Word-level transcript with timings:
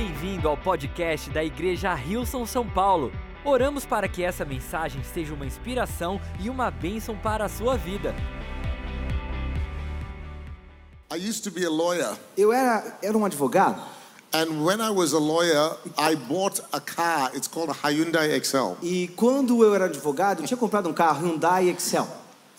Bem-vindo 0.00 0.46
ao 0.46 0.58
podcast 0.58 1.30
da 1.30 1.42
Igreja 1.42 1.94
Rilson 1.94 2.44
São 2.44 2.68
Paulo. 2.68 3.10
Oramos 3.42 3.86
para 3.86 4.06
que 4.06 4.22
essa 4.22 4.44
mensagem 4.44 5.02
seja 5.02 5.32
uma 5.32 5.46
inspiração 5.46 6.20
e 6.38 6.50
uma 6.50 6.70
bênção 6.70 7.16
para 7.16 7.46
a 7.46 7.48
sua 7.48 7.78
vida. 7.78 8.14
I 11.10 11.16
used 11.16 11.42
to 11.44 11.50
be 11.50 11.64
a 11.64 11.70
lawyer, 11.70 12.10
Eu 12.36 12.52
era, 12.52 12.98
era 13.00 13.16
um 13.16 13.24
advogado 13.24 13.80
and 14.34 14.62
when 14.66 14.82
I 14.82 14.90
was 14.90 15.14
a 15.14 15.18
lawyer, 15.18 15.78
I 15.98 16.14
bought 16.14 16.60
a 16.74 16.78
car. 16.78 17.34
It's 17.34 17.48
called 17.48 17.70
a 17.70 17.88
Hyundai 17.88 18.36
Excel. 18.36 18.76
e 18.82 19.08
quando 19.16 19.64
eu 19.64 19.74
era 19.74 19.86
advogado, 19.86 20.42
eu 20.42 20.46
tinha 20.46 20.58
comprado 20.58 20.90
um 20.90 20.92
carro 20.92 21.26
Hyundai 21.26 21.70
Excel. 21.70 22.06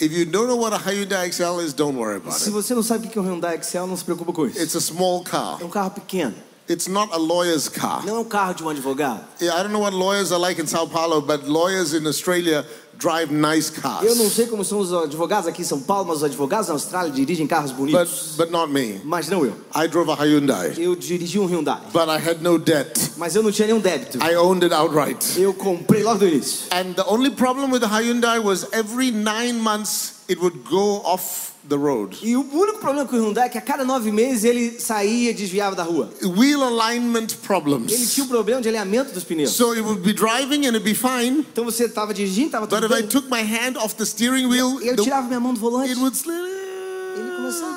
If 0.02 0.12
you 0.12 0.26
don't 0.26 0.48
know 0.48 0.58
what 0.60 0.74
a 0.76 0.80
Hyundai 0.80 1.28
Excel 1.28 1.62
is, 1.62 1.72
don't 1.72 2.00
worry 2.00 2.18
about 2.18 2.34
Se 2.40 2.46
it. 2.46 2.52
você 2.52 2.74
não 2.74 2.82
sabe 2.82 3.06
o 3.06 3.10
que 3.12 3.20
é 3.20 3.22
um 3.22 3.26
Hyundai 3.26 3.58
Excel, 3.58 3.86
não 3.86 3.96
se 3.96 4.04
preocupa 4.04 4.34
com 4.34 4.48
isso. 4.48 4.60
It's 4.60 4.76
a 4.76 4.82
small 4.82 5.24
car. 5.24 5.62
É 5.62 5.66
um 5.66 5.70
carro 5.70 5.92
pequeno, 5.92 6.34
It's 6.70 6.88
not 6.88 7.14
a 7.14 7.18
lawyer's 7.18 7.70
car. 7.70 8.06
não 8.06 8.18
é 8.18 8.20
um 8.20 8.26
carro 8.26 8.54
de 8.54 8.64
um 8.64 8.70
advogado. 8.70 9.22
Yeah, 9.42 9.58
I 9.58 9.64
don't 9.64 9.72
know 9.72 9.82
what 9.82 9.96
lawyers 9.96 10.32
are 10.34 10.40
like 10.40 10.60
in 10.62 10.68
Sao 10.68 10.86
Paulo, 10.88 11.22
but 11.22 11.48
lawyers 11.48 11.94
in 11.94 12.06
Australia 12.06 12.66
drive 12.98 13.32
nice 13.32 13.70
cars. 13.70 14.04
Eu 14.04 14.16
não 14.16 14.30
sei 14.30 14.48
como 14.48 14.66
são 14.66 14.80
os 14.80 14.92
advogados 14.92 15.48
aqui 15.48 15.62
em 15.62 15.66
São 15.66 15.80
Paulo, 15.80 16.08
mas 16.08 16.18
os 16.18 16.24
advogados 16.26 16.68
na 16.68 16.74
Austrália 16.74 17.10
dirigem 17.12 17.48
carros 17.48 17.72
But, 17.72 17.78
bonitos. 17.92 18.34
but 18.36 18.50
not 18.52 18.70
me. 18.74 19.00
Mas 19.06 19.30
não 19.30 19.46
eu. 19.46 19.54
I 19.74 19.88
drove 19.88 20.10
a 20.12 20.16
Hyundai, 20.16 20.74
Eu 20.78 20.94
dirigi 20.96 21.40
um 21.40 21.46
Hyundai, 21.46 21.80
but 21.94 22.10
I 22.10 22.18
had 22.18 22.42
no 22.42 22.58
debt. 22.60 23.12
mas 23.16 23.34
eu 23.36 23.44
não 23.44 23.52
tinha 23.52 23.68
nenhum 23.68 23.80
débito. 23.80 24.18
I 24.22 24.36
owned 24.36 24.66
it 24.66 24.74
outright. 24.74 25.40
Eu 25.40 25.54
comprei 25.54 26.04
logo 26.04 26.20
no 26.20 26.28
início. 26.28 26.66
And 26.72 26.96
the 26.96 27.04
only 27.08 27.30
problem 27.30 27.72
with 27.72 27.80
the 27.82 27.88
Hyundai 27.88 28.40
was 28.44 28.66
every 28.74 29.12
nine 29.12 29.54
months 29.62 30.16
it 30.28 30.42
would 30.42 30.58
go 30.70 31.02
off 31.06 31.54
the 31.70 31.76
road. 31.76 32.18
E 32.22 32.36
o 32.36 32.42
único 32.42 32.80
problema 32.80 33.06
com 33.08 33.16
o 33.16 33.20
Hyundai 33.20 33.48
é 33.48 33.50
que 33.50 33.58
a 33.58 33.62
cada 33.62 33.84
nove 33.84 34.12
meses 34.12 34.44
ele 34.44 34.80
saía 34.80 35.32
e 35.32 35.34
desviava 35.34 35.76
da 35.76 35.84
rua. 35.84 36.10
Wheel 36.24 36.64
alignment 36.64 37.28
Ele 37.32 37.38
problems. 37.44 38.14
tinha 38.14 38.24
um 38.26 38.28
problema 38.30 38.62
de 38.62 38.70
alinhamento 38.70 39.12
dos 39.14 39.24
pneus. 39.24 39.52
So 39.52 39.72
it 39.74 39.82
would 39.82 40.02
be 40.02 40.14
driving 40.14 40.66
and 40.68 40.76
it'd 40.76 40.84
be 40.84 40.94
fine, 40.96 41.40
Então 41.52 41.66
você 41.66 41.86
estava 41.86 42.14
dirigindo, 42.14 42.48
estava 42.48 42.66
but 42.68 42.76
tudo 42.80 42.86
if 42.94 43.00
I 43.00 43.02
bem. 43.02 43.08
took 43.10 43.30
my 43.30 43.42
hand 43.42 43.78
off 43.78 43.96
the 43.96 44.06
steering 44.06 44.46
wheel, 44.48 44.80
Eu 44.82 44.96
tirava 44.96 45.28
minha 45.28 45.40
mão 45.40 45.54
do 45.54 45.60
volante 45.60 45.90
it 45.92 46.00
would 46.00 46.16
slip, 46.16 46.38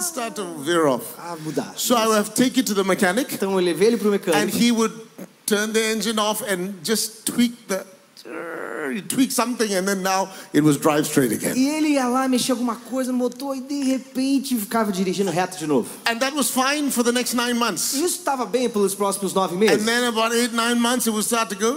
start 0.02 0.34
to 0.36 0.44
veer 0.62 0.86
off. 0.86 1.04
a 1.18 1.36
mudar. 1.36 1.72
So 1.76 1.94
I 1.96 2.06
would 2.06 2.16
have 2.18 2.30
to 2.30 2.36
take 2.36 2.58
it 2.58 2.66
to 2.66 2.74
the 2.74 2.84
mechanic, 2.84 3.34
Então 3.34 3.52
eu 3.52 3.58
levei 3.58 3.88
ele 3.88 3.96
pro 3.96 4.08
and 4.08 4.12
mecânico. 4.18 4.56
he 4.56 4.70
would 4.72 4.94
turn 5.46 5.72
the 5.72 5.80
engine 5.92 6.18
off 6.18 6.42
and 6.44 6.74
just 6.84 7.24
tweak 7.26 7.54
the, 7.68 7.84
he'd 8.92 9.08
tweak 9.08 9.30
something, 9.32 9.72
and 9.74 9.86
then 9.86 10.02
now 10.02 10.28
it 10.52 10.62
was 10.62 10.76
drive 10.76 11.06
straight 11.06 11.32
again. 11.32 11.56
E 11.56 11.68
ele 11.68 11.88
ia 11.94 12.06
lá, 12.08 12.28
mexia 12.28 12.52
alguma 12.54 12.76
coisa 12.76 13.12
no 13.12 13.18
motor 13.18 13.56
e 13.56 13.60
de 13.60 13.82
repente 13.84 14.56
ficava 14.56 14.90
dirigindo 14.92 15.30
reto 15.30 15.56
de 15.58 15.66
novo. 15.66 15.88
And 16.06 16.18
that 16.18 16.34
was 16.36 16.50
fine 16.50 16.90
for 16.90 17.02
the 17.04 17.12
next 17.12 17.34
nine 17.34 17.54
months. 17.54 17.94
E 17.94 18.04
isso 18.04 18.18
estava 18.18 18.44
bem 18.46 18.68
pelos 18.68 18.94
próximos 18.94 19.32
nove 19.34 19.56
meses. 19.56 19.82
And 19.82 19.86
then 19.86 20.04
about 20.04 20.32
eight, 20.34 20.52
nine 20.54 20.80
months, 20.80 21.06
it 21.06 21.10
would 21.10 21.24
start 21.24 21.48
to 21.50 21.56
go, 21.56 21.76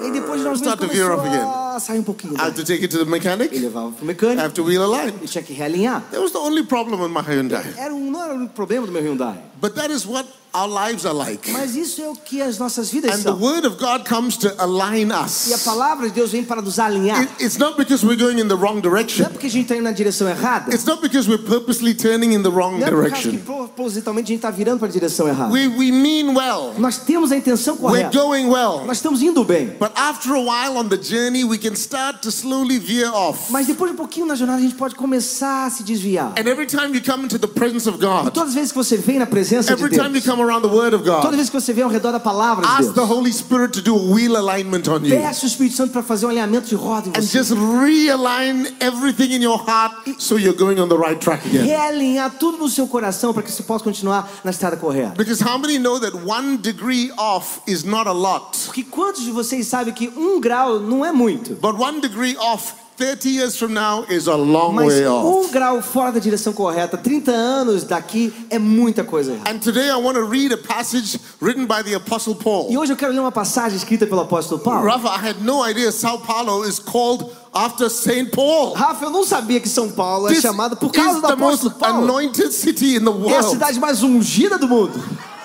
E 0.00 0.10
depois 0.12 0.38
de 0.40 0.44
nove 0.44 0.50
meses 0.50 0.60
start 0.60 0.80
to 0.80 0.86
veer 0.88 1.10
off 1.10 1.22
começou 1.22 1.42
again. 1.42 1.76
a 1.76 1.80
sair 1.80 1.98
um 1.98 2.04
pouquinho. 2.04 2.34
I 2.36 2.40
have 2.42 2.54
to 2.54 2.64
take 2.64 2.82
it 2.84 2.88
to 2.88 3.04
the 3.04 3.10
mechanic. 3.10 3.52
Ele 3.54 3.66
levava 3.66 3.92
pro 3.92 4.06
I 4.06 4.38
have 4.38 4.52
to 4.54 4.62
wheel 4.64 4.82
align. 4.82 5.12
e 5.22 5.26
tinha 5.26 5.42
que 5.42 5.52
realinhar. 5.52 6.02
That 6.10 6.20
was 6.20 6.32
the 6.32 6.38
only 6.38 6.62
problem 6.64 7.00
with 7.00 7.10
my 7.10 7.22
Hyundai. 7.22 7.64
Era 7.76 7.94
um, 7.94 8.10
não 8.10 8.22
era 8.22 8.34
o 8.34 8.36
único 8.36 8.54
problema 8.54 8.86
do 8.86 8.92
meu 8.92 9.02
Hyundai. 9.02 9.47
But 9.60 9.74
that 9.74 9.90
is 9.92 10.06
what 10.06 10.26
our 10.54 10.68
lives 10.68 11.04
are 11.04 11.12
like. 11.14 11.50
Mas 11.52 11.74
isso 11.76 12.00
é 12.00 12.08
o 12.08 12.14
que 12.14 12.40
as 12.40 12.58
nossas 12.58 12.90
vidas 12.90 13.10
And 13.12 13.16
the 13.18 13.22
são. 13.32 13.38
word 13.40 13.66
of 13.66 13.76
God 13.76 14.08
comes 14.08 14.36
to 14.38 14.50
align 14.58 15.08
E 15.08 15.12
a 15.12 15.24
us. 15.24 15.62
palavra 15.64 16.08
de 16.08 16.14
Deus 16.14 16.30
vem 16.30 16.42
para 16.44 16.62
nos 16.62 16.78
alinhar. 16.78 17.20
It- 17.20 17.44
It's 17.44 17.58
not 17.58 17.76
because 17.76 18.04
we're 18.06 18.16
going 18.16 18.38
in 18.40 18.48
the 18.48 18.54
wrong 18.54 18.74
Não 18.74 18.78
é 18.78 18.82
direction. 18.82 19.26
porque 19.30 19.46
a 19.46 19.50
gente 19.50 19.62
está 19.64 19.74
indo 19.74 19.84
na 19.84 19.92
direção 19.92 20.28
errada. 20.28 20.72
It's 20.74 20.84
not 20.84 21.02
because 21.02 21.28
we're 21.28 21.42
purposely 21.42 21.92
turning 21.94 22.32
in 22.34 22.42
the 22.42 22.48
wrong 22.48 22.78
Não 22.78 22.86
é 22.86 22.90
por 22.90 23.02
causa 23.10 23.16
que 23.16 23.30
direction. 23.30 23.44
propositalmente 23.44 24.24
a 24.26 24.28
gente 24.28 24.38
está 24.38 24.50
virando 24.50 24.78
para 24.78 24.88
a 24.88 24.90
direção 24.90 25.28
errada. 25.28 25.52
We, 25.52 25.66
we 25.68 25.90
mean 25.92 26.34
well. 26.34 26.72
Nós 26.78 26.98
temos 26.98 27.30
a 27.30 27.36
intenção 27.36 27.74
We're 27.74 28.04
correta. 28.08 28.18
going 28.18 28.46
well. 28.46 28.84
Nós 28.86 28.96
estamos 28.98 29.20
indo 29.22 29.44
bem. 29.44 29.76
But 29.78 29.90
after 29.96 30.32
a 30.34 30.40
while 30.40 30.78
on 30.78 30.88
the 30.88 30.96
journey, 31.02 31.44
we 31.44 31.58
can 31.58 31.74
start 31.74 32.22
to 32.22 32.30
slowly 32.30 32.78
veer 32.78 33.10
off. 33.12 33.50
Mas 33.52 33.66
depois 33.66 33.90
de 33.90 33.94
um 33.94 33.98
pouquinho 33.98 34.24
na 34.26 34.34
jornada 34.34 34.60
a 34.60 34.62
gente 34.62 34.76
pode 34.76 34.94
começar 34.94 35.66
a 35.66 35.70
se 35.70 35.82
desviar. 35.82 36.32
And 36.38 36.46
every 36.48 36.66
time 36.66 36.94
you 36.94 37.02
come 37.04 37.24
into 37.24 37.38
the 37.38 37.48
presence 37.48 37.86
of 37.88 37.98
E 37.98 38.00
God, 38.00 38.30
todas 38.32 38.50
as 38.50 38.54
vezes 38.54 38.72
que 38.72 38.78
você 38.78 38.96
vem 38.96 39.18
na 39.18 39.26
presença 39.26 39.47
de 39.48 39.72
every 39.72 39.90
time 39.90 40.06
you 40.08 40.20
Deus, 40.20 40.24
come 40.24 40.42
around 40.42 40.62
the 40.62 40.68
word 40.68 40.94
of 40.94 41.04
toda 41.04 41.22
God, 41.28 41.34
vez 41.36 41.48
que 41.50 41.60
você 41.60 41.72
vem 41.72 41.84
ao 41.84 41.90
redor 41.90 42.12
da 42.12 42.20
palavra 42.20 42.66
de 42.66 42.72
ask 42.72 42.88
the 42.94 43.00
Deus, 43.00 43.10
Holy 43.10 43.32
Spirit 43.32 43.72
to 43.72 43.80
do 43.82 43.94
a 43.94 44.14
wheel 44.14 44.36
alignment 44.36 44.88
on 44.88 45.04
you. 45.04 45.10
peça 45.10 45.44
o 45.44 45.48
Espírito 45.48 45.76
Santo 45.76 45.92
para 45.92 46.02
fazer 46.02 46.26
um 46.26 46.30
alinhamento 46.30 46.68
de 46.68 46.74
roda 46.74 47.08
em 47.08 47.12
And 47.18 47.22
você. 47.22 47.38
just 47.38 47.52
realign 47.52 48.66
everything 48.80 49.34
in 49.34 49.42
your 49.42 49.58
heart 49.58 49.94
so 50.18 50.36
you're 50.38 50.56
going 50.56 50.78
on 50.80 50.88
the 50.88 50.96
right 50.96 51.18
track 51.20 51.46
again. 51.46 51.66
Realinhar 51.66 52.30
tudo 52.38 52.58
no 52.58 52.68
seu 52.68 52.86
coração 52.86 53.32
para 53.32 53.42
que 53.42 53.50
você 53.52 53.62
possa 53.62 53.84
continuar 53.84 54.28
na 54.44 54.50
estrada 54.50 54.76
correta. 54.76 55.14
Because 55.16 55.40
how 55.42 55.58
many 55.58 55.78
know 55.78 55.98
that 56.00 56.16
one 56.26 56.56
degree 56.58 57.10
off 57.16 57.60
is 57.66 57.84
not 57.84 58.08
a 58.08 58.12
lot? 58.12 58.56
Porque 58.66 58.84
quantos 58.84 59.22
de 59.24 59.30
vocês 59.30 59.66
sabem 59.66 59.92
que 59.92 60.08
um 60.16 60.40
grau 60.40 60.78
não 60.80 61.04
é 61.04 61.12
muito? 61.12 61.54
But 61.56 61.78
one 61.78 62.00
degree 62.00 62.36
off 62.36 62.74
30 62.98 63.28
years 63.30 63.56
from 63.56 63.72
now 63.72 64.04
is 64.10 64.26
a 64.26 64.34
long 64.36 64.74
Mas 64.74 64.86
way 64.88 65.06
off. 65.06 65.24
um 65.24 65.52
grau 65.52 65.80
fora 65.80 66.10
da 66.10 66.18
direção 66.18 66.52
correta, 66.52 66.96
30 66.98 67.30
anos 67.30 67.84
daqui, 67.84 68.32
é 68.50 68.58
muita 68.58 69.04
coisa 69.04 69.32
errada. 69.34 69.48
And 69.50 69.60
today 69.60 69.88
I 69.88 69.94
want 69.96 70.16
to 70.16 70.24
read 70.24 70.52
a 70.52 70.56
passage 70.58 71.20
written 71.40 71.64
by 71.66 71.82
the 71.84 71.94
Apostle 71.94 72.34
E 72.34 72.42
Paul. 72.42 72.76
hoje 72.76 72.92
eu 72.92 72.96
quero 72.96 73.12
ler 73.12 73.20
uma 73.20 73.30
passagem 73.30 73.76
escrita 73.78 74.04
pelo 74.04 74.22
apóstolo 74.22 74.60
Paulo. 74.60 74.84
Rafa, 74.84 75.08
I 75.10 75.28
had 75.28 75.40
no 75.44 75.62
idea 75.64 75.92
Sao 75.92 76.18
Paulo 76.18 76.64
is 76.64 76.80
called 76.80 77.30
after 77.54 77.88
St. 77.88 78.32
Paul. 78.32 78.74
Rafa, 78.74 79.04
eu 79.04 79.10
não 79.10 79.22
sabia 79.24 79.60
que 79.60 79.68
São 79.68 79.90
Paulo 79.92 80.26
é 80.28 80.32
This 80.32 80.42
chamado 80.42 80.76
por 80.76 80.90
causa 80.90 81.20
do 81.20 81.26
apóstolo 81.28 81.70
Paulo. 81.70 82.02
anointed 82.02 82.52
city 82.52 82.96
in 82.96 83.04
the 83.04 83.10
É 83.10 83.14
a 83.14 83.16
world. 83.16 83.50
cidade 83.50 83.78
mais 83.78 84.02
ungida 84.02 84.58
do 84.58 84.66
mundo. 84.66 85.00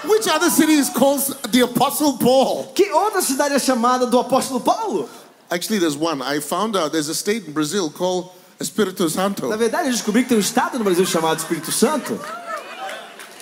Which 0.06 0.28
other 0.28 0.50
city 0.50 0.74
is 0.74 0.90
called 0.90 1.22
the 1.52 1.62
Apostle 1.62 2.18
Paul? 2.18 2.72
Que 2.76 2.92
outra 2.92 3.22
cidade 3.22 3.54
é 3.54 3.60
chamada 3.60 4.06
do 4.06 4.20
apóstolo 4.20 4.60
Paulo? 4.60 5.08
Actually, 5.54 5.78
there's 5.78 5.96
one. 5.96 6.20
I 6.24 6.40
found 6.40 6.76
out 6.76 6.92
there's 6.92 7.10
a 7.10 7.14
state 7.14 7.46
in 7.46 7.54
Brazil 7.54 7.92
called 7.92 8.32
Espírito 8.60 9.08
Santo. 9.08 9.48
Na 9.48 9.56
verdade, 9.56 9.88
eu 9.88 9.92
descobri 9.92 10.24
que 10.24 10.30
tem 10.30 10.38
um 10.38 10.42
estado 10.42 10.80
no 10.80 10.84
Brasil 10.84 11.06
chamado 11.06 11.38
Espírito 11.38 11.72
Santo. 11.72 12.20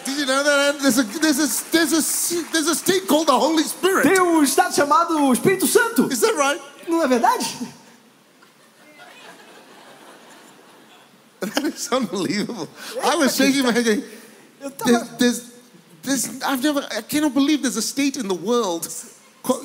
Did 0.04 0.18
you 0.18 0.26
know 0.26 0.44
that? 0.44 0.80
There's 0.82 0.98
a, 0.98 1.04
there's 1.04 1.40
a, 1.40 1.72
there's 1.72 1.94
a, 1.94 2.52
there's 2.52 2.68
a 2.68 2.76
state 2.76 3.08
called 3.08 3.28
the 3.28 3.40
Holy 3.40 3.64
Spirit. 3.64 4.04
Tem 4.04 4.20
um 4.20 4.44
estado 4.44 4.76
chamado 4.76 5.32
Espírito 5.32 5.66
Santo. 5.66 6.12
Is 6.12 6.20
that 6.20 6.36
right? 6.36 6.62
Não 6.90 7.02
é 7.02 7.08
verdade? 7.08 7.46
That 11.40 11.64
is 11.64 11.88
unbelievable. 11.94 12.68
I 13.02 13.16
was 13.16 13.38
shaking 13.38 13.64
my 13.64 13.72
head 13.72 13.86
going, 13.86 14.04
there's, 14.86 15.10
there's, 15.18 15.52
there's, 16.04 16.44
I've 16.44 16.62
never, 16.62 16.86
I 16.92 17.04
cannot 17.04 17.34
believe 17.34 17.62
there's 17.62 17.78
a 17.78 17.82
state 17.82 18.18
in 18.18 18.28
the 18.28 18.36
world. 18.36 18.90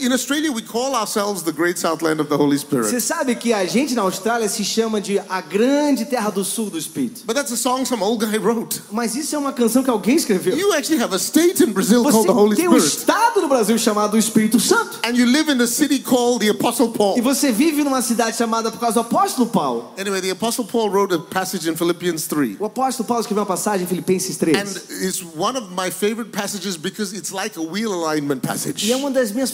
In 0.01 0.11
Australia, 0.13 0.51
we 0.51 0.63
call 0.63 0.95
ourselves 0.95 1.43
the 1.43 1.53
great 1.53 1.79
southland 1.79 2.19
of 2.19 2.29
the 2.31 2.37
Holy 2.37 2.57
Spirit. 2.59 2.87
Você 2.89 2.99
sabe 2.99 3.35
que 3.37 3.53
a 3.53 3.65
gente 3.67 3.95
na 3.95 4.03
Austrália 4.03 4.49
se 4.49 4.65
chama 4.65 5.01
de 5.03 5.19
a 5.19 5.41
grande 5.43 6.07
terra 6.07 6.31
do 6.31 6.43
sul 6.45 6.71
do 6.71 6.79
Espírito. 6.79 7.23
But 7.27 7.37
that's 7.37 7.53
a 7.53 7.57
song 7.57 7.85
some 7.85 8.03
old 8.03 8.25
guy 8.25 8.39
wrote. 8.39 8.81
Mas 8.91 9.15
isso 9.15 9.37
é 9.37 9.39
uma 9.39 9.53
canção 9.53 9.85
que 9.85 9.91
alguém 9.91 10.17
escreveu. 10.17 10.57
You 10.57 10.73
actually 10.73 11.03
have 11.03 11.15
a 11.15 11.19
state 11.19 11.63
in 11.63 11.73
Brazil 11.73 12.03
Você 12.03 12.13
called 12.13 12.27
the 12.27 12.33
Holy 12.33 12.57
tem 12.57 12.69
um 12.69 12.81
Spirit. 12.81 12.97
estado 13.01 13.43
no 13.43 13.49
Brasil 13.49 13.77
chamado 13.79 14.17
Espírito 14.17 14.59
Santo. 14.59 14.99
And 15.05 15.11
you 15.15 15.27
live 15.27 15.51
in 15.53 15.61
a 15.61 15.67
city 15.67 15.99
called 15.99 16.41
the 16.45 16.51
Apostle 16.51 16.89
E 16.95 16.97
Paul. 16.97 17.23
você 17.23 17.53
vive 17.53 17.85
numa 17.85 18.01
cidade 18.01 18.35
chamada 18.37 18.71
por 18.71 18.81
causa 18.81 18.95
do 18.95 19.01
apóstolo 19.01 19.47
Paulo. 19.47 19.93
Anyway, 19.99 20.23
the 20.23 20.31
Apostle 20.31 20.65
Paul 20.65 20.89
wrote 20.91 21.15
a 21.15 21.19
passage 21.19 21.69
in 21.69 21.77
Philippians 21.77 22.27
3. 22.27 22.57
O 22.61 22.65
apóstolo 22.65 23.07
Paulo 23.07 23.21
escreveu 23.21 23.43
uma 23.43 23.47
passagem 23.47 23.85
em 23.85 23.87
Filipenses 23.89 24.37
3. 24.39 24.57
And 24.57 25.07
it's 25.07 25.23
one 25.37 25.57
of 25.59 25.69
my 25.73 25.91
favorite 25.91 26.31
passages 26.33 26.77
because 26.79 27.15
it's 27.15 27.31
like 27.31 27.59
a 27.59 27.63
wheel 27.63 27.93
alignment 27.93 28.41
passage. 28.41 28.87
E 28.89 28.93
é 28.93 28.97
uma 28.97 29.11
das 29.11 29.31
minhas 29.33 29.51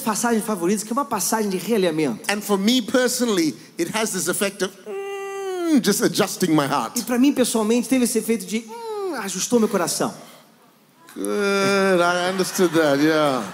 que 0.84 0.90
é 0.90 0.92
uma 0.92 1.04
passagem 1.04 1.50
de 1.50 1.56
realinhamento. 1.56 2.30
And 2.32 2.40
for 2.40 2.58
me 2.58 2.82
personally, 2.82 3.54
it 3.78 3.90
has 3.96 4.10
this 4.10 4.28
effect 4.28 4.62
of 4.64 4.72
mm, 4.86 5.84
just 5.84 6.02
adjusting 6.02 6.54
my 6.54 6.66
heart. 6.66 6.98
E 6.98 7.02
para 7.02 7.18
mim, 7.18 7.32
pessoalmente, 7.32 7.88
teve 7.88 8.04
esse 8.04 8.18
efeito 8.18 8.46
de 8.46 8.64
hum, 8.68 9.14
ajustou 9.16 9.58
meu 9.58 9.68
coração. 9.68 10.14
Good, 11.14 12.00
I 12.00 12.30
understood 12.32 12.72
that, 12.74 13.02
yeah. 13.02 13.44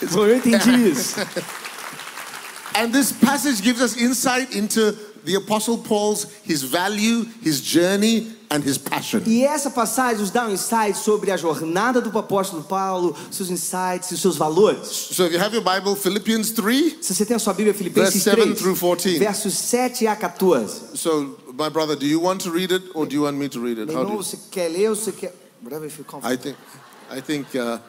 Eu 0.00 0.36
entendi 0.36 0.90
isso. 0.90 1.16
And 2.74 2.92
this 2.92 3.12
passage 3.12 3.62
gives 3.62 3.80
us 3.80 3.96
insight 3.96 4.54
into 4.54 4.94
the 5.26 5.34
Apostle 5.36 5.76
Paul's 5.78 6.26
his 6.44 6.62
value, 6.62 7.26
his 7.42 7.60
journey, 7.60 8.32
and 8.48 8.62
his 8.64 8.78
passion. 8.78 9.22
E 9.26 9.44
essa 9.44 9.68
passagem 9.70 10.20
nos 10.20 10.30
dá 10.30 10.46
um 10.46 10.52
insight 10.52 10.96
sobre 10.96 11.32
a 11.32 11.36
jornada 11.36 12.00
do 12.00 12.16
apóstolo 12.16 12.62
Paulo, 12.62 13.14
seus 13.30 13.50
insights 13.50 14.12
e 14.12 14.16
seus 14.16 14.36
valores. 14.36 14.86
So 14.88 15.26
if 15.26 15.32
you 15.32 15.40
have 15.40 15.52
your 15.54 15.64
Bible, 15.64 15.96
Philippians 15.96 16.52
3. 16.52 16.98
Se 17.02 17.12
você 17.14 17.26
tem 17.26 17.34
a 17.36 17.40
sua 17.40 17.52
Bíblia, 17.52 17.74
Filipenses 17.74 18.22
Verse 18.24 18.30
7 18.30 18.54
3, 18.54 18.54
through 18.58 18.76
14. 18.78 19.18
versos 19.18 19.52
7 19.54 20.06
a 20.06 20.14
14. 20.16 20.96
So, 20.96 21.36
my 21.58 21.68
brother, 21.68 21.96
do 21.96 22.06
you 22.06 22.20
want 22.20 22.40
to 22.44 22.50
read 22.52 22.72
it 22.72 22.84
or 22.94 23.04
do 23.04 23.14
you 23.16 23.22
want 23.24 23.36
me 23.36 23.48
to 23.48 23.60
read 23.60 23.78
it? 23.80 23.86
Meu 23.88 23.96
How 23.96 24.04
do 24.04 24.10
irmão, 24.12 24.16
you- 24.18 24.22
você 24.24 24.38
quer 24.50 24.68
ler 24.70 24.90
ou 24.90 24.94
você 24.96 25.10
quer... 25.12 25.34
Whatever 25.62 25.86
you 25.86 25.90
feel 25.90 26.04
comfortable. 26.04 26.32
I 26.32 26.36
think, 26.38 26.56
I 27.10 27.20
think, 27.20 27.58
uh, 27.58 27.80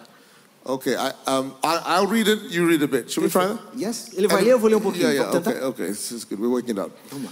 okay, 0.67 0.95
I, 0.95 1.11
um, 1.27 1.53
I, 1.63 1.81
I'll 1.85 2.07
read 2.07 2.27
it, 2.27 2.51
you 2.51 2.67
read 2.67 2.81
a 2.83 2.87
bit. 2.87 3.09
Should 3.09 3.23
we 3.23 3.29
try 3.29 3.47
that? 3.47 3.59
Yes? 3.75 4.09
Ele 4.15 4.27
vai 4.27 4.43
ler, 4.43 4.51
eu 4.51 4.59
vou 4.59 4.69
ler 4.69 4.75
um 4.75 4.81
pouquinho. 4.81 5.07
Yeah, 5.07 5.13
yeah, 5.13 5.31
Vamos 5.31 5.45
tentar? 5.45 5.67
okay, 5.67 5.83
okay, 5.83 5.87
this 5.87 6.11
is 6.11 6.23
good. 6.23 6.39
We're 6.39 6.49
working 6.51 6.75
it 6.75 6.79
out. 6.79 6.91
Vamos 7.09 7.25
lá. 7.25 7.31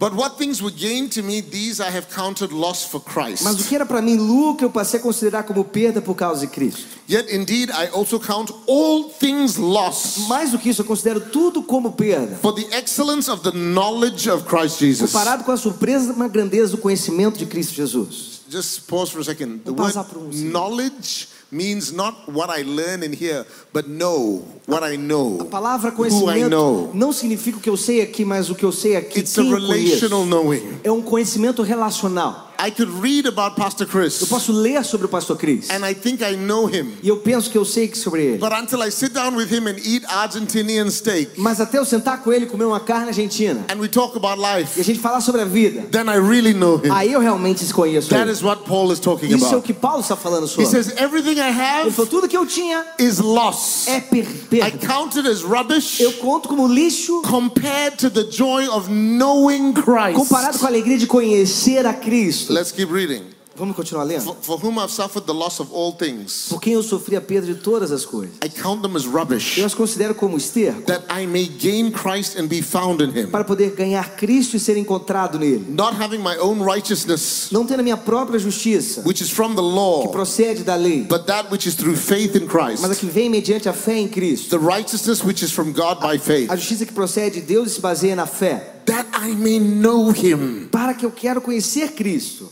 But 0.00 0.14
what 0.14 0.38
things 0.38 0.62
were 0.62 0.70
gained 0.70 1.12
to 1.12 1.22
me, 1.22 1.42
these 1.42 1.78
I 1.78 1.90
have 1.90 2.08
counted 2.08 2.52
loss 2.52 2.86
for 2.86 3.00
Christ. 3.02 3.44
Mas 3.44 3.60
o 3.60 3.68
que 3.68 3.74
era 3.74 3.84
para 3.84 4.00
mim 4.00 4.16
lucro, 4.16 4.64
eu 4.64 4.70
passei 4.70 4.98
a 4.98 5.02
considerar 5.02 5.42
como 5.42 5.62
perda 5.62 6.00
por 6.00 6.14
causa 6.14 6.46
de 6.46 6.46
Cristo. 6.46 6.86
Yet 7.06 7.30
indeed 7.30 7.68
I 7.68 7.88
also 7.92 8.18
count 8.18 8.50
all 8.66 9.10
things 9.10 9.58
lost 9.58 10.26
Mais 10.26 10.52
do 10.52 10.58
que 10.58 10.70
isso, 10.70 10.80
eu 10.80 10.86
considero 10.86 11.20
tudo 11.20 11.62
como 11.62 11.92
perda. 11.92 12.34
for 12.36 12.54
the 12.54 12.66
excellence 12.74 13.30
of 13.30 13.42
the 13.42 13.50
knowledge 13.50 14.26
of 14.26 14.46
Christ 14.46 14.78
Jesus. 14.78 15.12
Comparado 15.12 15.44
com 15.44 15.52
a 15.52 15.56
surpresa 15.58 16.14
e 16.18 16.28
grandeza 16.30 16.70
do 16.70 16.78
conhecimento 16.78 17.38
de 17.38 17.44
Cristo 17.44 17.74
Jesus. 17.74 18.40
Just 18.48 18.86
pause 18.88 19.12
for 19.12 19.20
a 19.20 19.24
second. 19.24 19.58
The 19.64 19.70
Vou 19.70 19.84
word 19.84 19.98
um 19.98 20.02
segundo. 20.02 20.50
knowledge 20.50 21.28
means 21.50 21.92
not 21.92 22.28
what 22.28 22.50
I 22.50 22.62
learn 22.62 23.02
in 23.02 23.12
here, 23.12 23.44
but 23.72 23.88
know 23.88 24.44
what 24.66 24.84
I 24.84 24.96
know. 24.96 25.38
A 25.40 25.44
palavra 25.44 25.92
conhecimento 25.92 26.90
não 26.94 27.12
significa 27.12 27.58
o 27.58 27.60
que 27.60 27.68
eu 27.70 27.76
sei 27.76 28.00
aqui, 28.00 28.24
mas 28.24 28.50
o 28.50 28.54
que 28.54 28.64
eu 28.64 28.72
sei 28.72 28.96
aqui. 28.96 29.20
It's 29.20 29.38
a 29.38 29.42
eu 29.42 29.50
conheço. 29.50 30.06
relational 30.06 30.24
knowing. 30.26 30.80
É 30.84 30.90
um 30.92 31.02
conhecimento 31.02 31.62
relacional. 31.62 32.49
I 32.62 32.70
could 32.70 32.90
read 33.00 33.26
about 33.26 33.56
Pastor 33.56 33.86
Eu 33.86 33.90
Chris 33.90 34.18
posso 34.28 34.52
ler 34.52 34.84
sobre 34.84 35.06
o 35.06 35.08
pastor 35.08 35.36
Chris. 35.38 35.70
and 35.70 35.84
I 35.88 35.94
think 35.94 36.22
I 36.22 36.36
know 36.36 36.66
him. 36.68 36.92
E 37.02 37.08
eu 37.08 37.16
penso 37.18 37.50
que 37.50 37.56
eu 37.56 37.64
sei 37.64 37.92
sobre 37.94 38.22
ele. 38.24 38.38
But 38.38 38.52
until 38.52 38.82
I 38.82 38.90
sit 38.90 39.12
down 39.12 39.34
with 39.36 39.46
him 39.50 39.66
and 39.66 39.76
eat 39.84 40.04
Argentinian 40.06 40.90
steak 40.90 41.30
Mas 41.40 41.60
até 41.60 41.78
eu 41.78 41.84
sentar 41.84 42.22
com 42.22 42.32
ele 42.32 42.44
e 42.44 42.48
comer 42.48 42.64
uma 42.64 42.80
carne 42.80 43.08
argentina 43.08 43.64
and 43.72 43.78
we 43.80 43.88
talk 43.88 44.16
about 44.16 44.38
e 44.40 44.44
a 44.44 44.58
life, 44.58 44.82
gente 44.82 45.00
falar 45.00 45.20
sobre 45.20 45.40
a 45.40 45.44
vida, 45.44 45.82
then 45.90 46.04
I 46.08 46.18
really 46.18 46.52
know 46.52 46.76
him. 46.84 46.90
aí 46.90 47.12
eu 47.12 47.20
realmente 47.20 47.64
conheço 47.72 48.08
That 48.10 48.22
ele. 48.22 48.32
is 48.32 48.42
what 48.42 48.64
Paul 48.64 48.92
is 48.92 48.98
talking 49.00 49.26
Isso 49.34 49.44
é 49.44 49.48
o 49.48 49.50
about. 49.52 49.62
que 49.66 49.72
Paulo 49.72 50.00
está 50.00 50.16
falando 50.16 50.44
He 50.44 50.48
sobre. 50.48 50.66
says, 50.66 50.88
Everything 51.00 51.38
I 51.40 51.48
Ele 51.50 51.60
have 51.60 51.90
falou, 51.92 52.06
tudo 52.10 52.28
que 52.28 52.36
eu 52.36 52.46
tinha 52.46 52.84
is 52.98 53.18
loss. 53.18 53.86
é 53.88 54.00
per 54.00 54.18
I 54.24 54.24
perda. 54.50 54.86
count 54.86 55.16
it 55.18 55.26
as 55.28 55.42
rubbish 55.42 56.00
Eu 56.00 56.12
conto 56.14 56.48
como 56.48 56.66
lixo 56.68 57.22
compared 57.22 57.96
to 57.96 58.10
the 58.10 58.24
joy 58.30 58.68
of 58.68 58.88
knowing 58.90 59.72
Christ. 59.72 60.14
comparado 60.14 60.58
com 60.58 60.66
a 60.66 60.68
alegria 60.68 60.98
de 60.98 61.06
conhecer 61.06 61.86
a 61.86 61.94
Cristo. 61.94 62.49
Let's 62.50 62.72
keep 62.72 62.90
reading. 62.90 63.32
Vamos 63.60 63.76
continuar 63.76 64.04
lendo? 64.04 64.22
For, 64.24 64.36
for 64.40 64.56
whom 64.58 64.78
I've 64.78 64.90
suffered 64.90 65.26
the 65.26 65.34
loss 65.34 65.60
of 65.60 65.70
all 65.70 65.92
things, 65.92 66.46
Por 66.48 66.58
quem 66.60 66.72
eu 66.72 66.82
sofri 66.82 67.14
a 67.14 67.20
perda 67.20 67.46
de 67.46 67.56
todas 67.60 67.92
as 67.92 68.06
coisas. 68.06 68.34
I 68.42 68.48
count 68.48 68.80
them 68.80 68.96
as 68.96 69.04
rubbish, 69.04 69.58
Eu 69.58 69.66
as 69.66 69.74
considero 69.74 70.14
como 70.14 70.38
esterco 70.38 70.80
that 70.86 71.04
I 71.10 71.26
may 71.26 71.46
gain 71.46 71.92
Christ 71.92 72.38
and 72.38 72.46
be 72.48 72.62
found 72.62 73.02
in 73.04 73.10
him, 73.10 73.30
para 73.30 73.44
poder 73.44 73.72
ganhar 73.72 74.16
Cristo 74.16 74.56
e 74.56 74.58
ser 74.60 74.78
encontrado 74.78 75.38
nele. 75.38 75.66
not 75.68 75.94
having 75.94 76.20
my 76.22 76.38
own 76.38 76.62
righteousness, 76.62 77.48
Não 77.52 77.66
tendo 77.66 77.80
a 77.80 77.82
minha 77.82 77.98
própria 77.98 78.38
justiça, 78.38 79.02
which 79.06 79.22
is 79.22 79.28
from 79.30 79.50
the 79.54 79.60
que 79.60 79.68
law, 79.68 80.08
procede 80.08 80.64
da 80.64 80.74
lei, 80.74 81.02
but 81.04 81.26
that 81.26 81.50
which 81.52 81.68
is 81.68 81.74
through 81.74 81.96
faith 81.96 82.34
in 82.34 82.46
Christ, 82.48 82.80
mas 82.80 82.92
a 82.92 82.94
que 82.94 83.06
vem 83.06 83.28
mediante 83.28 83.68
a 83.68 83.74
fé 83.74 83.98
em 83.98 84.08
Cristo. 84.08 84.48
the 84.58 84.64
righteousness 84.64 85.22
which 85.22 85.44
is 85.44 85.52
from 85.52 85.72
God 85.74 86.00
by 86.00 86.16
faith, 86.18 86.50
A 86.50 86.56
justiça 86.56 86.86
que 86.86 86.94
procede 86.94 87.40
de 87.40 87.42
Deus 87.42 87.72
e 87.72 87.74
se 87.74 87.80
baseia 87.82 88.16
na 88.16 88.24
fé. 88.26 88.80
that 88.86 89.06
I 89.14 89.34
may 89.34 89.58
know 89.60 90.10
him. 90.10 90.68
Para 90.72 90.94
que 90.94 91.04
eu 91.04 91.10
quero 91.12 91.42
conhecer 91.42 91.92
Cristo. 91.92 92.50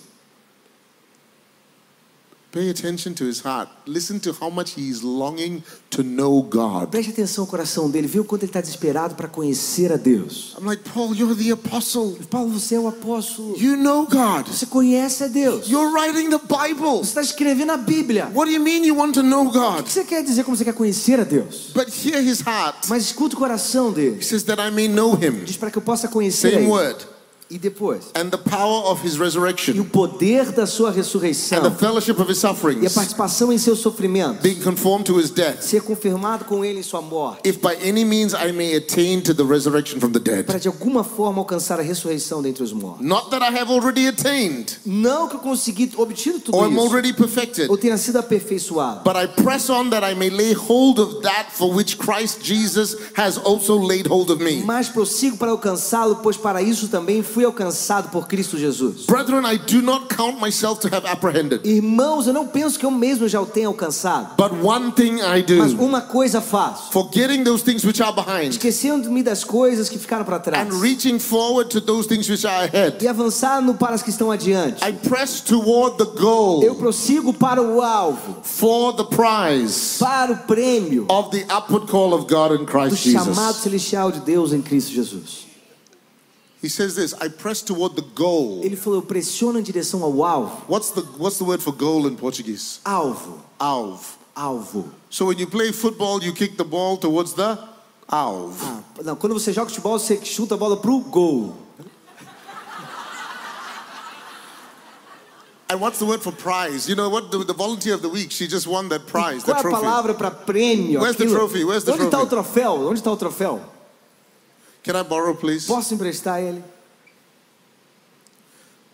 Pay 2.51 2.71
attention 2.71 3.13
to 3.13 3.25
his 3.27 3.41
heart. 3.45 3.69
Listen 3.87 4.19
to 4.21 4.33
how 4.33 4.49
much 4.49 4.71
he 4.75 4.89
is 4.89 5.03
longing 5.03 5.63
to 5.91 6.03
know 6.03 6.43
God. 6.43 6.89
Preste 6.91 7.11
atenção 7.11 7.45
ao 7.45 7.47
coração 7.47 7.91
dele. 7.91 8.07
Viu 8.09 8.23
o 8.23 8.25
quanto 8.25 8.45
ele 8.45 8.49
está 8.49 8.63
desesperado 8.63 9.15
para 9.17 9.29
conhecer 9.29 9.93
a 9.93 9.99
Deus. 9.99 10.57
I'm 10.59 10.65
like, 10.67 10.83
Paul, 10.83 11.15
you're 11.15 11.35
the 11.35 11.51
apostle. 11.51 12.17
Paulo, 12.31 12.49
você 12.59 12.77
é 12.77 12.81
o 12.81 12.89
apóstolo. 12.89 13.55
You 13.61 13.77
know 13.77 14.07
God. 14.07 14.47
Você 14.49 14.65
conhece 14.65 15.25
a 15.25 15.29
Deus. 15.29 15.69
You're 15.69 15.93
writing 15.93 16.31
the 16.31 16.39
Bible. 16.39 17.01
Você 17.05 17.11
está 17.11 17.21
escrevendo 17.21 17.73
a 17.73 17.77
Bíblia. 17.77 18.31
What 18.35 18.47
do 18.47 18.53
you 18.57 18.61
mean 18.63 18.83
you 18.83 18.97
want 18.97 19.13
to 19.17 19.23
know 19.23 19.47
O 19.47 19.53
God? 19.53 19.85
que 19.85 19.93
você 19.93 20.05
quer 20.05 20.25
dizer 20.25 20.43
como 20.45 20.57
você 20.57 20.65
quer 20.65 20.73
conhecer 20.75 21.21
a 21.21 21.25
Deus? 21.25 21.71
But 21.75 21.89
hear 22.03 22.23
his 22.23 22.41
heart. 22.41 22.89
Mas 22.89 23.03
escuta 23.05 23.37
o 23.37 23.39
coração 23.39 23.91
He 23.91 23.95
dele. 23.95 24.23
says 24.25 24.43
that 24.45 24.59
I 24.59 24.71
may 24.71 24.89
know 24.89 25.13
him. 25.15 25.45
Diz 25.45 25.59
para 25.59 25.71
que 25.71 25.77
eu 25.77 25.83
possa 25.83 26.09
conhecer 26.09 26.53
Same 26.55 26.67
word. 26.67 26.97
E 27.51 27.59
depois? 27.59 28.11
And 28.15 28.29
the 28.29 28.37
power 28.37 28.91
of 28.91 29.03
his 29.07 29.15
E 29.15 29.19
o 29.19 29.25
resurrection. 29.25 29.85
poder 29.85 30.53
da 30.53 30.67
sua 30.67 30.91
And 30.91 30.93
the 30.93 30.99
ressurreição. 30.99 31.71
fellowship 31.77 32.21
of 32.21 32.31
his 32.31 32.43
E 32.43 32.47
a 32.47 32.51
sufferings. 32.51 32.93
participação 32.93 33.51
em 33.51 33.57
seu 33.57 33.75
sofrimento. 33.75 34.43
Being 34.43 34.61
conformed 34.61 35.07
to 35.07 35.19
his 35.19 35.31
death. 35.31 35.63
Ser 35.63 35.81
confirmado 35.81 36.45
com 36.45 36.63
ele 36.63 36.81
em 36.81 36.83
sua 36.83 37.01
morte. 37.01 37.49
If 37.49 37.57
by 37.63 37.75
any 37.89 38.05
means 38.05 38.35
I 38.35 38.53
may 38.53 38.75
attain 38.77 39.23
to 39.23 39.33
the 39.35 39.45
resurrection 39.45 39.99
from 39.99 40.11
the 40.13 40.21
Para 40.21 40.43
dead. 40.43 40.61
de 40.61 40.69
alguma 40.69 41.03
forma 41.03 41.39
alcançar 41.39 41.79
a 41.81 41.83
ressurreição 41.83 42.43
dentre 42.43 42.63
os 42.63 42.73
mortos. 42.73 43.07
Not 43.07 43.31
that 43.31 43.43
I 43.43 43.57
have 43.59 43.73
already 43.73 44.07
attained 44.09 44.77
Não 44.85 45.27
que 45.29 45.37
eu 45.37 45.41
consegui 45.41 45.91
obtido 45.97 46.41
tudo 46.41 46.55
or 46.59 46.71
isso. 46.71 46.79
already 46.81 47.15
perfected. 47.15 47.71
Ou 47.71 47.79
tenha 47.79 47.97
sido 47.97 48.19
aperfeiçoado. 48.19 49.01
But 49.05 49.17
I 49.17 49.27
press 49.43 49.71
on 49.71 49.89
that 49.91 50.05
I 50.05 50.15
may 50.15 50.29
lay 50.29 50.53
hold 50.53 50.99
of 50.99 51.23
that 51.23 51.47
for 51.53 51.75
which 51.75 51.97
Christ 51.97 52.43
Jesus 52.43 52.95
has 53.17 53.39
also 53.39 53.79
laid 53.79 54.07
hold 54.07 54.31
of 54.31 54.43
me. 54.45 54.63
Mas 54.65 54.91
prossigo 54.91 55.39
para 55.39 55.51
alcançá-lo, 55.51 56.17
pois 56.17 56.37
para 56.37 56.61
isso 56.61 56.89
também 56.89 57.23
fui 57.23 57.38
alcançado 57.45 58.11
por 58.11 58.27
Cristo 58.27 58.57
Jesus. 58.59 59.07
Brethren, 59.07 59.43
I 59.51 59.59
do 59.59 59.83
not 59.83 60.07
count 60.15 60.41
myself 60.41 60.81
to 60.81 60.95
have 60.95 61.07
apprehended. 61.07 61.61
Irmãos, 61.65 62.27
eu 62.27 62.33
não 62.33 62.47
penso 62.47 62.79
que 62.79 62.85
eu 62.87 62.91
mesmo 62.91 63.27
já 63.29 63.41
o 63.41 63.47
tenha 63.47 63.69
alcançado. 63.69 64.37
But 64.37 64.53
one 64.65 64.93
thing 64.93 65.17
I 65.21 65.45
Mas 65.59 65.73
do, 65.75 65.83
uma 65.85 66.01
coisa 66.01 66.41
faço. 66.41 66.91
forgetting 66.93 67.45
those 67.45 67.63
things 67.65 67.85
which 67.85 68.03
are 68.03 68.13
behind 68.15 68.51
Esquecendo-me 68.53 69.23
das 69.23 69.45
coisas 69.45 69.89
que 69.89 69.99
ficaram 69.99 70.25
para 70.25 70.39
trás. 70.39 70.67
and 70.69 70.81
reaching 70.81 71.19
forward 71.19 71.69
to 71.71 71.81
those 71.81 72.09
things 72.09 72.29
which 72.29 72.47
are 72.47 72.65
ahead. 72.69 72.97
E 73.03 73.09
avançando 73.09 73.75
para 73.75 73.95
as 73.95 74.03
que 74.03 74.11
estão 74.11 74.31
adiante. 74.31 74.83
I 74.87 74.93
press 74.93 75.41
toward 75.41 75.97
the 75.97 76.05
Eu 76.05 76.15
goal 76.21 76.75
prossigo 76.77 77.33
para 77.33 77.63
o 77.63 77.81
alvo. 77.83 78.37
for 78.43 78.93
the 78.95 79.05
prize 79.05 79.99
Para 79.99 80.33
o 80.33 80.37
prêmio 80.39 81.07
of 81.09 81.31
the 81.31 81.45
upward 81.55 81.87
call 81.91 82.13
of 82.15 82.27
God 82.33 82.53
in 82.53 82.65
do 82.65 82.67
Christ 82.67 82.97
chamado 83.11 83.35
Jesus. 83.35 83.57
celestial 83.63 84.11
de 84.13 84.21
Deus 84.21 84.53
em 84.53 84.61
Cristo 84.63 84.93
Jesus. 84.93 85.48
He 86.61 86.69
says 86.69 86.97
this, 86.97 87.15
I 87.21 87.29
press 87.29 87.63
toward 87.63 87.95
the 87.95 88.03
goal. 88.17 88.61
Ele 88.65 88.75
falou, 88.77 88.99
eu 88.99 89.03
pressiono 89.03 89.61
em 89.61 89.63
direção 89.63 90.03
ao 90.03 90.25
alvo. 90.25 90.63
What's 90.69 90.91
the 90.91 91.03
what's 91.17 91.39
the 91.39 91.45
word 91.45 91.63
for 91.63 91.73
goal 91.73 92.07
in 92.09 92.17
Portuguese? 92.17 92.81
Alvo. 92.85 93.41
Alvo. 93.61 94.19
Alvo. 94.35 94.85
So 95.09 95.27
when 95.27 95.39
you 95.39 95.47
play 95.47 95.71
football, 95.73 96.21
you 96.23 96.33
kick 96.33 96.57
the 96.57 96.65
ball 96.65 96.97
towards 96.97 97.33
the 97.35 97.57
alvo. 98.09 98.65
Ah, 98.65 99.03
não, 99.05 99.15
quando 99.17 99.35
você 99.35 99.53
joga 99.53 99.69
futebol, 99.71 99.99
você 99.99 100.19
chuta 100.25 100.55
a 100.55 100.59
bola 100.59 100.77
pro 100.77 100.99
gol. 101.01 101.55
And 105.71 105.81
what's 105.81 105.99
the 105.99 106.07
word 106.07 106.23
for 106.23 106.33
prize? 106.33 106.89
You 106.89 106.97
know 106.97 107.11
what? 107.11 107.31
The, 107.31 107.45
the 107.45 107.53
volunteer 107.53 107.93
of 107.95 108.01
the 108.01 108.09
week, 108.09 108.31
she 108.33 108.49
just 108.49 108.67
won 108.67 108.89
that 108.89 109.07
prize, 109.07 109.45
Qual 109.45 109.55
that 109.55 109.57
é 109.57 109.59
a 109.59 109.71
trophy. 109.71 109.85
palavra 109.85 110.15
para 110.15 110.31
prêmio? 110.31 111.01
Where's 111.01 111.17
the 111.17 111.27
trophy? 111.27 111.63
Where's 111.63 111.85
the 111.85 111.93
Onde 111.93 112.05
está 112.05 112.23
o 112.23 112.27
trophy? 112.27 112.53
troféu? 112.61 112.89
Onde 112.89 113.01
está 113.01 113.13
o 113.13 113.17
troféu? 113.17 113.61
Can 114.89 114.97
I 114.97 115.03
borrow, 115.03 115.35
please? 115.35 115.67
Posso 115.67 115.93
emprestar 115.93 116.43
ele? 116.43 116.65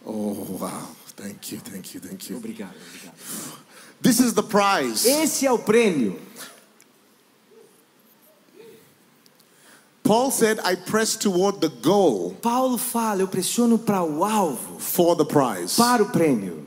Oh, 0.05 0.59
wow. 0.59 0.89
Thank 1.15 1.53
you, 1.53 1.61
thank 1.61 1.95
you, 1.95 2.01
thank 2.01 2.29
you. 2.29 2.37
Obrigado, 2.37 2.75
obrigado. 2.75 3.15
This 4.03 4.19
is 4.19 4.33
the 4.33 4.43
prize. 4.43 5.07
Esse 5.07 5.47
é 5.47 5.53
o 5.53 5.59
prêmio. 5.59 6.19
Paul 10.03 10.33
said, 10.33 10.59
I 10.65 10.75
press 10.75 11.17
toward 11.17 11.61
the 11.61 11.69
goal 11.69 12.33
Paulo 12.43 12.77
fala, 12.77 13.21
eu 13.21 13.29
pressiono 13.29 13.79
para 13.79 14.03
o 14.03 14.25
alvo, 14.25 14.81
for 14.81 15.15
the 15.15 15.25
prize. 15.25 15.77
para 15.77 16.03
o 16.03 16.11
prêmio. 16.11 16.67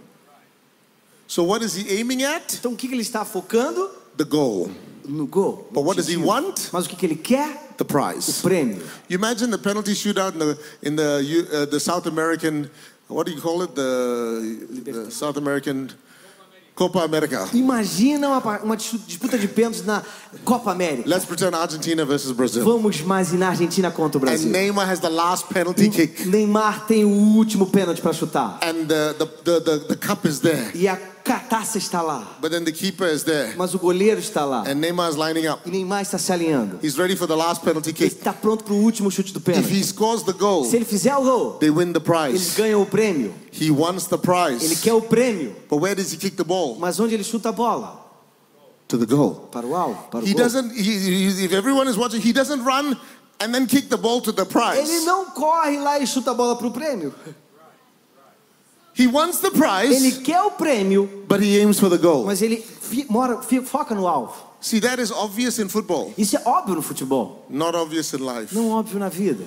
So 1.27 1.43
what 1.43 1.65
is 1.65 1.75
he 1.75 1.99
aiming 1.99 2.23
at? 2.23 2.55
Então 2.55 2.71
o 2.71 2.77
que 2.77 2.87
ele 2.87 3.01
está 3.01 3.25
focando? 3.25 3.89
The 4.15 4.23
goal. 4.23 4.71
No 5.07 5.25
gol. 5.25 5.67
But 5.71 5.83
what 5.83 5.95
does 5.97 6.07
he 6.09 6.17
want? 6.17 6.69
Mas 6.73 6.85
o 6.85 6.89
que 6.89 6.95
que 6.95 7.05
ele 7.05 7.15
quer? 7.15 7.47
The 7.77 7.83
O 7.83 7.85
prize. 7.85 8.41
prêmio. 8.41 8.81
You 9.09 9.15
imagine 9.17 9.49
the 9.51 9.57
penalty 9.57 9.93
shootout 9.93 10.33
in 10.35 10.39
the 10.39 10.57
in 10.83 10.95
the 10.95 11.63
uh, 11.63 11.65
the 11.69 11.79
South 11.79 12.05
American, 12.07 12.69
what 13.07 13.25
do 13.25 13.31
you 13.31 13.39
call 13.41 13.61
it? 13.63 13.73
The, 13.75 14.67
the 14.83 15.11
South 15.11 15.37
American 15.37 15.89
Copa 16.75 16.99
America. 17.03 17.47
Imagina 17.53 18.27
uma, 18.29 18.59
uma 18.63 18.75
dis- 18.77 18.99
disputa 19.07 19.37
de 19.37 19.47
pênaltis 19.47 19.83
na 19.83 20.03
Copa 20.45 20.71
América. 20.71 21.07
Let's 21.09 21.25
pretend 21.25 21.55
Argentina 21.55 22.05
versus 22.05 22.31
Brazil. 22.31 22.63
Vamos 22.63 22.99
imaginar 22.99 23.49
Argentina 23.49 23.89
contra 23.89 24.19
o 24.19 24.21
And 24.21 24.25
Brasil. 24.25 24.51
Neymar 24.51 24.87
has 24.87 24.99
the 24.99 25.09
last 25.09 25.47
penalty 25.49 25.89
kick, 25.89 26.25
Neymar 26.27 26.85
tem 26.85 27.03
o 27.05 27.09
último 27.09 27.65
pênalti 27.67 27.99
para 28.01 28.13
chutar. 28.13 28.59
and 28.61 28.87
the, 28.87 29.15
the, 29.17 29.25
the, 29.43 29.59
the, 29.61 29.77
the 29.87 29.95
cup 29.95 30.25
is 30.25 30.39
there, 30.41 30.69
E 30.75 30.87
a 30.87 30.97
cataça 31.27 31.77
está 31.77 32.01
lá. 32.01 32.37
but 32.41 32.49
then 32.51 32.63
the 32.63 32.71
keeper 32.71 33.07
is 33.07 33.23
there, 33.23 33.53
Mas 33.57 33.73
o 33.73 33.77
goleiro 33.79 34.19
está 34.19 34.45
lá. 34.45 34.63
and 34.67 34.75
Neymar 34.75 35.09
is 35.09 35.15
lining 35.17 35.47
up. 35.47 35.61
E 35.67 35.69
Neymar 35.71 36.01
está 36.01 36.17
se 36.17 36.31
alinhando. 36.31 36.79
He's 36.81 36.97
ready 36.97 37.15
for 37.15 37.27
the 37.27 37.35
last 37.35 37.61
penalty 37.63 37.89
Ele 37.89 37.97
kick. 38.09 38.17
está 38.17 38.33
pronto 38.33 38.63
para 38.63 38.73
o 38.73 38.77
último 38.81 39.11
chute 39.11 39.33
do 39.33 39.39
If 39.39 39.45
pênalti. 39.45 39.71
he 39.73 39.83
scores 39.83 40.23
the 40.23 40.33
goal, 40.33 40.63
Se 40.65 40.75
ele 40.75 40.85
fizer 40.85 41.15
o 41.15 41.21
gol, 41.23 41.51
they 41.59 41.69
win 41.69 41.91
the 41.93 41.99
eles 41.99 42.53
prize. 42.53 42.55
ganham 42.55 42.81
o 42.81 42.85
prêmio. 42.85 43.33
He 43.51 43.69
wants 43.71 44.05
the 44.07 44.15
Ele 44.15 44.21
prize. 44.23 44.75
quer 44.81 44.93
o 44.93 45.01
prêmio. 45.01 45.55
But 45.69 45.79
where 45.81 45.95
does 45.95 46.11
he 46.13 46.17
kick 46.17 46.35
the 46.37 46.43
ball? 46.43 46.77
Mas 46.79 46.99
onde 46.99 47.13
ele 47.13 47.23
chuta 47.23 47.49
a 47.49 47.51
bola? 47.51 48.05
To 48.87 48.97
the 48.97 49.05
goal. 49.05 49.49
Para 49.51 49.65
o 49.67 49.75
alvo, 49.75 50.07
para 50.09 50.21
o 50.23 50.27
He 50.27 50.33
gol. 50.33 50.43
doesn't, 50.43 50.71
he, 50.73 50.81
he- 50.83 51.43
if 51.45 51.51
everyone 51.51 51.89
is 51.89 51.97
watching, 51.97 52.21
he 52.21 52.31
doesn't 52.31 52.63
run 52.63 52.95
and 53.39 53.53
then 53.53 53.67
kick 53.67 53.89
the 53.89 53.97
ball 53.97 54.21
to 54.21 54.31
the 54.31 54.43
Ele 54.43 54.49
prize. 54.49 55.03
não 55.05 55.25
corre 55.31 55.77
lá 55.77 55.99
e 55.99 56.07
chuta 56.07 56.31
a 56.31 56.33
bola 56.33 56.55
para 56.55 56.67
o 56.67 56.71
prêmio. 56.71 57.13
He 58.97 59.05
wants 59.05 59.39
the 59.39 59.51
prize, 59.51 59.93
ele 59.93 60.23
quer 60.23 60.41
o 60.41 60.51
prêmio, 60.51 61.07
but 61.27 61.39
he 61.39 61.59
aims 61.59 61.79
for 61.79 61.89
the 61.89 61.97
goal. 61.97 62.25
mas 62.25 62.41
ele 62.41 62.65
mora, 63.09 63.39
foca 63.63 63.93
no 63.93 64.07
alvo. 64.07 64.33
See, 64.59 64.79
that 64.79 64.99
is 64.99 65.11
obvious 65.11 65.59
in 65.59 65.69
football. 65.69 66.13
Isso 66.17 66.35
é 66.35 66.41
óbvio 66.43 66.75
no 66.75 66.81
futebol. 66.81 67.45
Not 67.47 67.75
obvious 67.75 68.11
in 68.13 68.17
life. 68.17 68.55
Não 68.55 68.69
óbvio 68.71 68.97
na 68.97 69.07
vida. 69.07 69.45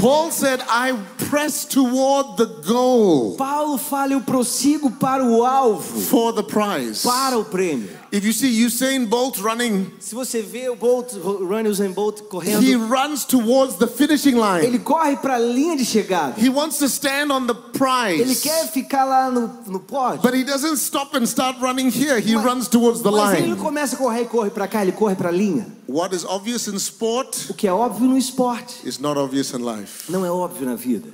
Paul 0.00 0.30
said, 0.30 0.62
I 0.66 0.98
press 1.28 1.66
toward 1.66 2.38
the 2.38 2.46
goal. 2.66 3.36
Paulo 3.36 3.76
fala, 3.76 4.14
eu 4.14 4.22
prossigo 4.22 4.90
para 4.90 5.22
o 5.22 5.44
alvo. 5.44 6.00
For 6.00 6.32
the 6.32 6.42
prize. 6.42 7.02
Para 7.02 7.38
o 7.38 7.44
prêmio. 7.44 7.90
If 8.12 8.24
you 8.24 8.32
see 8.32 8.64
Usain 8.64 9.06
Bolt 9.06 9.38
running, 9.38 9.86
Se 10.00 10.16
você 10.16 10.42
vê 10.42 10.68
o 10.68 10.74
Bolt, 10.74 11.12
Running 11.14 11.68
Usain 11.70 11.92
Bolt 11.92 12.22
correndo, 12.28 12.60
he 12.60 12.74
runs 12.74 13.24
towards 13.24 13.76
the 13.76 13.86
finishing 13.86 14.34
line. 14.34 14.64
ele 14.66 14.80
corre 14.80 15.16
para 15.16 15.36
a 15.36 15.38
linha 15.38 15.76
de 15.76 15.84
chegada. 15.84 16.34
He 16.36 16.48
wants 16.48 16.78
to 16.78 16.86
stand 16.88 17.30
on 17.30 17.46
the 17.46 17.54
Ele 17.54 18.24
prize. 18.24 18.40
quer 18.42 18.66
ficar 18.72 19.04
lá 19.04 19.30
no, 19.30 19.48
no 19.68 19.78
pódio. 19.78 20.20
But 20.22 20.34
he 20.34 20.42
doesn't 20.42 20.76
stop 20.78 21.14
and 21.16 21.22
start 21.24 21.58
running 21.60 21.88
here. 21.90 22.18
He 22.18 22.34
Mas- 22.34 22.44
runs 22.44 22.68
towards 22.68 23.00
the 23.02 23.12
Mas 23.12 23.34
ele 23.38 23.46
line. 23.50 23.56
começa 23.56 23.94
a 23.94 23.98
correr 23.98 24.22
e 24.22 24.26
corre 24.26 24.50
para 24.50 24.66
cá, 24.66 24.82
ele 24.82 24.90
corre 24.92 25.14
para 25.14 25.28
a 25.28 25.32
linha. 25.32 25.68
What 25.86 26.12
is 26.14 26.24
obvious 26.24 26.66
in 26.66 26.74
sport 26.78 27.48
O 27.48 27.54
que 27.54 27.68
é 27.68 27.72
óbvio 27.72 28.06
no 28.08 28.18
esporte, 28.18 28.74
is 28.84 28.98
not 28.98 29.16
obvious 29.18 29.52
in 29.52 29.58
life. 29.58 30.10
não 30.10 30.26
é 30.26 30.30
óbvio 30.30 30.66
na 30.66 30.74
vida. 30.74 31.08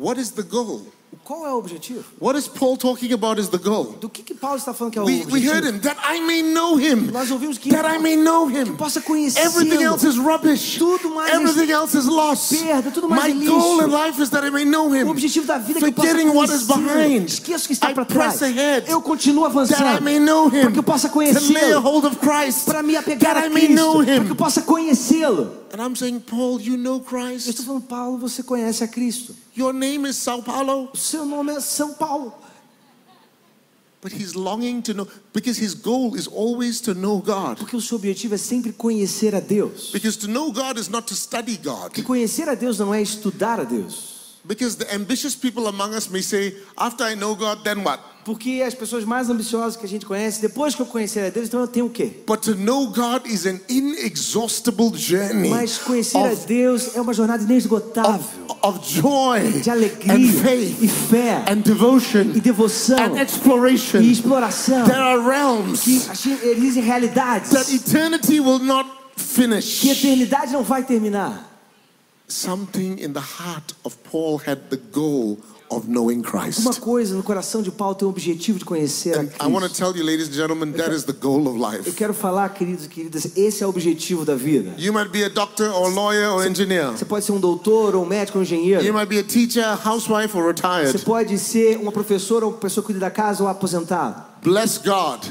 What 0.00 0.18
is 0.18 0.30
the 0.30 0.42
goal? 0.42 0.80
Qual 1.24 1.44
é 1.46 1.52
o 1.52 1.58
objetivo? 1.58 2.04
What 2.20 2.38
is 2.38 2.48
Paul 2.48 2.76
talking 2.78 3.12
about 3.12 3.38
is 3.38 3.48
the 3.48 3.58
goal? 3.58 3.96
Do 4.00 4.08
que, 4.08 4.22
que 4.22 4.34
Paulo 4.34 4.56
está 4.56 4.72
falando 4.72 4.92
que 4.92 4.98
é 4.98 5.02
o 5.02 5.04
We, 5.04 5.26
we 5.30 5.40
heard 5.46 5.66
objetivo? 5.66 5.76
him 5.76 5.80
that 5.80 5.98
I 6.02 6.20
may 6.20 6.40
know 6.42 6.76
him. 6.78 7.10
Nós 7.12 7.30
ouvimos 7.30 7.58
que 7.58 7.68
That 7.68 7.84
I 7.86 7.98
may 7.98 8.16
know 8.16 8.48
him. 8.48 8.76
possa 8.76 9.00
Everything 9.00 9.82
else 9.82 10.04
is 10.06 10.16
rubbish. 10.16 10.78
Tudo 10.78 11.10
mais 11.10 11.32
é 11.32 11.36
Everything 11.36 11.70
else 11.72 11.94
is 11.98 12.06
lost. 12.06 12.54
perda, 12.56 12.90
tudo 12.90 13.08
mais 13.08 13.24
My 13.24 13.30
é 13.30 13.34
lixo. 13.34 13.52
goal 13.52 13.82
in 13.82 13.90
life 13.90 14.22
is 14.22 14.30
that 14.30 14.46
I 14.46 14.50
may 14.50 14.64
know 14.64 14.88
O 14.88 14.94
him. 14.96 15.08
objetivo 15.08 15.46
da 15.46 15.58
vida 15.58 15.78
é 15.78 15.82
que 15.82 15.88
eu 15.88 15.92
possa 15.92 16.08
Forgetting 16.08 16.30
what 16.34 16.52
is 16.54 16.62
behind. 16.66 17.26
Esqueça 17.28 17.64
o 17.64 17.66
que 17.66 17.72
está 17.74 17.92
para 17.92 18.04
trás. 18.06 18.42
ahead. 18.42 18.88
Eu 18.90 19.02
continuo 19.02 19.44
That 19.44 19.56
I 19.56 19.60
avançando 19.60 20.02
may 20.02 20.18
know 20.18 20.46
him. 20.48 20.62
para 20.62 20.72
que 20.72 20.78
eu 20.78 20.82
possa 20.82 21.08
To 21.08 21.18
lay 21.18 21.28
a 21.30 21.34
conhecê-lo. 21.34 21.80
hold 21.80 22.04
of 22.06 22.16
Christ. 22.16 22.64
Para 22.64 22.82
me 22.82 22.96
apegar 22.96 23.34
That 23.34 23.46
a 23.46 23.48
I 23.48 23.50
may 23.52 23.68
know 23.68 23.98
Cristo. 23.98 24.14
Para 24.14 24.24
que 24.24 24.30
eu 24.30 24.36
possa 24.36 24.62
conhecê-lo. 24.62 25.50
And 25.72 25.80
I'm 25.84 25.94
saying, 25.94 26.20
Paul, 26.20 26.60
you 26.60 26.76
know 26.78 26.96
Eu 26.96 27.00
Christ. 27.00 27.48
estou 27.48 27.64
falando, 27.66 27.82
Paulo, 27.86 28.18
você 28.18 28.42
conhece 28.42 28.82
a 28.82 28.88
Cristo. 28.88 29.34
Your 29.54 29.72
name 29.72 30.06
is 30.06 30.16
Sao 30.16 30.42
Paulo. 30.42 30.90
Seu 30.94 31.24
nome 31.24 31.52
é 31.52 31.60
São 31.60 31.94
Paulo. 31.94 32.34
But 34.02 34.12
he's 34.12 34.34
longing 34.34 34.80
to 34.82 34.94
know 34.94 35.08
because 35.32 35.58
his 35.58 35.74
goal 35.74 36.14
is 36.14 36.26
always 36.26 36.80
to 36.82 36.94
know 36.94 37.18
God. 37.18 37.58
Porque 37.58 37.76
o 37.76 37.80
seu 37.80 37.98
objetivo 37.98 38.34
é 38.34 38.38
sempre 38.38 38.72
conhecer 38.72 39.34
a 39.34 39.40
Deus. 39.40 39.90
Because 39.92 40.16
to 40.18 40.28
know 40.28 40.50
God 40.50 40.78
is 40.78 40.88
not 40.88 41.06
to 41.08 41.14
study 41.14 41.58
God. 41.58 41.92
Que 41.92 42.02
conhecer 42.02 42.48
a 42.48 42.54
Deus 42.54 42.78
não 42.78 42.94
é 42.94 43.02
estudar 43.02 43.60
a 43.60 43.64
Deus. 43.64 44.38
Because 44.42 44.76
the 44.76 44.90
ambitious 44.94 45.34
people 45.34 45.66
among 45.66 45.94
us 45.94 46.08
may 46.08 46.22
say, 46.22 46.56
after 46.78 47.04
I 47.04 47.14
know 47.14 47.34
God, 47.34 47.62
then 47.62 47.84
what? 47.84 48.00
Porque 48.30 48.62
as 48.64 48.74
pessoas 48.74 49.04
mais 49.04 49.28
ambiciosas 49.28 49.76
que 49.76 49.84
a 49.84 49.88
gente 49.88 50.06
conhece, 50.06 50.40
depois 50.40 50.72
que 50.72 50.80
eu 50.80 50.86
conhecer 50.86 51.26
a 51.26 51.30
Deus, 51.30 51.48
então 51.48 51.58
eu 51.58 51.66
tenho 51.66 51.86
o 51.86 51.90
quê? 51.90 52.22
But 52.24 52.42
to 52.42 52.54
know 52.54 52.86
God 52.86 53.26
is 53.26 53.44
an 53.44 53.58
inexhaustible 53.68 54.96
journey 54.96 55.48
Mas 55.50 55.78
conhecer 55.78 56.16
a 56.16 56.32
of, 56.32 56.46
Deus 56.46 56.94
é 56.94 57.00
uma 57.00 57.12
jornada 57.12 57.42
inesgotável 57.42 58.24
of 58.62 58.78
joy 58.88 59.60
de 59.60 59.68
alegria 59.68 60.14
and 60.14 60.18
e 60.20 60.28
faith 60.32 60.88
fé 61.10 61.44
and 61.50 61.56
devotion 61.62 62.30
e 62.32 62.40
devoção 62.40 62.98
and 63.16 63.20
exploration. 63.20 64.00
e 64.00 64.12
exploração. 64.12 64.84
There 64.84 64.94
are 64.96 65.18
realms 65.20 65.80
Que 65.80 65.96
existem 66.52 66.84
realidades 66.84 67.50
that 67.50 67.74
eternity 67.74 68.38
will 68.38 68.60
not 68.60 68.88
finish. 69.16 69.80
que 69.80 69.90
a 69.90 69.92
eternidade 69.92 70.52
não 70.52 70.62
vai 70.62 70.84
terminar. 70.84 71.48
Something 72.28 72.92
in 73.02 73.12
the 73.12 73.18
heart 73.20 73.74
of 73.82 73.96
Paul 74.08 74.40
had 74.46 74.68
the 74.70 74.76
goal 74.92 75.36
of 75.70 75.86
knowing 75.88 76.20
Uma 76.20 76.42
Christ. 76.42 76.80
coisa 76.80 77.14
no 77.14 77.22
coração 77.22 77.62
de 77.62 77.70
Paulo 77.70 77.94
tem 77.94 78.06
o 78.06 78.10
objetivo 78.10 78.58
de 78.58 78.64
conhecer 78.64 79.16
a 79.16 79.20
And 79.20 79.24
I 79.40 79.46
want 79.46 79.62
to 79.62 79.68
Cristo. 79.68 79.76
tell 79.84 79.96
you, 79.96 80.04
ladies 80.04 80.28
and 80.28 80.32
gentlemen, 80.32 80.72
that 80.72 80.92
is 80.94 81.04
the 81.04 81.12
goal 81.12 81.46
of 81.48 81.58
Eu 81.58 81.70
life. 81.70 81.92
quero 81.92 82.12
falar, 82.12 82.48
queridos 82.50 82.86
e 82.86 82.88
queridas, 82.88 83.36
esse 83.36 83.62
é 83.62 83.66
o 83.66 83.70
objetivo 83.70 84.24
da 84.24 84.34
vida. 84.34 84.74
You 84.78 84.92
might 84.92 85.10
be 85.10 85.22
a 85.24 85.28
doctor 85.28 85.70
or 85.72 85.88
lawyer 85.92 86.30
or 86.32 86.44
engineer. 86.46 86.90
Você 86.90 87.04
pode 87.04 87.24
ser 87.24 87.32
um 87.32 87.40
doutor, 87.40 87.94
ou 87.94 88.02
um 88.02 88.06
médico, 88.06 88.38
ou 88.38 88.44
um 88.44 88.46
You 88.46 88.56
engenheiro. 88.56 88.92
might 88.94 89.08
be 89.08 89.18
a 89.18 89.22
teacher, 89.24 89.64
housewife, 89.86 90.36
or 90.36 90.42
Você 90.42 90.48
retired. 90.48 91.04
pode 91.04 91.38
ser 91.38 91.76
uma 91.78 91.92
professora, 91.92 92.44
ou 92.46 92.52
pessoa 92.54 92.82
que 92.82 92.86
cuida 92.86 93.00
da 93.00 93.10
casa, 93.10 93.42
ou 93.42 93.48
aposentado. 93.48 94.22
Bless 94.42 94.78
God. 94.78 95.22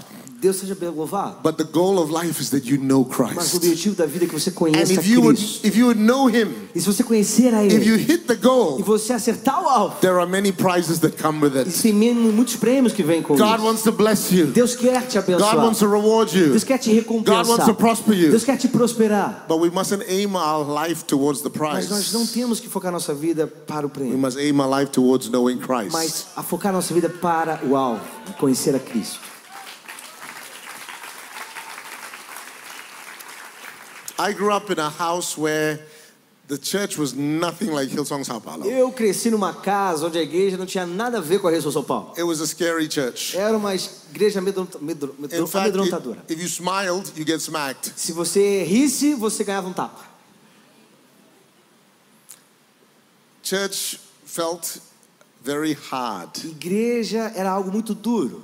Deus 0.42 0.56
seja 0.56 0.74
bem 0.74 0.90
louvado. 0.90 1.38
But 1.44 1.58
the 1.58 1.66
goal 1.66 1.98
of 2.00 2.12
life 2.14 2.42
is 2.42 2.50
that 2.52 2.66
you 2.70 2.78
know 2.82 3.06
Mas 3.06 3.18
o 3.20 3.24
Christ. 3.36 3.56
objetivo 3.56 3.96
da 3.96 4.06
vida 4.06 4.24
é 4.24 4.28
que 4.28 4.34
você 4.40 4.50
And 4.50 4.54
conheça 4.54 4.94
if 4.94 5.06
you 5.06 5.22
would, 5.22 5.38
Cristo. 5.38 5.68
if 5.68 5.76
you 5.78 5.86
would 5.88 6.00
know 6.02 6.30
Him, 6.30 6.48
E 6.74 6.80
se 6.80 6.86
você 6.88 7.04
conhecer 7.04 7.54
a 7.54 7.66
if 7.66 7.86
you 7.86 7.96
Ele 7.96 8.04
hit 8.04 8.26
the 8.26 8.34
e 8.34 8.38
goal, 8.38 8.80
você 8.80 9.12
acertar 9.12 9.62
o 9.62 9.68
alvo, 9.68 9.96
there 10.00 10.14
are 10.18 10.26
many 10.30 10.52
prizes 10.54 11.00
that 11.00 11.22
come 11.22 11.40
with 11.46 11.58
it. 11.58 11.94
mesmo 11.94 12.32
muitos 12.32 12.56
prêmios 12.56 12.94
que 12.94 13.04
vêm 13.04 13.22
com 13.22 13.36
God 13.36 13.56
isso. 13.58 13.66
wants 13.66 13.84
to 13.84 13.92
bless 13.92 14.34
you. 14.34 14.48
Deus 14.48 14.76
quer 14.76 15.06
te 15.08 15.16
God 15.20 15.24
abençoar. 15.30 15.58
wants 15.58 15.80
to 15.80 15.88
reward 15.88 16.34
you. 16.38 16.52
Deus 16.52 16.64
quer 16.64 16.78
te 16.78 16.90
God 17.02 17.10
wants 17.10 17.26
to 17.26 17.32
recompensar. 17.34 17.76
prosper 17.76 18.14
you. 18.16 18.32
Deus 18.32 18.44
quer 18.46 18.58
te 18.58 18.68
prosperar. 18.70 19.46
But 19.48 19.60
we 19.60 19.70
mustn't 19.70 20.04
aim 20.08 20.36
our 20.38 20.64
life 20.66 21.04
towards 21.06 21.42
the 21.42 21.50
Mas 21.60 21.90
nós 21.90 22.14
não 22.14 22.22
prize. 22.22 22.34
temos 22.34 22.60
que 22.62 22.70
focar 22.70 22.92
nossa 22.94 23.14
vida 23.14 23.46
para 23.46 23.86
o 23.86 23.90
We 23.90 23.94
prêmio, 23.94 24.18
must 24.18 24.38
aim 24.38 24.58
our 24.62 24.70
life 24.80 24.92
towards 24.92 25.28
knowing 25.30 25.58
Christ. 25.58 25.92
mas 25.92 26.28
a 26.38 26.42
focar 26.44 26.72
nossa 26.72 26.94
vida 26.94 27.10
para 27.10 27.60
o 27.68 27.76
alvo, 27.76 28.02
conhecer 28.40 28.74
a 28.74 28.80
Cristo. 28.80 29.20
I 34.20 34.34
grew 34.34 34.52
up 34.52 34.70
in 34.70 34.78
a 34.80 34.90
house 34.90 35.38
where 35.38 35.80
the 36.50 36.58
church 36.58 36.98
was 36.98 37.14
nothing 37.16 37.72
like 37.72 37.88
Hillsong 37.88 38.26
Sao 38.26 38.42
Paulo. 38.42 38.66
Eu 38.66 38.92
cresci 38.92 39.32
numa 39.32 39.54
casa 39.54 40.08
onde 40.08 40.18
a 40.18 40.22
igreja 40.22 40.58
não 40.58 40.66
tinha 40.66 40.86
nada 40.86 41.20
a 41.20 41.22
ver 41.22 41.40
com 41.40 41.48
a 41.48 41.52
Ressurreição 41.52 41.82
São 41.82 41.86
Paulo. 41.86 42.12
It 42.18 42.24
was 42.24 42.42
a 42.42 42.48
scary 42.48 42.90
church. 42.92 43.38
Era 43.38 43.56
uma 43.56 43.74
igreja 43.74 44.40
amedrontadora. 44.40 46.22
if 46.28 46.38
you 46.38 46.48
smiled, 46.48 47.14
you 47.16 47.26
get 47.26 47.40
smacked. 47.40 47.94
Se 47.96 48.12
você 48.12 48.64
risse, 48.64 49.14
você 49.14 49.46
ganhava 49.46 49.70
um 49.70 49.74
tapa. 49.74 50.04
Church 53.42 54.00
felt 54.26 54.82
very 55.42 55.74
hard. 55.74 56.36
Igreja 56.44 57.32
era 57.36 57.52
algo 57.52 57.72
muito 57.72 57.96
duro. 57.96 58.44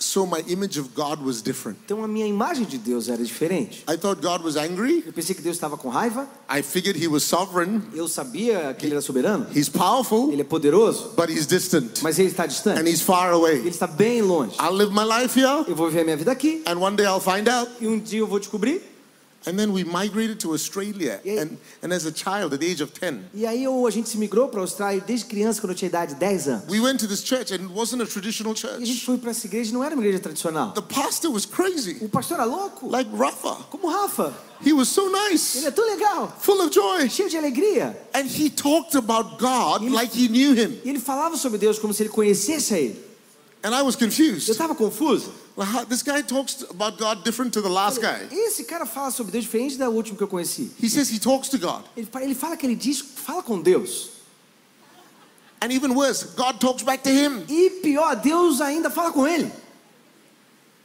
So 0.00 0.26
my 0.26 0.42
image 0.48 0.78
of 0.78 0.88
God 0.94 1.20
was 1.22 1.42
different. 1.42 1.78
Então 1.84 2.02
a 2.02 2.08
minha 2.08 2.26
imagem 2.26 2.64
de 2.64 2.78
Deus 2.78 3.08
era 3.08 3.22
diferente. 3.22 3.84
I 3.88 3.96
thought 3.96 4.20
God 4.22 4.42
was 4.42 4.56
angry. 4.56 5.04
Eu 5.06 5.12
pensei 5.12 5.34
que 5.34 5.42
Deus 5.42 5.56
estava 5.56 5.76
com 5.76 5.88
raiva. 5.88 6.26
I 6.48 6.62
figured 6.62 6.96
He 7.00 7.06
was 7.06 7.22
sovereign. 7.22 7.82
Eu 7.94 8.08
sabia 8.08 8.74
que 8.78 8.86
Ele 8.86 8.94
era 8.94 9.02
soberano. 9.02 9.46
He's 9.54 9.68
powerful, 9.68 10.32
Ele 10.32 10.40
é 10.40 10.44
poderoso. 10.44 11.12
but 11.16 11.28
He's 11.28 11.46
distant 11.46 12.00
Mas 12.02 12.18
Ele 12.18 12.28
está 12.28 12.44
and 12.44 12.48
distante. 12.48 12.88
He's 12.90 13.00
far 13.02 13.26
Ele 13.28 13.36
away. 13.36 13.68
está 13.68 13.86
bem 13.86 14.22
longe. 14.22 14.56
I'll 14.58 14.72
live 14.74 14.92
my 14.92 15.04
life 15.04 15.38
here, 15.38 15.64
Eu 15.68 15.76
vou 15.76 15.88
viver 15.88 16.00
a 16.00 16.04
minha 16.04 16.16
vida 16.16 16.32
aqui. 16.32 16.62
and 16.66 16.78
one 16.78 16.96
day 16.96 17.04
I'll 17.06 17.20
find 17.20 17.48
out. 17.48 17.70
E 17.80 17.86
um 17.86 17.98
dia 17.98 18.20
eu 18.20 18.26
vou 18.26 18.38
descobrir. 18.38 18.82
And 19.46 19.54
then 19.56 19.72
we 19.72 19.84
migrated 19.84 20.38
to 20.40 20.52
Australia. 20.52 21.18
Yeah. 21.24 21.42
And, 21.42 21.56
and 21.82 21.92
as 21.94 22.04
a 22.04 22.12
child, 22.12 22.52
at 22.52 22.60
the 22.60 22.66
age 22.70 22.82
of 22.82 22.92
10, 22.92 23.30
E 23.34 23.46
aí 23.46 23.64
eu, 23.64 23.86
a 23.86 23.90
gente 23.90 24.08
se 24.08 24.18
migrou 24.18 24.48
para 24.48 24.60
a 24.60 24.62
Austrália 24.62 25.00
desde 25.00 25.24
criança, 25.26 25.60
quando 25.60 25.70
eu 25.70 25.76
tinha 25.76 25.88
idade 25.88 26.12
de 26.14 26.20
10 26.20 26.48
anos. 26.48 26.64
we 26.68 26.78
went 26.78 26.98
to 27.00 27.06
this 27.08 27.22
church, 27.24 27.50
and 27.52 27.60
it 27.64 27.72
wasn't 27.74 28.02
a 28.02 28.06
traditional 28.06 28.52
E 28.54 28.56
a 28.66 28.78
gente 28.80 28.86
church. 28.96 29.04
foi 29.06 29.16
para 29.18 29.30
essa 29.30 29.46
igreja, 29.46 29.72
não 29.72 29.82
era 29.82 29.94
uma 29.94 30.02
igreja 30.04 30.20
tradicional. 30.22 30.72
The 30.72 30.82
pastor 30.82 31.32
was 31.32 31.46
crazy, 31.46 31.96
O 32.02 32.08
pastor 32.10 32.34
era 32.34 32.44
louco, 32.44 32.88
like 32.90 33.10
Rafa. 33.16 33.54
como 33.70 33.88
Rafa. 33.88 34.34
He 34.62 34.74
was 34.74 34.88
so 34.88 35.06
Ele 35.08 35.30
nice, 35.30 35.64
é 35.64 35.70
tão 35.70 35.86
legal, 35.86 36.36
full 36.38 36.60
of 36.60 36.70
joy. 36.74 37.08
cheio 37.08 37.30
de 37.30 37.38
alegria. 37.38 37.96
And 38.14 38.26
he 38.26 38.50
talked 38.50 38.94
about 38.94 39.38
God 39.38 39.82
like 39.90 40.14
he 40.14 40.28
knew 40.28 40.52
him. 40.52 40.78
E 40.84 40.90
ele 40.90 41.00
falava 41.00 41.38
sobre 41.38 41.56
Deus 41.58 41.78
como 41.78 41.94
se 41.94 42.02
ele 42.02 42.10
conhecesse 42.10 42.74
a 42.74 42.78
ele. 42.78 43.09
And 43.62 43.74
I 43.74 43.82
was 43.82 43.94
Eu 43.94 44.00
confused. 44.00 44.48
estava 44.48 44.74
confuso. 44.74 45.30
This 45.88 46.02
guy 46.02 46.22
talks 46.22 46.62
about 46.70 46.96
God 46.98 47.22
different 47.24 47.52
to 47.52 47.60
the 47.60 47.68
last 47.68 48.00
guy. 48.00 48.26
Esse 48.30 48.64
cara 48.64 48.86
fala 48.86 49.10
sobre 49.10 49.32
Deus 49.32 49.44
diferente 49.44 49.76
da 49.76 49.90
última 49.90 50.16
que 50.16 50.22
eu 50.22 50.28
conheci. 50.28 50.70
He 50.82 50.88
says 50.88 51.10
he 51.10 51.18
talks 51.18 51.48
to 51.50 51.58
God. 51.58 51.84
Ele, 51.96 52.08
ele 52.22 52.34
fala 52.34 52.56
que 52.56 52.64
ele 52.66 52.74
diz, 52.74 53.00
fala 53.00 53.42
com 53.42 53.60
Deus. 53.60 54.10
And 55.60 55.70
even 55.72 55.94
worse, 55.94 56.24
God 56.36 56.58
talks 56.58 56.82
back 56.82 57.02
to 57.02 57.10
him. 57.10 57.44
E 57.48 57.68
pior, 57.82 58.16
Deus 58.16 58.62
ainda 58.62 58.88
fala 58.88 59.12
com 59.12 59.26
ele. 59.26 59.52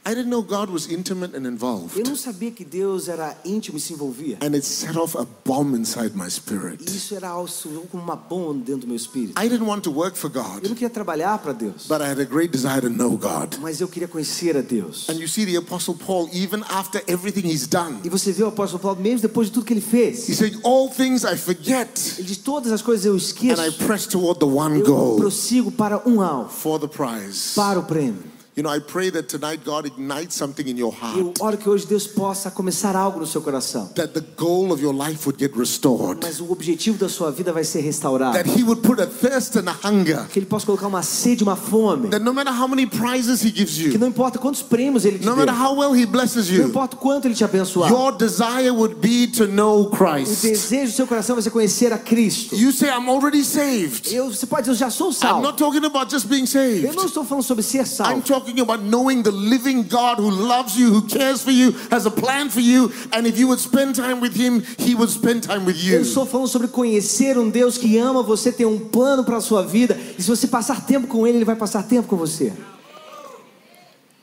I 0.06 0.14
didn't 0.14 0.28
know 0.30 0.40
God 0.42 0.70
was 0.70 0.88
intimate 0.88 1.36
and 1.36 1.42
Eu 1.44 1.50
involved. 1.50 2.00
não 2.06 2.14
sabia 2.14 2.52
que 2.52 2.64
Deus 2.64 3.08
era 3.08 3.36
íntimo 3.44 3.76
e 3.76 3.80
se 3.80 3.92
envolvia. 3.92 4.38
And 4.40 4.54
it 4.54 4.64
set 4.64 4.96
off 4.96 5.18
a 5.18 5.26
bomb 5.44 5.74
inside 5.76 6.12
my 6.14 6.30
spirit. 6.30 6.84
E 6.88 6.96
isso 6.96 7.14
era 7.16 7.28
algo 7.28 7.50
como 7.90 8.02
uma 8.02 8.14
bomba 8.14 8.54
dentro 8.64 8.82
do 8.82 8.86
meu 8.86 8.96
espírito. 8.96 9.32
I 9.42 9.48
didn't 9.48 9.66
want 9.68 9.82
to 9.82 9.90
work 9.90 10.16
for 10.16 10.30
Eu 10.32 10.42
God, 10.42 10.62
não 10.68 10.74
queria 10.74 10.90
trabalhar 10.90 11.38
para 11.38 11.52
Deus, 11.52 11.86
but 11.88 12.00
I 12.00 12.04
had 12.08 12.20
a 12.20 12.24
great 12.24 12.52
desire 12.52 12.80
to 12.82 12.88
know 12.88 13.10
God. 13.18 13.56
mas 13.60 13.80
eu 13.80 13.88
queria 13.88 14.06
conhecer 14.06 14.56
a 14.56 14.60
Deus. 14.62 15.08
And 15.08 15.14
you 15.14 15.26
see 15.26 15.44
the 15.44 15.56
Apostle 15.56 15.94
Paul, 15.96 16.28
even 16.32 16.62
after 16.68 17.02
everything 17.08 17.48
he's 17.48 17.66
done, 17.66 17.98
E 18.04 18.08
você 18.08 18.30
vê 18.30 18.44
o 18.44 18.48
apóstolo 18.48 18.80
Paulo, 18.80 19.00
mesmo 19.00 19.22
depois 19.22 19.48
de 19.48 19.54
tudo 19.54 19.66
que 19.66 19.72
ele 19.72 19.80
fez, 19.80 20.28
he 20.28 20.34
said, 20.34 20.56
All 20.62 20.88
things 20.88 21.24
I 21.24 21.36
forget, 21.36 21.88
ele 22.18 22.28
diz: 22.28 22.36
todas 22.38 22.70
as 22.70 22.80
coisas 22.80 23.04
eu 23.06 23.16
esqueço, 23.16 23.60
and 23.60 23.66
I 23.66 23.72
press 23.72 24.06
toward 24.06 24.38
the 24.38 24.46
one 24.46 24.78
eu 24.78 24.86
goal 24.86 25.16
prossigo 25.16 25.72
para 25.72 26.00
um 26.08 26.20
alvo, 26.20 26.48
for 26.50 26.78
the 26.78 26.86
prize. 26.86 27.54
para 27.56 27.80
o 27.80 27.82
prêmio. 27.82 28.35
You 28.58 28.62
know, 28.62 28.70
I 28.74 28.78
pray 28.80 29.10
that 29.10 29.28
tonight 29.28 29.62
God 29.66 29.84
ignites 29.84 30.34
something 30.34 30.66
in 30.66 30.78
your 30.78 30.90
Eu 31.14 31.26
heart, 31.26 31.40
oro 31.42 31.58
que 31.58 31.68
hoje 31.68 31.84
Deus 31.86 32.06
possa 32.06 32.50
começar 32.50 32.96
algo 32.96 33.20
no 33.20 33.26
seu 33.26 33.42
coração. 33.42 33.90
that 33.94 34.14
the 34.14 34.24
goal 34.34 34.72
of 34.72 34.80
your 34.82 34.94
life 34.94 35.26
would 35.28 35.38
get 35.38 35.54
restored, 35.54 36.20
Mas 36.22 36.40
o 36.40 36.50
objetivo 36.50 36.96
da 36.96 37.06
sua 37.06 37.30
vida 37.30 37.52
vai 37.52 37.64
ser 37.64 37.80
restaurado. 37.82 38.32
that 38.32 38.48
He 38.48 38.62
would 38.62 38.80
put 38.80 38.98
a 38.98 39.06
thirst 39.06 39.56
and 39.56 39.68
a 39.68 39.76
hunger, 39.86 40.26
Que 40.30 40.38
Ele 40.38 40.46
possa 40.46 40.64
colocar 40.64 40.86
uma 40.86 41.02
sede, 41.02 41.42
uma 41.42 41.54
fome. 41.54 42.08
that 42.08 42.24
no 42.24 42.32
matter 42.32 42.50
how 42.50 42.66
many 42.66 42.86
prizes 42.86 43.42
He 43.44 43.50
gives 43.54 43.74
Que 43.76 43.88
you, 43.92 43.98
não 43.98 44.08
importa 44.08 44.38
quantos 44.38 44.62
prêmios 44.62 45.04
Ele 45.04 45.18
te 45.18 45.26
no 45.26 45.36
matter 45.36 45.52
how 45.54 45.76
well 45.78 45.94
He 45.94 46.06
blesses 46.06 46.48
Não 46.48 46.56
you, 46.56 46.68
importa 46.68 46.96
o 46.96 46.98
quanto 46.98 47.26
Ele 47.28 47.34
te 47.34 47.44
abençoar. 47.44 47.90
your 47.92 48.10
desire 48.16 48.70
would 48.70 48.94
be 49.02 49.26
to 49.36 49.46
know 49.46 49.82
O 49.82 49.90
Christ. 49.90 50.40
desejo 50.40 50.92
do 50.92 50.96
seu 50.96 51.06
coração 51.06 51.36
vai 51.36 51.42
ser 51.42 51.50
conhecer 51.50 51.92
a 51.92 51.98
Cristo. 51.98 52.56
You 52.56 52.72
say, 52.72 52.88
I'm 52.88 53.06
already 53.10 53.44
saved. 53.44 54.10
Eu, 54.14 54.30
você 54.32 54.46
pode 54.46 54.62
dizer, 54.62 54.72
eu 54.72 54.76
já 54.78 54.88
sou 54.88 55.10
I'm 55.10 55.12
salvo. 55.14 55.42
not 55.42 55.58
talking 55.58 55.84
about 55.84 56.10
just 56.10 56.26
being 56.26 56.44
Eu 56.44 56.46
saved. 56.46 56.96
não 56.96 57.04
estou 57.04 57.22
falando 57.22 57.44
sobre 57.44 57.62
ser 57.62 57.80
I'm 57.82 57.84
salvo. 57.86 58.22
Talking 58.46 58.60
about 58.60 58.82
knowing 58.82 59.22
the 59.22 59.32
living 59.32 59.82
God 59.82 60.18
who 60.18 60.30
loves 60.30 60.78
you, 60.78 60.92
who 60.92 61.02
cares 61.02 61.42
for 61.42 61.50
you, 61.50 61.72
has 61.90 62.06
a 62.06 62.10
plan 62.10 62.48
for 62.48 62.60
you, 62.60 62.92
and 63.12 63.26
if 63.26 63.38
you 63.38 63.48
would 63.48 63.58
spend 63.58 63.94
time 63.94 64.20
with 64.20 64.34
Him, 64.34 64.62
He 64.78 64.94
would 64.94 65.10
spend 65.10 65.42
time 65.42 65.64
with 65.64 65.76
Eu 65.76 65.98
you. 65.98 66.00
estou 66.02 66.26
falando 66.26 66.48
sobre 66.48 66.68
conhecer 66.68 67.36
um 67.36 67.50
Deus 67.50 67.76
que 67.76 67.98
ama 67.98 68.22
você, 68.22 68.52
tem 68.52 68.66
um 68.66 68.78
plano 68.78 69.24
para 69.24 69.38
a 69.38 69.40
sua 69.40 69.62
vida. 69.62 69.98
E 70.18 70.22
se 70.22 70.28
você 70.28 70.46
passar 70.46 70.86
tempo 70.86 71.06
com 71.08 71.26
Ele, 71.26 71.38
Ele 71.38 71.44
vai 71.44 71.56
passar 71.56 71.82
tempo 71.82 72.08
com 72.08 72.16
você. 72.16 72.52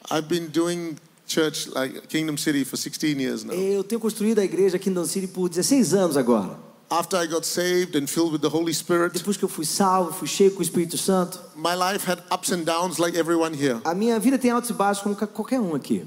I've 0.09 0.27
been 0.27 0.47
doing 0.47 0.95
church 1.27 1.69
like 1.73 2.07
Kingdom 2.07 2.37
City 2.37 2.63
for 2.63 2.77
16 2.77 3.19
years 3.19 3.43
now. 3.43 3.55
Eu 3.55 3.83
tenho 3.83 3.99
construído 3.99 4.39
a 4.39 4.45
igreja 4.45 4.77
Dan 4.77 5.05
City 5.05 5.27
por 5.27 5.49
16 5.49 5.93
anos 5.93 6.17
agora. 6.17 6.72
After 6.93 7.17
I 7.17 7.25
got 7.25 7.43
saved 7.43 7.95
and 7.95 8.07
filled 8.07 8.33
with 8.33 8.41
the 8.41 8.49
Holy 8.49 8.71
Spirit, 8.71 9.13
Depois 9.13 9.35
que 9.35 9.43
eu 9.43 9.49
fui 9.49 9.65
salvo, 9.65 10.13
fui 10.13 10.27
cheio 10.27 10.51
com 10.51 10.59
o 10.59 10.61
Espírito 10.61 10.95
Santo. 10.95 11.39
my 11.55 11.73
life 11.73 12.05
had 12.07 12.21
ups 12.29 12.51
and 12.51 12.63
downs 12.65 12.99
like 12.99 13.17
everyone 13.17 13.51
here. 13.51 13.81
A 13.83 13.95
minha 13.95 14.19
vida 14.19 14.37
tem 14.37 14.51
altos 14.51 14.69
e 14.69 14.73
baixos 14.73 15.01
como 15.01 15.15
qualquer 15.15 15.59
um 15.59 15.73
aqui. 15.73 16.05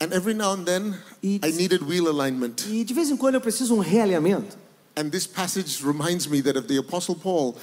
And 0.00 0.14
every 0.14 0.32
now 0.32 0.52
and 0.52 0.64
then, 0.64 0.94
I 1.22 1.50
needed 1.52 1.82
wheel 1.82 2.08
alignment. 2.08 2.66
E 2.68 2.84
de 2.84 2.94
vez 2.94 3.10
em 3.10 3.18
quando 3.18 3.34
eu 3.34 3.40
preciso 3.42 3.74
um 3.74 3.80
realinhamento. 3.80 4.56
And 4.96 5.10
this 5.10 5.26
passage 5.26 5.84
reminds 5.84 6.26
me 6.26 6.40
that 6.40 6.56
if 6.56 6.66
the 6.66 6.78
Apostle 6.78 7.16
Paul 7.16 7.54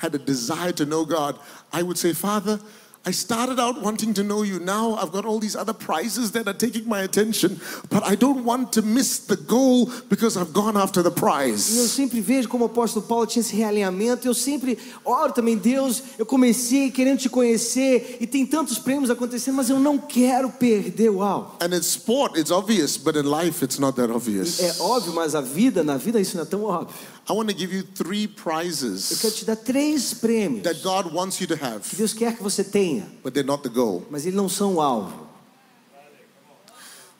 had 0.00 0.14
a 0.14 0.18
desire 0.18 0.72
to 0.74 0.84
know 0.86 1.04
God, 1.04 1.40
I 1.72 1.82
would 1.82 1.98
say, 1.98 2.14
Father, 2.14 2.60
I 3.06 3.10
started 3.12 3.58
out 3.58 3.80
wanting 3.80 4.12
to 4.14 4.22
know 4.22 4.42
you. 4.42 4.58
Now 4.60 4.96
I've 4.96 5.12
got 5.12 5.24
all 5.24 5.38
these 5.38 5.56
other 5.56 5.72
prizes 5.72 6.32
that 6.32 6.46
are 6.46 6.52
taking 6.52 6.86
my 6.86 7.02
attention, 7.04 7.58
but 7.88 8.02
I 8.04 8.14
don't 8.16 8.44
want 8.44 8.72
to 8.72 8.82
miss 8.82 9.20
the 9.20 9.36
goal 9.36 9.86
because 10.10 10.36
I've 10.36 10.52
gone 10.52 10.76
after 10.76 11.02
the 11.02 11.08
E 11.08 11.12
eu 11.12 11.14
prize. 11.14 11.88
sempre 11.88 12.20
vejo 12.20 12.48
como 12.48 12.64
o 12.64 12.66
apóstolo 12.66 13.06
Paulo 13.06 13.26
tinha 13.26 13.40
esse 13.40 13.54
realinhamento. 13.56 14.26
Eu 14.28 14.34
sempre 14.34 14.76
oro 15.04 15.32
também, 15.32 15.56
Deus, 15.56 16.02
eu 16.18 16.26
comecei 16.26 16.90
querendo 16.90 17.18
te 17.20 17.28
conhecer 17.30 18.18
e 18.20 18.26
tem 18.26 18.44
tantos 18.44 18.78
prêmios 18.78 19.08
acontecendo, 19.10 19.54
mas 19.54 19.70
eu 19.70 19.78
não 19.78 19.96
quero 19.96 20.50
perder 20.50 21.08
o 21.10 21.22
alvo. 21.22 21.52
And 21.62 21.74
in 21.74 21.80
sport, 21.80 22.36
it's 22.36 22.50
obvious, 22.50 22.98
but 22.98 23.16
in 23.16 23.22
life, 23.22 23.64
it's 23.64 23.78
not 23.78 23.96
that 23.96 24.12
obvious. 24.12 24.60
É 24.60 24.74
óbvio, 24.80 25.14
mas 25.14 25.34
a 25.34 25.40
vida, 25.40 25.82
na 25.82 25.96
vida 25.96 26.20
isso 26.20 26.36
não 26.36 26.42
é 26.42 26.46
tão 26.46 26.62
óbvio. 26.64 26.94
I 27.30 27.34
want 27.34 27.50
to 27.50 27.54
give 27.54 27.74
you 27.74 27.82
three 27.82 28.22
Eu 28.22 28.28
quero 28.28 28.42
prizes 28.42 29.34
te 29.34 29.44
dar 29.44 29.56
três 29.56 30.14
prêmios 30.14 30.62
that 30.62 30.80
God 30.82 31.12
wants 31.12 31.40
you 31.40 31.46
to 31.48 31.54
have, 31.54 31.80
que 31.88 31.96
Deus 31.96 32.14
quer 32.14 32.34
que 32.36 32.42
você 32.42 32.64
tenha, 32.64 33.06
but 33.22 33.34
they're 33.34 33.46
not 33.46 33.62
the 33.62 33.68
goal. 33.68 34.06
mas 34.10 34.24
eles 34.24 34.36
não 34.36 34.48
são 34.48 34.76
o 34.76 34.80
alvo. 34.80 35.28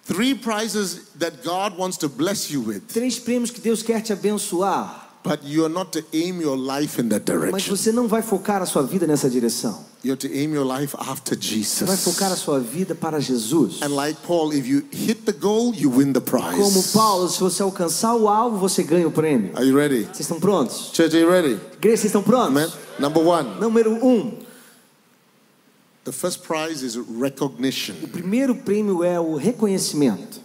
Three 0.07 0.35
prizes 0.35 1.11
that 1.19 1.43
God 1.45 1.79
wants 1.79 1.99
to 1.99 2.09
bless 2.09 2.51
you 2.51 2.63
with, 2.63 2.81
Três 2.89 3.19
prêmios 3.19 3.51
que 3.51 3.61
Deus 3.61 3.83
quer 3.83 4.01
te 4.01 4.11
abençoar, 4.13 5.08
but 5.29 5.41
you're 5.45 5.73
not 5.73 5.93
to 5.93 6.05
aim 6.13 6.41
your 6.41 6.57
life 6.57 7.01
in 7.01 7.09
that 7.11 7.25
mas 7.53 7.67
você 7.67 7.93
não 7.93 8.09
vai 8.09 8.23
focar 8.23 8.63
a 8.63 8.67
sua 8.67 8.83
vida 8.83 9.07
nessa 9.07 9.29
direção. 9.29 9.85
You're 10.05 10.17
to 10.17 10.29
aim 10.29 10.55
your 10.55 10.65
life 10.65 10.97
after 10.97 11.37
Você 11.37 11.85
vai 11.85 11.97
focar 11.97 12.29
a 12.29 12.31
Jesus. 12.31 12.41
sua 12.45 12.61
vida 12.61 12.95
para 12.95 13.21
Jesus. 13.21 13.83
And 13.83 13.89
like 13.89 14.21
Paul, 14.27 14.53
if 14.53 14.67
you 14.67 14.85
hit 14.93 15.25
the 15.25 15.33
goal, 15.33 15.75
you 15.75 15.91
win 15.91 16.13
the 16.13 16.21
Como 16.21 16.53
prize. 16.55 16.93
Paulo, 16.93 17.29
se 17.29 17.41
você 17.41 17.63
alcançar 17.63 18.15
o 18.15 18.29
alvo, 18.29 18.59
você 18.59 18.83
ganha 18.85 19.09
o 19.09 19.11
prêmio. 19.11 19.51
Are 19.57 19.67
you 19.67 19.77
ready? 19.77 20.05
Vocês 20.05 20.21
estão 20.21 20.39
prontos? 20.39 20.93
Church, 20.95 21.15
are 21.17 21.21
you 21.25 21.29
ready? 21.31 21.55
Igreja, 21.77 21.97
vocês 21.97 22.05
estão 22.07 22.23
prontos? 22.23 22.49
Amen. 22.57 22.69
Number 23.01 23.23
one, 23.27 23.61
Número 23.61 23.93
um. 23.93 24.39
the 26.05 26.13
first 26.13 26.43
prize 26.43 26.85
is 26.85 26.97
recognition. 27.21 27.95
O 28.03 28.09
primeiro 28.09 28.55
prêmio 28.55 29.03
é 29.03 29.19
o 29.19 29.35
reconhecimento. 29.37 30.41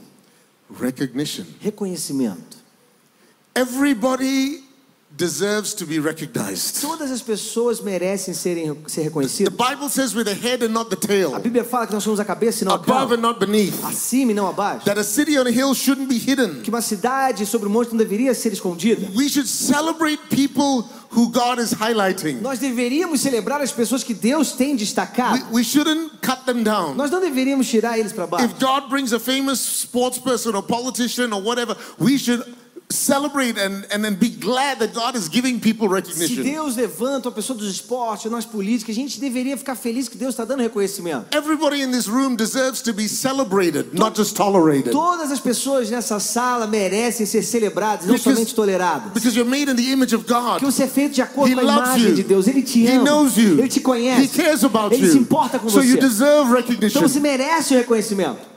Recognition. 0.80 1.46
Reconhecimento. 1.60 2.58
Everybody 3.56 4.63
deserves 5.16 5.74
to 5.76 5.86
be 5.86 6.00
recognized. 6.00 6.82
Todas 6.82 7.12
as 7.12 7.22
pessoas 7.22 7.80
merecem 7.80 8.34
serem, 8.34 8.76
ser 8.88 9.02
The 9.02 9.08
reconhecidas. 9.10 9.54
Bible 9.56 9.88
says 9.90 10.16
with 10.16 10.26
the 10.26 10.34
head 10.34 10.64
and 10.66 10.70
not 10.74 10.90
the 10.90 10.96
A 10.96 11.08
tail, 11.08 11.32
Bíblia 11.40 11.64
fala 11.64 11.86
que 11.86 11.94
nós 11.94 12.04
somos 12.04 12.20
a 12.20 12.26
cabeça 12.26 12.64
e 12.64 12.66
não 12.66 12.72
a 12.74 12.76
above 12.76 12.92
cauda. 12.92 13.16
and 13.16 13.22
not 13.22 13.40
beneath. 13.40 13.84
Acima 13.86 14.32
e 14.32 14.34
não 14.34 14.48
abaixo. 14.48 14.86
That 14.86 15.00
a 15.00 15.04
city 15.04 15.38
on 15.38 15.46
a 15.46 15.52
hill 15.52 15.74
shouldn't 15.76 16.08
be 16.08 16.18
hidden. 16.18 16.62
Que 16.64 16.70
uma 16.70 16.82
cidade 16.82 17.46
sobre 17.46 17.68
o 17.68 17.70
monte 17.70 17.90
não 17.92 17.98
deveria 17.98 18.34
ser 18.34 18.52
escondida. 18.54 19.08
We 19.16 19.30
should 19.30 19.48
celebrate 19.48 20.20
people 20.30 20.90
who 21.16 21.30
God 21.30 21.60
is 21.60 21.74
highlighting. 21.74 22.42
Nós 22.42 22.58
deveríamos 22.58 23.22
celebrar 23.22 23.62
as 23.62 23.72
pessoas 23.72 24.04
que 24.04 24.16
Deus 24.16 24.54
tem 24.54 24.72
We, 24.72 24.78
destacado. 24.80 25.46
we 25.54 25.64
shouldn't 25.64 26.10
cut 26.22 26.44
them 26.48 26.64
down. 26.64 26.96
Nós 26.96 27.12
não 27.12 27.22
deveríamos 27.22 27.68
tirar 27.68 28.00
eles 28.00 28.12
para 28.12 28.26
baixo. 28.26 28.46
If 28.48 28.60
God 28.60 28.90
brings 28.90 29.14
a 29.14 29.20
famous 29.20 29.60
sports 29.60 30.18
person 30.18 30.56
or 30.56 30.64
politician 30.64 31.32
or 31.34 31.42
whatever, 31.44 31.78
we 32.00 32.18
should 32.18 32.44
celebrate 32.94 33.58
and, 33.60 33.86
and 33.92 34.04
then 34.04 34.14
be 34.16 34.30
glad 34.30 34.80
that 34.80 34.94
God 34.94 35.16
is 35.16 35.28
giving 35.28 35.60
people 35.60 35.88
Se 35.88 35.94
recognition. 35.94 36.44
Deus 36.44 36.76
levanta 36.76 37.28
uma 37.30 37.36
pessoa 37.36 37.58
dos 37.58 37.68
esportes, 37.70 38.32
nós 38.32 38.46
políticos, 38.46 38.92
a 38.92 38.96
gente 38.96 39.20
deveria 39.20 39.58
ficar 39.58 39.76
feliz 39.76 40.08
que 40.08 40.18
Deus 40.18 40.34
está 40.34 40.46
dando 40.46 40.62
reconhecimento. 40.62 41.26
Everybody 41.36 41.82
in 41.82 41.92
this 41.92 42.08
room 42.08 42.36
deserves 42.36 42.82
to 42.84 42.94
be 42.94 43.08
celebrated, 43.08 43.94
not 43.94 44.16
just 44.16 44.36
tolerated. 44.36 44.92
Todas 44.92 45.32
as 45.32 45.40
pessoas 45.40 45.90
nessa 45.90 46.20
sala 46.20 46.68
merecem 46.68 47.26
ser 47.26 47.42
celebradas, 47.44 48.06
não 48.06 48.16
Because- 48.16 48.34
somente 48.36 48.54
toleradas. 48.56 49.12
Because 49.14 49.36
you're 49.38 49.50
made 49.50 49.70
in 49.72 49.76
the 49.76 49.92
image 49.92 50.14
of 50.16 50.26
God. 50.28 50.60
Porque 50.60 50.66
você 50.66 50.84
é 50.84 50.88
feito 50.88 51.14
de 51.16 51.22
acordo 51.22 51.52
He 51.52 51.56
com 51.56 51.62
a 51.62 51.64
imagem 51.64 52.10
you. 52.10 52.16
de 52.16 52.24
Deus. 52.24 52.48
Ele 52.48 52.62
te 52.62 52.84
He 52.86 52.92
ama. 52.92 53.04
knows 53.06 53.38
you. 53.38 53.60
Ele 53.60 53.68
te 53.68 53.80
He 53.80 53.82
conhece. 53.84 54.28
cares 54.30 54.64
about 54.64 54.94
Ele 54.94 55.08
se 55.10 55.16
you. 55.18 55.22
importa 55.22 55.58
com 55.60 55.70
So 55.70 55.82
você. 55.82 55.88
you 55.88 56.00
deserve 56.00 56.44
Então 56.50 56.54
recognition. 56.56 57.02
você 57.02 57.20
merece 57.20 57.74
o 57.74 57.78
reconhecimento. 57.78 57.94
But 57.94 58.02
recognition 58.04 58.42
is 58.42 58.42
not 58.42 58.42
the 58.42 58.42
goal 58.42 58.42
of 58.42 58.42
life. 58.42 58.54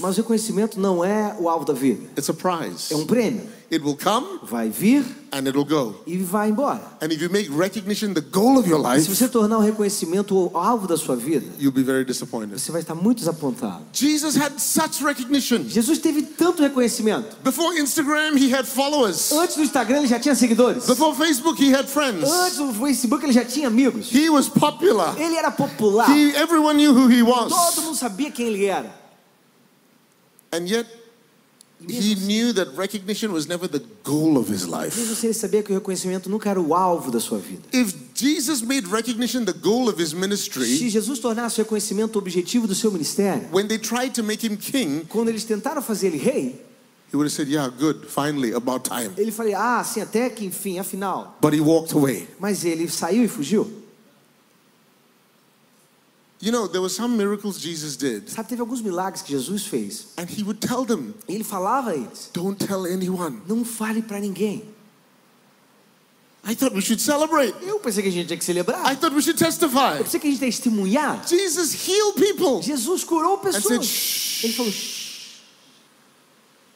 Mas 0.00 0.16
o 0.16 0.20
reconhecimento 0.20 0.78
não 0.80 1.04
é 1.04 1.36
o 1.38 1.48
alvo 1.48 1.64
da 1.64 1.72
vida. 1.72 2.04
It's 2.16 2.30
a 2.30 2.34
prize. 2.34 2.92
É 2.92 2.96
um 2.96 3.04
prêmio. 3.04 3.42
It 3.70 3.84
will 3.84 3.96
come 4.02 4.26
Vai 4.44 4.70
vir 4.70 5.04
and 5.30 5.46
it'll 5.46 5.62
go. 5.62 5.96
e 6.06 6.16
vai 6.16 6.48
embora. 6.48 6.80
And 7.02 7.12
if 7.12 7.20
you 7.20 7.28
make 7.28 7.50
recognition 7.50 8.14
the 8.14 8.22
goal 8.22 8.56
of 8.58 8.66
your 8.66 8.80
E 8.80 9.02
se 9.02 9.08
life, 9.10 9.14
você 9.14 9.28
tornar 9.28 9.58
o 9.58 9.60
reconhecimento 9.60 10.34
o 10.34 10.56
alvo 10.56 10.86
da 10.88 10.96
sua 10.96 11.14
vida, 11.16 11.44
you'll 11.58 11.70
be 11.70 11.82
very 11.82 12.02
disappointed. 12.02 12.58
você 12.58 12.72
vai 12.72 12.80
estar 12.80 12.94
muito 12.94 13.18
desapontado. 13.18 13.84
Jesus 13.92 14.36
had 14.36 14.58
such 14.58 15.04
recognition. 15.04 15.64
Jesus 15.68 15.98
teve 15.98 16.22
tanto 16.22 16.62
reconhecimento. 16.62 17.36
Before 17.44 17.78
Instagram, 17.78 18.38
he 18.38 18.50
had 18.50 18.64
followers. 18.64 19.30
Antes 19.32 19.56
do 19.56 19.62
Instagram 19.62 19.98
ele 19.98 20.06
já 20.06 20.18
tinha 20.18 20.34
seguidores. 20.34 20.86
Before 20.86 21.14
Facebook, 21.14 21.62
he 21.62 21.70
had 21.70 21.86
friends. 21.88 22.24
Antes 22.26 22.56
do 22.56 22.72
Facebook 22.72 23.22
ele 23.22 23.34
já 23.34 23.44
tinha 23.44 23.68
amigos. 23.68 24.10
He 24.10 24.30
was 24.30 24.48
popular. 24.48 25.14
Ele 25.20 25.36
era 25.36 25.50
popular. 25.50 26.08
He, 26.08 26.34
everyone 26.36 26.78
knew 26.78 26.94
who 26.94 27.06
he 27.08 27.20
Todo 27.22 27.50
was. 27.54 27.76
mundo 27.84 27.94
sabia 27.96 28.30
quem 28.30 28.46
ele 28.46 28.64
era. 28.64 28.90
And 30.50 30.66
yet, 30.66 30.86
he 31.86 32.14
knew 32.16 32.52
that 32.52 32.74
recognition 32.76 33.32
was 33.32 33.46
never 33.46 33.68
the 33.68 33.82
goal 34.02 34.36
of 34.36 34.50
his 34.52 34.66
life. 34.66 34.96
Mesmo 34.98 35.16
ele 35.22 35.34
saber 35.34 35.62
que 35.62 35.72
o 35.72 35.74
reconhecimento 35.76 36.28
nunca 36.28 36.50
era 36.50 36.60
o 36.60 36.74
alvo 36.74 37.10
da 37.10 37.20
sua 37.20 37.38
vida. 37.38 37.62
If 37.72 37.94
Jesus 38.14 38.62
made 38.62 38.86
recognition 38.88 39.44
the 39.44 39.52
goal 39.52 39.88
of 39.88 40.00
his 40.02 40.10
Se 40.10 40.16
ministry, 40.16 40.66
Jesus 40.90 41.18
tornasse 41.20 41.60
o 41.60 41.64
reconhecimento 41.64 42.16
o 42.16 42.18
objetivo 42.18 42.66
do 42.66 42.74
seu 42.74 42.90
ministério, 42.90 43.48
when 43.52 43.68
they 43.68 43.78
tried 43.78 44.12
to 44.12 44.24
make 44.24 44.44
him 44.44 44.56
king, 44.56 45.04
quando 45.08 45.28
eles 45.28 45.44
tentaram 45.44 45.80
fazer 45.80 46.08
ele 46.08 46.18
rei, 46.18 46.60
he 47.10 47.16
would 47.16 47.26
have 47.26 47.32
said, 47.32 47.48
Yeah, 47.48 47.68
good, 47.70 48.06
finally, 48.06 48.52
about 48.52 48.84
time. 48.88 49.10
ele 49.16 49.30
falou: 49.30 49.54
Ah, 49.56 49.82
sim, 49.84 50.00
até 50.00 50.28
que 50.28 50.44
enfim, 50.44 50.78
afinal. 50.78 51.38
But 51.40 51.54
he 51.54 51.60
walked 51.60 51.94
away. 51.94 52.26
Mas 52.38 52.64
ele 52.64 52.88
saiu 52.88 53.24
e 53.24 53.28
fugiu. 53.28 53.70
You 56.40 56.52
know, 56.52 56.68
there 56.68 56.80
were 56.80 56.88
some 56.88 57.16
miracles 57.16 57.58
Jesus 57.60 57.96
did, 57.96 58.28
Sabe, 58.30 58.48
teve 58.48 58.60
alguns 58.60 58.80
milagres 58.80 59.22
que 59.22 59.36
Jesus 59.36 59.66
fez. 59.66 60.06
and 60.16 60.28
he 60.30 60.44
would 60.44 60.60
tell 60.60 60.84
them, 60.84 61.12
E 61.28 61.34
ele 61.34 61.42
falava 61.44 61.90
a 61.90 61.96
eles: 61.96 62.30
Don't 62.32 62.56
tell 62.64 62.86
anyone. 62.86 63.40
Não 63.48 63.64
fale 63.64 64.02
para 64.02 64.20
ninguém. 64.20 64.62
I 66.44 66.54
thought 66.54 66.72
we 66.74 66.80
should 66.80 67.00
celebrate. 67.00 67.52
Eu 67.62 67.80
pensei 67.80 68.02
que 68.02 68.08
a 68.08 68.12
gente 68.12 68.28
tinha 68.28 68.38
que 68.38 68.44
celebrar. 68.44 68.86
I 68.86 68.94
thought 68.94 69.14
we 69.14 69.20
should 69.20 69.36
testify. 69.38 69.98
Eu 69.98 70.04
pensei 70.04 70.20
que 70.20 70.28
a 70.28 70.30
gente 70.30 70.38
tem 70.40 70.50
que 70.50 70.56
testemunhar. 70.56 71.26
Jesus 71.26 71.74
healed 71.86 72.14
people. 72.14 72.62
Jesus 72.62 73.02
curou 73.04 73.38
said, 73.42 73.54
pessoas. 73.60 73.84
"Shh." 73.84 74.44
Ele 74.44 74.52
falou: 74.52 74.72
"Shh." 74.72 74.97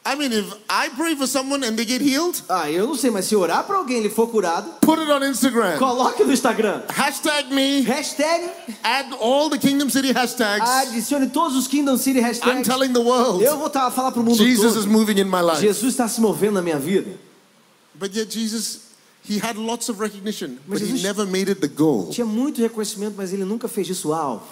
I 0.04 0.16
mean, 0.16 0.32
if 0.32 0.52
I 0.68 0.88
pray 0.88 1.14
for 1.14 1.28
someone 1.28 1.62
and 1.62 1.76
they 1.76 1.84
get 1.84 2.00
healed, 2.02 2.42
Ah, 2.48 2.68
eu 2.68 2.88
não 2.88 2.96
sei, 2.96 3.08
mas 3.10 3.24
se 3.26 3.36
orar 3.36 3.62
para 3.64 3.76
alguém 3.76 3.98
e 3.98 4.00
ele 4.00 4.10
for 4.10 4.26
curado, 4.28 4.68
put 4.80 4.98
it 5.00 5.08
on 5.08 5.22
Instagram. 5.24 5.78
coloque 5.78 6.24
no 6.24 6.32
Instagram. 6.32 6.82
Hashtag 6.88 7.54
me. 7.54 7.82
Hashtag, 7.82 8.50
Add 8.82 9.14
all 9.20 9.48
the 9.48 9.58
Kingdom 9.58 9.88
City 9.90 10.10
hashtags. 10.12 10.68
adicione 10.68 11.28
todos 11.28 11.56
os 11.56 11.68
Kingdom 11.68 11.96
City 11.96 12.18
I'm 12.18 12.24
hashtags. 12.24 12.66
telling 12.66 12.92
the 12.92 13.00
world, 13.00 13.44
Eu 13.44 13.56
vou 13.58 13.70
tá, 13.70 13.88
falar 13.92 14.10
para 14.10 14.20
o 14.20 14.24
mundo 14.24 14.36
Jesus 14.36 14.74
is 14.74 14.84
todo. 14.84 14.90
moving 14.92 15.20
in 15.20 15.24
my 15.30 15.40
life. 15.40 15.60
Jesus 15.60 15.92
está 15.92 16.08
se 16.08 16.20
movendo 16.20 16.54
na 16.54 16.62
minha 16.62 16.80
vida. 16.80 17.16
But 17.94 18.12
yet 18.14 18.28
Jesus 18.32 18.90
He 19.24 19.38
had 19.38 19.56
lots 19.56 19.88
of 19.88 20.00
recognition, 20.00 20.58
Mas 20.66 20.80
but 20.80 20.88
he 20.88 20.96
Jesus- 20.96 21.02
never 21.04 21.24
made 21.24 21.48
it 21.48 21.60
the 21.60 21.68
goal. 21.68 22.08
Tinha 22.10 22.26
muito 22.26 22.60
reconhecimento, 22.60 23.14
mas 23.16 23.32
ele 23.32 23.44
nunca 23.44 23.68
fez 23.68 23.88
isso 23.88 24.12
alvo. 24.12 24.42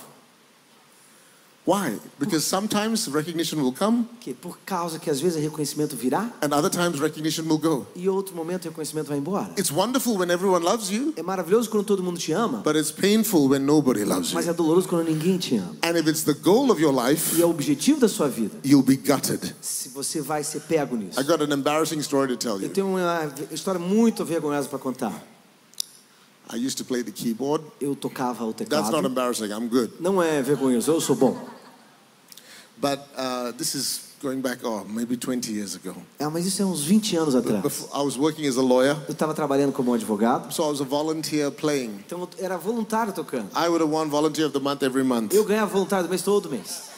Why? 1.66 1.98
Because 2.18 2.44
sometimes 2.46 3.06
recognition 3.08 3.60
will 3.60 3.72
come, 3.72 4.06
Que 4.18 4.32
por 4.32 4.58
causa 4.64 4.98
que 4.98 5.10
às 5.10 5.20
vezes 5.20 5.36
o 5.38 5.40
reconhecimento 5.40 5.94
virá 5.94 6.32
and 6.42 6.54
other 6.54 6.70
times 6.70 6.98
recognition 6.98 7.44
will 7.46 7.58
go. 7.58 7.86
e 7.94 8.08
outro 8.08 8.34
momento 8.34 8.64
o 8.64 8.68
reconhecimento 8.70 9.08
vai 9.10 9.18
embora. 9.18 9.52
It's 9.58 9.70
wonderful 9.70 10.16
when 10.16 10.30
everyone 10.30 10.64
loves 10.64 10.88
you, 10.90 11.12
É 11.16 11.22
maravilhoso 11.22 11.68
quando 11.68 11.84
todo 11.84 12.02
mundo 12.02 12.18
te 12.18 12.32
ama, 12.32 12.62
but 12.64 12.76
it's 12.76 12.90
painful 12.90 13.46
when 13.48 13.60
nobody 13.60 14.04
loves 14.04 14.32
mas 14.32 14.46
you. 14.46 14.52
é 14.52 14.54
doloroso 14.54 14.88
quando 14.88 15.06
ninguém 15.08 15.36
te 15.36 15.56
ama. 15.58 15.76
And 15.84 15.98
if 15.98 16.08
it's 16.08 16.24
the 16.24 16.32
goal 16.34 16.70
of 16.72 16.80
your 16.80 16.94
life, 16.94 17.36
E 17.38 17.42
é 17.42 17.44
o 17.46 17.50
objetivo 17.50 18.00
da 18.00 18.08
sua 18.08 18.28
vida. 18.28 18.56
you'll 18.64 18.82
be 18.82 18.96
gutted. 18.96 19.54
Se 19.60 19.90
você 19.90 20.20
vai 20.22 20.42
ser 20.42 20.60
pego 20.62 20.96
nisso. 20.96 21.20
I 21.20 21.24
got 21.24 21.42
an 21.42 21.52
embarrassing 21.54 21.98
story 22.00 22.28
to 22.28 22.36
tell 22.38 22.56
Eu 22.56 22.62
you. 22.62 22.68
tenho 22.70 22.86
uma 22.88 23.30
história 23.52 23.78
muito 23.78 24.24
vergonhosa 24.24 24.66
para 24.66 24.78
contar. 24.78 25.22
I 26.52 26.56
used 26.56 26.76
to 26.78 26.84
play 26.84 27.02
the 27.02 27.12
keyboard. 27.12 27.62
Eu 27.80 27.94
tocava 27.94 28.44
o 28.44 28.52
That's 28.52 28.70
not 28.70 28.84
teclado. 28.86 29.06
embarrassing, 29.06 29.52
I'm 29.52 29.68
good. 29.68 29.92
Não 30.00 30.20
é 30.20 30.42
vergonhoso, 30.42 30.90
eu 30.90 31.00
sou 31.00 31.14
bom. 31.14 31.38
But 32.76 32.98
uh, 33.16 33.52
this 33.56 33.74
is 33.74 34.10
going 34.22 34.40
back, 34.40 34.64
oh, 34.64 34.84
maybe 34.84 35.16
20 35.16 35.52
years 35.52 35.76
ago. 35.76 35.94
Ah, 36.18 36.28
mas 36.28 36.46
isso 36.46 36.60
é 36.60 36.64
uns 36.64 36.82
20 36.82 37.16
anos 37.16 37.34
atrás. 37.34 37.62
Before, 37.62 37.88
I 37.94 38.02
was 38.04 38.16
working 38.16 38.46
as 38.46 38.56
a 38.56 38.62
lawyer, 38.62 38.96
Eu 39.06 39.12
estava 39.12 39.32
trabalhando 39.32 39.72
como 39.72 39.94
advogado, 39.94 40.52
so 40.52 40.64
I 40.64 40.70
was 40.70 40.80
a 40.80 40.84
volunteer 40.84 41.50
playing. 41.52 42.00
então 42.04 42.18
eu 42.20 42.28
era 42.44 42.56
voluntário 42.58 43.12
tocando. 43.12 43.48
I 43.54 43.68
would 43.68 43.82
have 43.82 43.92
won 43.92 44.08
Volunteer 44.08 44.46
of 44.46 44.52
the 44.52 44.60
Month 44.60 44.82
every 44.82 45.04
month. 45.04 45.32
Eu 45.32 45.44
ganhava 45.44 45.70
voluntário 45.70 46.06
do 46.06 46.10
mês 46.10 46.22
todo 46.22 46.48
mês. 46.50 46.90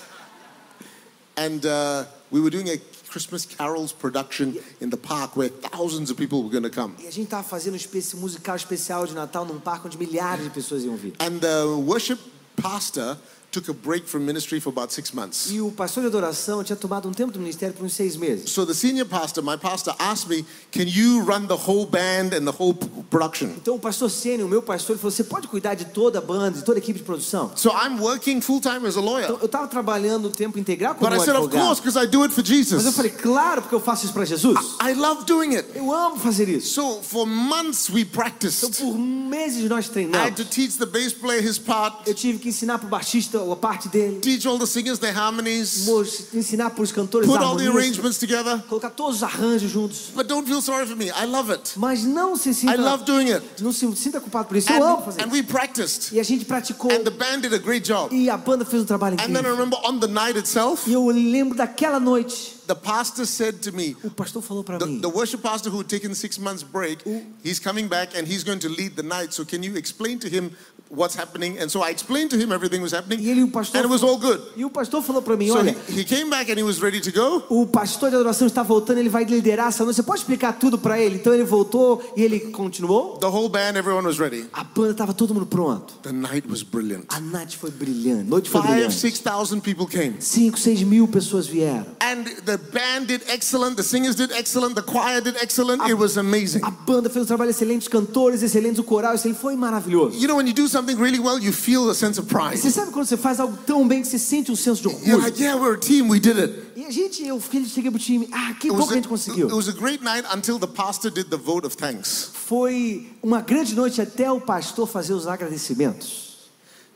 And 1.36 1.64
uh, 1.66 2.04
we 2.30 2.40
were 2.40 2.50
doing 2.50 2.68
a 2.70 2.78
Christmas 3.12 3.44
carols 3.44 3.92
production 3.92 4.58
in 4.80 4.88
the 4.88 4.96
park 4.96 5.36
where 5.36 5.50
thousands 5.50 6.10
of 6.10 6.16
people 6.16 6.42
were 6.42 6.50
going 6.50 6.62
to 6.62 6.70
come. 6.70 6.94
E 6.98 7.06
a 7.06 7.10
gente 7.10 7.26
estava 7.26 7.42
fazendo 7.42 7.76
um 7.76 8.20
musical 8.20 8.56
especial 8.56 9.06
de 9.06 9.12
Natal 9.12 9.44
num 9.44 9.60
parque 9.60 9.86
onde 9.86 9.98
milhares 9.98 10.44
de 10.44 10.50
pessoas 10.50 10.82
iam 10.82 10.96
vir. 10.96 11.12
And 11.20 11.38
the 11.38 11.66
worship 11.86 12.18
pastor 12.56 13.18
took 13.52 13.70
a 13.70 13.74
break 13.74 14.08
from 14.08 14.20
ministry 14.24 14.58
for 14.60 14.70
about 14.70 14.92
six 14.92 15.12
months. 15.12 15.50
E 15.50 15.60
o 15.60 15.70
pastor 15.70 16.02
de 16.02 16.06
adoração 16.08 16.64
tinha 16.64 16.74
tomado 16.76 17.08
um 17.08 17.12
tempo 17.12 17.30
do 17.30 17.38
ministério 17.38 17.74
por 17.74 17.84
uns 17.84 17.92
seis 17.94 18.16
meses. 18.16 18.50
So 18.50 18.64
the 18.66 18.74
senior 18.74 19.06
pastor, 19.06 19.44
my 19.44 19.56
pastor, 19.56 19.94
asked 19.98 20.28
me, 20.28 20.44
Can 20.72 20.88
you 20.88 21.20
run 21.22 21.46
the 21.46 21.54
whole 21.54 21.86
band 21.86 22.34
and 22.34 22.44
the 22.50 22.56
whole 22.58 22.74
production? 23.10 23.48
Então 23.56 23.74
o 23.76 23.78
pastor 23.78 24.10
Sênio, 24.10 24.46
o 24.46 24.48
meu 24.48 24.62
pastor, 24.62 24.94
ele 24.94 25.00
falou: 25.00 25.12
Você 25.12 25.22
pode 25.24 25.48
cuidar 25.48 25.74
de 25.74 25.84
toda 25.84 26.18
a 26.18 26.22
banda, 26.22 26.58
de 26.58 26.64
toda 26.64 26.78
a 26.78 26.80
equipe 26.80 26.98
de 26.98 27.04
produção? 27.04 27.52
So 27.56 27.68
I'm 27.70 28.00
working 28.00 28.40
full 28.40 28.60
time 28.60 28.86
as 28.86 28.96
a 28.96 29.00
lawyer. 29.00 29.24
Então 29.26 29.38
eu 29.40 29.46
estava 29.46 29.68
trabalhando 29.68 30.26
o 30.26 30.30
tempo 30.30 30.58
integral 30.58 30.94
como 30.94 31.08
But 31.10 31.20
I 31.20 31.24
said, 31.24 31.36
Of 31.36 31.50
course, 31.50 31.80
because 31.80 31.98
I 31.98 32.06
do 32.06 32.22
it 32.22 32.32
for 32.34 32.42
Mas 32.42 32.48
eu 32.50 32.54
Jesus. 32.64 32.94
falei: 32.94 33.10
Claro, 33.10 33.62
porque 33.62 33.74
eu 33.74 33.80
faço 33.80 34.04
isso 34.06 34.14
para 34.14 34.24
Jesus. 34.24 34.58
I 34.82 34.94
love 34.94 35.24
doing 35.26 35.56
it. 35.56 35.68
Eu 35.74 35.92
amo 35.92 36.16
fazer 36.16 36.48
isso. 36.48 36.72
So 36.74 37.02
for 37.02 37.26
months 37.26 37.90
we 37.90 38.00
Então 38.02 38.22
practiced. 38.22 38.78
por 38.80 38.96
meses 38.98 39.68
nós 39.68 39.84
I 39.84 39.88
had 39.88 39.92
treinamos. 39.92 40.36
to 40.36 40.44
teach 40.44 40.78
the 40.78 40.86
bass 40.86 41.12
player 41.12 41.42
his 41.46 41.58
part, 41.58 42.08
Eu 42.08 42.14
tive 42.14 42.38
que 42.38 42.48
ensinar 42.48 42.78
para 42.78 42.86
o 42.86 42.90
baixista 42.90 43.41
a 43.50 43.56
parte 43.56 43.88
dele, 43.88 44.20
teach 44.20 44.46
all 44.46 44.58
the 44.58 44.66
singers 44.66 44.98
their 44.98 45.12
harmonies, 45.16 45.88
ensinar 46.34 46.70
para 46.70 46.82
os 46.82 46.92
cantores 46.92 47.26
put 47.26 47.40
all 47.42 47.56
the 47.56 47.66
arrangements 47.68 48.18
together. 48.18 48.62
colocar 48.68 48.90
todos 48.90 49.16
os 49.16 49.22
arranjos 49.22 49.70
juntos. 49.70 50.10
But 50.14 50.26
don't 50.28 50.46
feel 50.46 50.60
sorry 50.60 50.86
for 50.86 50.94
me. 50.96 51.06
I 51.10 51.24
love 51.26 51.50
it. 51.50 51.72
Mas 51.78 52.04
não 52.04 52.36
se 52.36 52.50
I 52.50 52.54
sinta, 52.54 52.76
love 52.80 53.04
doing 53.04 53.30
it. 53.32 53.44
não 53.62 53.72
se 53.72 53.90
sinta 53.96 54.20
culpado 54.20 54.48
por 54.48 54.56
isso. 54.56 54.70
Eu 54.70 54.82
amo 54.84 54.98
And, 54.98 55.02
fazer 55.04 55.22
and 55.22 55.26
isso. 55.28 55.34
we 55.36 55.42
practiced. 55.42 56.12
E 56.14 56.20
a 56.20 56.22
gente 56.22 56.44
praticou 56.44 56.92
And 56.92 57.02
the 57.04 57.10
band 57.10 57.40
did 57.40 57.54
a 57.54 57.58
great 57.58 57.86
job. 57.86 58.14
e 58.14 58.28
a 58.28 58.36
banda 58.36 58.64
fez 58.64 58.82
um 58.82 58.86
trabalho 58.86 59.14
And 59.14 59.18
then 59.26 59.36
I 59.36 59.38
incrível. 59.38 59.52
remember 59.56 59.78
on 59.84 59.98
the 60.00 60.08
night 60.08 60.38
itself, 60.38 60.88
E 60.88 60.92
eu 60.92 61.06
lembro 61.08 61.56
daquela 61.56 61.98
noite, 61.98 62.58
the 62.66 62.74
pastor 62.74 63.26
said 63.26 63.60
to 63.62 63.72
me, 63.72 63.96
o 64.04 64.10
pastor 64.10 64.40
falou 64.42 64.62
para 64.64 64.78
mim: 64.84 65.00
the 65.00 65.08
worship 65.08 65.42
pastor 65.42 65.70
who 65.72 65.78
had 65.80 65.88
taken 65.88 66.14
six 66.14 66.38
months 66.38 66.62
break, 66.62 67.00
he's 67.44 67.58
coming 67.58 67.88
back 67.88 68.16
and 68.16 68.26
he's 68.26 68.44
going 68.44 68.58
to 68.58 68.68
lead 68.68 68.94
the 68.96 69.02
night. 69.02 69.32
So 69.32 69.44
can 69.44 69.62
you 69.62 69.76
explain 69.76 70.18
to 70.20 70.28
him 70.28 70.50
what's 70.94 71.16
happening? 71.16 71.58
And 71.58 71.68
so 71.70 71.82
I 71.82 71.90
explained 71.90 72.30
to 72.30 72.36
him 72.36 72.52
everything 72.52 72.82
was 72.82 72.92
happening, 72.92 73.20
E 73.24 73.30
ele, 73.30 73.42
o 73.42 73.48
pastor, 73.48 73.78
and 73.80 73.86
it 73.86 73.90
was 73.90 74.02
all 74.02 74.18
good. 74.18 74.40
E 74.56 74.64
o 74.64 74.70
pastor 74.70 75.02
falou 75.02 75.22
para 75.22 75.36
mim: 75.36 75.48
So 75.48 75.58
Olha, 75.58 75.74
he, 75.88 76.00
he 76.00 76.04
came 76.04 76.28
back 76.30 76.50
and 76.50 76.58
he 76.58 76.62
was 76.62 76.80
ready 76.80 77.00
to 77.00 77.10
go. 77.10 77.42
o 77.48 77.66
pastor 77.66 78.10
de 78.10 78.16
adoração 78.16 78.46
está 78.46 78.62
voltando, 78.62 78.98
ele 78.98 79.08
vai 79.08 79.24
liderar 79.24 79.68
essa 79.68 79.84
noite. 79.84 79.96
Você 79.96 80.02
pode 80.02 80.20
explicar 80.20 80.52
tudo 80.58 80.78
para 80.78 80.98
ele? 81.00 81.16
Então 81.16 81.32
ele 81.32 81.44
voltou 81.44 82.02
e 82.16 82.22
ele 82.22 82.40
continuou. 82.52 83.16
The 83.18 83.26
whole 83.26 83.48
band, 83.48 83.76
everyone 83.76 84.06
was 84.06 84.18
ready. 84.18 84.46
A 84.52 84.64
banda 84.64 84.92
estava 84.92 85.14
todo 85.14 85.32
mundo 85.34 85.46
pronto. 85.46 85.94
The 86.02 86.12
night 86.12 86.46
was 86.48 86.62
brilliant. 86.62 87.04
A 87.08 87.20
noite 87.20 87.56
foi 87.56 87.70
brilhante. 87.70 88.28
Noite 88.28 88.50
foi 88.50 88.60
Five, 88.60 88.72
brilhante. 88.74 88.94
six 88.94 89.18
thousand 89.20 89.60
people 89.62 89.86
came. 89.86 90.16
Cinco, 90.20 90.58
seis 90.58 90.82
mil 90.82 91.08
pessoas 91.08 91.46
vieram. 91.46 91.86
And 92.00 92.24
the 92.44 92.58
band 92.58 93.06
did 93.06 93.22
excellent, 93.28 93.76
the 93.76 93.82
singers 93.82 94.14
did 94.14 94.30
excellent, 94.32 94.74
the 94.74 94.82
choir 94.82 95.20
did 95.22 95.36
excellent. 95.40 95.82
It 95.88 95.94
was 95.96 96.16
amazing. 96.18 96.62
A 96.64 96.70
banda 96.70 97.08
fez 97.08 97.24
um 97.24 97.26
trabalho 97.26 97.50
excelente, 97.50 97.82
os 97.82 97.88
cantores 97.88 98.42
excelentes, 98.42 98.78
o 98.78 98.84
coral 98.84 99.14
excelente. 99.14 99.38
Foi 99.40 99.56
maravilhoso. 99.56 100.18
You 100.18 100.26
know, 100.28 100.36
when 100.36 100.46
you 100.46 100.52
do 100.52 100.68
something 100.68 100.81
really 100.94 101.18
well, 101.20 101.38
you 101.38 101.52
feel 101.52 101.88
a 101.90 101.94
sense 101.94 102.18
of 102.18 102.28
Você 102.28 102.58
pride. 102.58 102.70
sabe 102.72 102.90
quando 102.92 103.06
você 103.06 103.16
faz 103.16 103.38
algo 103.40 103.56
tão 103.66 103.86
bem 103.86 104.02
que 104.02 104.08
você 104.08 104.18
sente 104.18 104.50
um 104.50 104.56
senso 104.56 104.82
de 104.82 104.88
You're 104.88 105.00
orgulho? 105.14 105.22
like, 105.24 105.40
yeah, 105.42 105.56
we're 105.60 105.74
a 105.76 105.78
team, 105.80 106.08
we 106.08 106.18
did 106.20 106.38
it. 106.38 106.52
E 106.76 106.84
a 106.84 106.90
gente, 106.90 107.26
eu 107.26 107.38
fiquei- 107.40 107.64
cheguei 107.64 107.90
pro 107.90 108.00
time, 108.00 108.28
ah, 108.32 108.54
que 108.58 108.68
bom 108.68 108.76
was, 108.78 108.86
que 108.88 108.92
a 108.92 108.96
gente 108.96 109.08
conseguiu. 109.08 109.46
it 109.46 109.54
was 109.54 109.68
a 109.68 109.72
great 109.72 110.02
night 110.02 110.26
until 110.34 110.58
the 110.58 110.66
pastor 110.66 111.10
did 111.10 111.28
the 111.30 111.36
vote 111.36 111.64
of 111.66 111.76
thanks. 111.76 112.30
Foi 112.34 113.06
uma 113.22 113.40
grande 113.40 113.74
noite 113.74 114.00
até 114.00 114.30
o 114.30 114.40
pastor 114.40 114.86
fazer 114.88 115.14
os 115.14 115.26
agradecimentos. 115.26 116.32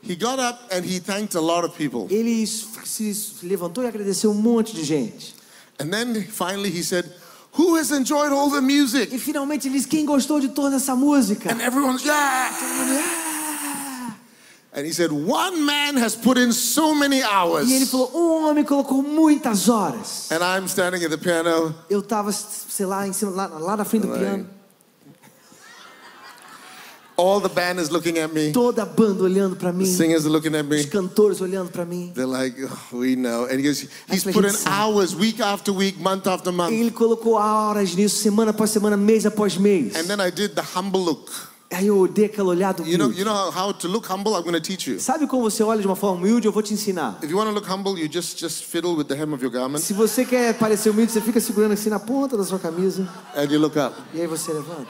He 0.03 0.15
got 0.15 0.39
up 0.39 0.59
and 0.71 0.83
he 0.85 0.99
thanked 0.99 1.35
a 1.35 1.41
lot 1.41 1.65
of 1.65 1.75
people. 1.75 2.07
Ele 2.13 2.45
se 2.45 3.13
levantou 3.43 3.83
e 3.83 3.87
agradeceu 3.87 4.31
um 4.31 4.35
monte 4.35 4.73
de 4.75 4.83
gente. 4.83 5.35
And 5.79 5.89
then 5.89 6.13
finally 6.23 6.69
he 6.69 6.83
said, 6.83 7.05
Who 7.57 7.75
has 7.75 7.89
enjoyed 7.91 8.31
all 8.31 8.51
the 8.51 8.61
music? 8.61 9.13
E 9.13 9.17
finalmente 9.17 9.67
ele 9.67 9.75
disse: 9.77 9.87
Quem 9.87 10.05
gostou 10.05 10.39
de 10.39 10.49
toda 10.49 10.75
essa 10.75 10.95
música? 10.95 11.51
And 11.51 11.59
everyone's, 11.61 12.03
yeah. 12.03 12.51
And 14.77 14.85
he 14.85 14.91
said, 14.93 15.11
One 15.11 15.65
man 15.65 15.97
has 15.97 16.15
put 16.15 16.37
in 16.37 16.53
so 16.53 16.93
many 16.93 17.15
E 17.17 17.19
ele 17.21 17.25
hours. 17.25 17.89
falou: 17.89 18.11
Um 18.13 18.47
homem 18.47 18.63
colocou 18.63 19.01
muitas 19.01 19.67
horas. 19.67 20.31
And 20.31 20.43
I'm 20.43 20.67
standing 20.67 21.03
at 21.03 21.09
the 21.09 21.17
piano. 21.17 21.73
Eu 21.89 22.01
estava, 22.01 22.31
sei 22.31 22.85
lá, 22.85 23.07
em 23.07 23.11
cima, 23.11 23.31
lá, 23.31 23.47
lá 23.47 23.75
na 23.75 23.83
frente 23.83 24.05
do 24.05 24.13
piano. 24.13 24.45
All 27.19 27.41
the 27.41 27.49
band 27.49 27.79
is 27.81 27.89
looking 27.89 28.19
at 28.19 28.31
me. 28.31 28.51
Toda 28.51 28.83
a 28.83 28.85
banda 28.85 29.23
olhando 29.23 29.55
para 29.55 29.73
mim. 29.73 29.87
Singers 29.87 30.27
are 30.27 30.29
looking 30.31 30.53
at 30.53 30.63
Os 30.65 30.69
me. 30.69 30.83
cantores 30.85 31.41
olhando 31.41 31.71
para 31.71 31.83
mim. 31.83 32.11
They're 32.13 32.27
like, 32.27 32.55
oh, 32.63 32.95
we 32.99 33.15
know. 33.15 33.45
And 33.45 33.57
he 33.59 33.63
goes, 33.63 33.87
he's 34.07 34.23
put 34.23 34.45
in 34.45 34.53
hours, 34.67 35.15
week 35.15 35.41
after 35.41 35.73
week, 35.73 35.97
month 35.99 36.27
after 36.27 36.51
month. 36.51 36.73
ele 36.73 36.91
colocou 36.91 37.33
horas 37.33 37.95
nisso, 37.95 38.21
semana 38.21 38.51
após 38.51 38.69
semana, 38.69 38.95
mês 38.95 39.25
após 39.25 39.57
mês. 39.57 39.95
And 39.95 40.03
then 40.03 40.21
I 40.21 40.29
did 40.29 40.53
the 40.53 40.61
humble 40.61 41.03
look. 41.03 41.31
Aí 41.69 41.87
eu 41.87 42.07
dei 42.07 42.25
aquela 42.25 42.49
olhada 42.49 42.81
You 42.83 42.97
know, 42.97 43.07
humilde. 43.07 43.19
you 43.19 43.25
know 43.25 43.35
how, 43.35 43.51
how 43.67 43.73
to 43.73 43.87
look 43.89 44.07
humble? 44.09 44.33
I'm 44.35 44.41
going 44.43 44.53
to 44.53 44.61
teach 44.61 44.89
you. 44.89 44.99
Sabe 45.01 45.27
como 45.27 45.43
você 45.43 45.61
olha 45.63 45.81
de 45.81 45.85
uma 45.87 45.97
forma 45.97 46.17
humilde? 46.17 46.47
Eu 46.47 46.51
vou 46.53 46.63
te 46.63 46.73
ensinar. 46.73 47.19
If 47.21 47.29
you 47.29 47.37
want 47.37 47.49
to 47.49 47.53
look 47.53 47.67
humble, 47.69 47.99
you 47.99 48.07
just 48.11 48.39
just 48.39 48.63
fiddle 48.63 48.95
with 48.95 49.05
the 49.07 49.15
hem 49.15 49.33
of 49.33 49.43
your 49.43 49.51
garment 49.51 49.79
Se 49.81 49.93
você 49.93 50.23
quer 50.23 50.57
parecer 50.57 50.89
humilde, 50.91 51.11
você 51.11 51.19
fica 51.21 51.41
segurando 51.41 51.73
assim 51.73 51.89
na 51.89 51.99
ponta 51.99 52.37
da 52.37 52.45
sua 52.45 52.57
camisa. 52.57 53.07
and 53.35 53.51
you 53.51 53.59
look 53.59 53.75
up, 53.77 53.93
E 54.13 54.21
aí 54.21 54.27
você 54.27 54.53
levanta. 54.53 54.87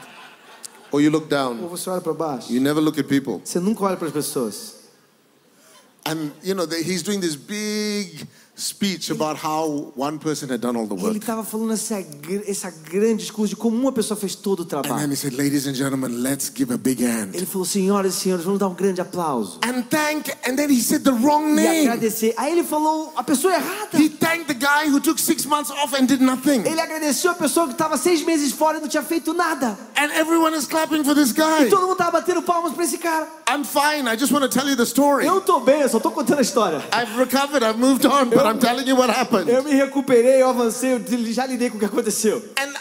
or 0.92 1.00
you 1.02 1.10
look 1.10 1.24
Ou 1.24 1.28
down. 1.28 1.68
você 1.68 1.90
olha 1.90 2.00
para 2.00 2.14
baixo. 2.14 2.52
You 2.52 2.60
never 2.60 2.80
look 2.82 2.98
at 2.98 3.06
people. 3.08 3.40
Você 3.44 3.58
nunca 3.58 3.84
olha 3.84 3.96
para 3.96 4.06
as 4.06 4.14
pessoas. 4.14 4.74
And 6.06 6.30
you 6.44 6.54
know, 6.54 6.64
he's 6.70 7.02
doing 7.02 7.20
this 7.20 7.34
big 7.34 8.24
speech 8.58 9.10
about 9.10 9.38
how 9.42 9.92
one 9.96 10.18
person 10.18 10.48
had 10.50 10.60
done 10.60 10.76
all 10.76 10.86
the 10.86 10.94
Ele 10.94 11.04
work. 11.04 11.18
estava 11.18 11.44
falando 11.44 11.72
essa, 11.72 12.04
essa 12.46 12.70
grande 12.90 13.22
discurso 13.22 13.50
de 13.50 13.56
como 13.56 13.76
uma 13.76 13.92
pessoa 13.92 14.18
fez 14.18 14.34
todo 14.34 14.60
o 14.60 14.62
And 14.62 14.66
then 14.68 14.82
trabalho. 14.82 15.12
he 15.12 15.16
said, 15.16 15.34
"Ladies 15.34 15.66
and 15.66 15.74
gentlemen, 15.74 16.22
let's 16.22 16.50
give 16.54 16.72
a 16.74 16.76
big 16.76 17.02
hand." 17.04 17.34
Ele 17.34 17.46
falou, 17.46 17.64
senhoras 17.64 18.14
e 18.14 18.20
senhores, 18.20 18.44
vamos 18.44 18.58
dar 18.58 18.68
um 18.68 18.74
grande 18.74 19.00
aplauso. 19.00 19.60
And 19.64 19.82
thank. 19.88 20.30
And 20.46 20.56
then 20.56 20.70
he 20.70 20.80
said 20.80 21.02
the 21.04 21.12
wrong 21.12 21.52
E 21.52 21.54
name. 21.54 21.88
agradecer. 21.88 22.34
Aí 22.36 22.52
ele 22.52 22.64
falou 22.64 23.12
a 23.16 23.22
pessoa 23.22 23.54
errada. 23.54 23.96
He 23.96 24.08
thanked 24.08 24.46
the 24.48 24.54
guy 24.54 24.88
who 24.90 25.00
took 25.00 25.20
six 25.20 25.44
months 25.46 25.70
off 25.70 25.94
and 25.94 26.06
did 26.06 26.20
nothing. 26.20 26.62
Ele 26.66 26.80
agradeceu 26.80 27.30
a 27.30 27.34
pessoa 27.34 27.66
que 27.66 27.72
estava 27.72 27.96
seis 27.96 28.24
meses 28.24 28.52
fora 28.52 28.78
e 28.78 28.80
não 28.80 28.88
tinha 28.88 29.02
feito 29.02 29.32
nada. 29.32 29.78
And 29.96 30.10
everyone 30.18 30.56
is 30.56 30.66
clapping 30.66 31.04
for 31.04 31.14
this 31.14 31.32
guy. 31.32 31.66
E 31.66 31.70
todo 31.70 31.82
mundo 31.82 31.92
estava 31.92 32.10
batendo 32.20 32.42
palmas 32.42 32.72
para 32.74 32.84
esse 32.84 32.98
cara. 32.98 33.28
I'm 33.48 33.64
fine. 33.64 34.08
I 34.08 34.16
just 34.16 34.32
want 34.32 34.42
to 34.42 34.48
tell 34.48 34.68
you 34.68 34.74
the 34.76 34.84
story. 34.86 35.26
Eu 35.26 35.40
tô 35.40 35.60
bem, 35.60 35.80
eu 35.82 35.88
só 35.88 36.00
tô 36.00 36.10
contando 36.10 36.38
a 36.38 36.42
história. 36.42 36.82
I've 36.92 37.16
recovered. 37.18 37.62
I've 37.64 37.78
moved 37.78 38.04
on, 38.06 38.30
but 38.30 38.47
I'm 38.48 38.58
telling 38.58 38.86
you 38.88 38.96
what 38.96 39.10
happened. 39.10 39.48
Eu 39.50 39.62
me 39.62 39.72
recuperei, 39.72 40.42
eu 40.42 40.50
avancei, 40.50 40.92
eu 40.94 41.32
já 41.32 41.46
lidei 41.46 41.70
com 41.70 41.76
o 41.76 41.78
que 41.78 41.84
aconteceu. 41.86 42.42
And 42.58 42.74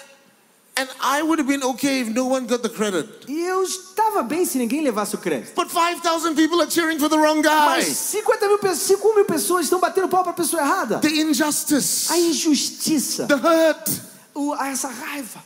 and 0.80 0.88
I 1.02 1.24
would 1.24 1.40
have 1.42 1.48
been 1.48 1.64
okay 1.72 2.02
if 2.02 2.10
no 2.10 2.28
one 2.28 2.46
got 2.46 2.62
the 2.62 2.70
credit. 2.70 3.10
E 3.28 3.40
eu 3.46 3.64
estava 3.64 4.22
bem 4.22 4.46
se 4.46 4.60
ninguém 4.60 4.82
levasse 4.84 5.16
o 5.16 5.18
crédito. 5.18 5.56
But 5.56 5.72
5,000 5.72 6.36
people 6.36 6.62
are 6.62 6.70
cheering 6.70 7.00
for 7.00 7.10
the 7.10 7.18
wrong 7.18 7.42
Mas 7.44 7.86
guy. 7.86 7.94
50 7.94 8.48
mil, 8.48 8.60
pessoas- 8.60 8.82
5 8.88 9.16
mil 9.16 9.26
pessoas 9.26 9.64
estão 9.66 9.80
batendo 9.80 10.08
palma 10.08 10.26
para 10.26 10.34
a 10.34 10.36
pessoa 10.36 10.62
errada. 10.62 11.00
The 11.00 11.10
injustice, 11.10 12.12
A 12.14 12.18
injustiça, 12.20 13.26
the 13.26 13.34
hurt. 13.36 13.90
o- 14.36 14.54
essa 14.56 14.88
raiva. 14.88 15.44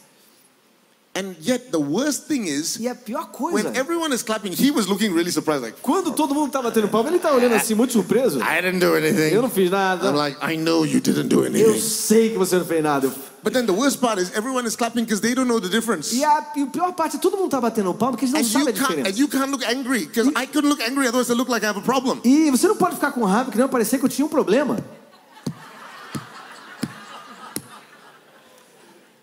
And 1.13 1.35
yet 1.41 1.71
the 1.71 1.77
worst 1.77 2.27
thing 2.27 2.47
is 2.47 2.77
E 2.79 2.87
a 2.87 2.95
pior 2.95 3.25
coisa, 3.33 3.53
when 3.67 3.75
everyone 3.75 4.13
is 4.15 4.23
clapping, 4.23 4.53
he 4.53 4.71
was 4.71 4.87
looking 4.87 5.11
really 5.13 5.29
surprised, 5.29 5.61
like, 5.61 5.75
quando 5.81 6.13
todo 6.15 6.33
mundo 6.33 6.51
tá 6.53 6.61
batendo 6.61 6.87
palma, 6.87 7.09
ele 7.09 7.19
tá 7.19 7.33
olhando 7.33 7.53
assim, 7.53 7.75
muito 7.75 7.91
surpreso. 7.91 8.39
I 8.39 8.61
didn't 8.61 8.79
do 8.79 8.95
anything. 8.95 9.33
Eu 9.35 9.41
não 9.41 9.49
fiz 9.49 9.69
nada. 9.69 10.07
I'm 10.09 10.15
like, 10.15 10.37
I 10.41 10.55
know 10.55 10.85
you 10.85 11.01
didn't 11.01 11.27
do 11.27 11.41
Eu 11.43 11.47
anything. 11.47 11.81
sei 11.81 12.29
que 12.29 12.37
você 12.37 12.55
não 12.57 12.63
fez 12.65 12.81
nada. 12.81 13.07
Eu- 13.07 13.13
But 13.43 13.53
then 13.53 13.65
the 13.65 13.73
worst 13.73 13.99
part 13.99 14.21
is 14.21 14.31
everyone 14.35 14.65
is 14.67 14.75
clapping 14.77 15.03
because 15.03 15.19
they 15.19 15.33
don't 15.35 15.49
know 15.49 15.59
the 15.59 15.67
difference. 15.67 16.15
E 16.15 16.23
a, 16.23 16.43
pior 16.71 16.93
parte 16.93 17.17
é 17.17 17.19
todo 17.19 17.35
mundo 17.35 17.49
tá 17.49 17.59
batendo 17.59 17.91
palma 17.93 18.15
porque 18.15 18.25
eles 18.25 18.33
não 18.33 18.39
And 18.39 18.43
sabem 18.45 18.67
a 18.69 18.77
can't 18.77 18.93
and 19.01 19.11
diferença. 19.11 19.19
you 19.19 19.27
can't 19.27 19.51
look 19.51 19.65
angry 19.65 20.05
because 20.05 20.29
I 20.35 20.45
couldn't 20.45 20.69
look 20.69 20.81
angry 20.81 21.07
otherwise 21.07 21.29
I 21.29 21.35
look 21.35 21.49
like 21.51 21.65
I 21.65 21.69
have 21.69 21.79
a 21.79 21.81
problem. 21.83 22.21
E 22.23 22.49
você 22.51 22.67
não 22.67 22.75
pode 22.77 22.95
ficar 22.95 23.11
com 23.11 23.25
raiva 23.25 23.51
que 23.51 23.57
não 23.57 23.67
parecer 23.67 23.97
que 23.99 24.05
eu 24.05 24.09
tinha 24.09 24.25
um 24.25 24.29
problema. 24.29 24.77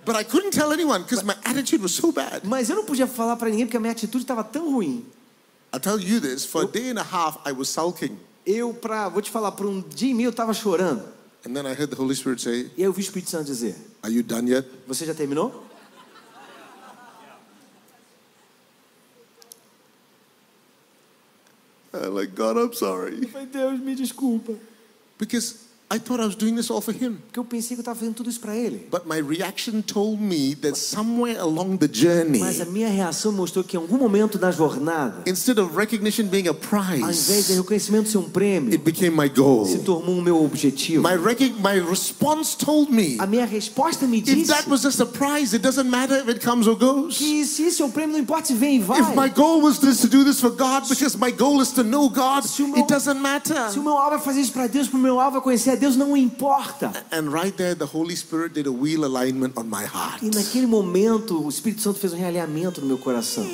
But 0.09 0.17
I 0.17 0.25
couldn't 0.25 0.53
tell 0.53 0.73
anyone 0.73 1.03
because 1.03 1.23
my 1.23 1.37
attitude 1.45 1.83
was 1.83 1.95
so 1.95 2.11
bad. 2.11 2.41
Mas 2.47 2.71
eu 2.71 2.77
não 2.77 2.85
podia 2.87 3.07
falar 3.07 3.37
pra 3.37 3.51
ninguém 3.51 3.67
porque 3.67 3.77
a 3.77 3.81
minha 3.81 3.93
atitude 3.93 4.25
estava 4.25 4.43
tão 4.43 4.73
ruim. 4.73 5.05
I'll 5.71 5.79
tell 5.79 6.01
you 6.01 6.19
this, 6.19 6.47
for 6.47 6.63
a 6.63 6.67
day 6.67 6.89
and 6.89 6.99
a 6.99 7.03
half 7.03 7.39
I 7.47 7.53
was 7.53 7.69
sulking. 7.69 8.19
Eu, 8.47 8.73
pra, 8.73 9.11
vou 9.11 9.21
te 9.21 9.31
falar, 9.31 9.53
por 9.53 9.67
um 9.67 9.83
dia 9.83 10.11
e 10.11 10.15
meio 10.15 10.29
eu 10.29 10.33
tava 10.33 10.55
chorando. 10.55 11.03
And 11.47 11.53
then 11.53 11.67
I 11.67 11.75
heard 11.75 11.91
the 11.91 12.03
Holy 12.03 12.15
Spirit 12.15 12.41
say, 12.41 12.71
E 12.75 12.81
aí 12.81 12.85
eu 12.85 12.93
vi 12.95 13.03
o 13.03 13.05
Espírito 13.05 13.29
Santo 13.29 13.45
dizer: 13.45 13.77
Are 14.03 14.11
you 14.11 14.23
done 14.23 14.51
yet? 14.51 14.67
Você 14.87 15.05
já 15.05 15.13
terminou? 15.13 15.63
I'm 21.93 22.15
like, 22.15 22.35
God, 22.35 22.57
I'm 22.57 22.73
sorry. 22.73 23.19
Eu 23.21 23.29
falei, 23.29 23.47
Deus, 23.47 23.79
me 23.79 23.95
desculpa. 23.95 24.55
Because 25.19 25.68
I 25.91 25.99
thought 25.99 26.21
I 26.23 26.27
was 26.27 26.37
doing 26.37 26.55
this 26.55 26.71
all 26.71 26.83
for 26.83 26.93
him. 26.93 27.17
Porque 27.27 27.39
eu 27.39 27.45
pensei 27.45 27.69
que 27.69 27.77
eu 27.77 27.81
estava 27.81 27.99
fazendo 27.99 28.15
tudo 28.15 28.29
isso 28.29 28.41
para 28.41 28.55
ele. 28.55 28.87
But 28.91 29.07
my 29.07 29.23
reaction 29.23 29.81
told 29.81 30.21
me 30.21 30.55
that 30.57 30.77
somewhere 30.77 31.39
along 31.41 31.79
the 31.79 31.89
journey, 31.91 32.41
Mas 32.41 32.61
a 32.61 32.67
minha 32.67 32.89
reação 32.89 33.33
mostrou 33.33 33.65
que 33.65 33.75
em 33.75 33.81
algum 33.81 33.97
momento 33.97 34.37
da 34.37 34.51
jornada, 34.51 35.23
instead 35.27 35.59
of 35.59 35.75
recognition 35.75 36.27
being 36.27 36.47
a 36.47 36.51
ao 36.51 36.55
invés 36.55 37.17
de 37.17 37.33
prize, 37.33 37.55
reconhecimento 37.55 38.11
ser 38.11 38.19
um 38.19 38.29
prêmio, 38.29 38.71
it 38.71 38.85
became 38.85 39.17
my 39.17 39.31
goal. 39.31 39.65
se 39.65 39.79
tornou 39.79 40.19
o 40.19 40.23
meu 40.23 40.45
objetivo. 40.45 41.03
My, 41.03 41.17
my 41.59 41.81
response 41.89 42.55
told 42.55 42.93
me 42.93 43.17
A 43.19 43.27
minha 43.27 43.47
resposta 43.47 44.07
me 44.07 44.19
if 44.19 44.25
disse 44.25 44.53
that 44.53 44.69
was 44.69 44.83
just 44.83 45.01
a 45.01 45.07
prize, 45.07 45.57
it 45.57 45.63
doesn't 45.63 45.89
matter 45.89 46.19
if 46.19 46.29
it 46.29 46.45
comes 46.45 46.67
or 46.67 46.77
goes. 46.77 47.17
que 47.17 47.47
se 47.47 47.63
esse 47.63 47.81
é 47.81 47.85
o 47.87 47.89
prêmio, 47.89 48.13
não 48.13 48.21
importa 48.21 48.49
se 48.49 48.55
vem 48.55 48.77
e 48.77 48.81
vai. 48.81 49.01
If 49.01 49.17
my 49.17 49.31
goal 49.31 49.63
was 49.63 49.79
this, 49.79 50.03
to 50.03 50.07
do 50.09 50.23
this 50.23 50.39
for 50.39 50.51
God, 50.51 50.87
because 50.87 51.17
my 51.17 51.31
goal 51.33 51.63
is 51.63 51.71
to 51.73 51.83
know 51.83 52.11
God, 52.11 52.45
meu- 52.59 52.77
it 52.77 52.93
doesn't 52.93 53.19
matter. 53.19 53.71
Se 53.71 53.79
o 53.79 53.83
meu 53.83 53.97
alvo 53.97 54.17
é 54.17 54.19
fazer 54.19 54.43
isso 54.43 54.53
para 54.53 54.67
Deus, 54.67 54.87
para 54.87 54.99
o 54.99 55.03
meu 55.03 55.19
alvo 55.19 55.39
é 55.39 55.41
conhecer 55.41 55.71
a 55.71 55.78
Deus, 55.79 55.97
não 55.97 56.17
importa. 56.17 56.93
And 57.13 57.31
right 57.31 57.57
there, 57.57 57.75
the 57.75 57.85
Holy 57.87 58.17
Spirit 58.17 58.53
did 58.55 58.67
a 58.67 58.73
wheel 58.73 59.05
alignment 59.05 59.57
on 59.57 59.65
my 59.65 59.85
heart. 59.85 60.23
E 60.23 60.31
naquele 60.31 60.67
momento, 60.67 61.43
o 61.45 61.49
Espírito 61.49 61.83
Santo 61.83 61.99
fez 61.99 62.13
um 62.13 62.17
realinhamento 62.17 62.81
no 62.81 62.87
meu 62.87 62.99
coração. 62.99 63.45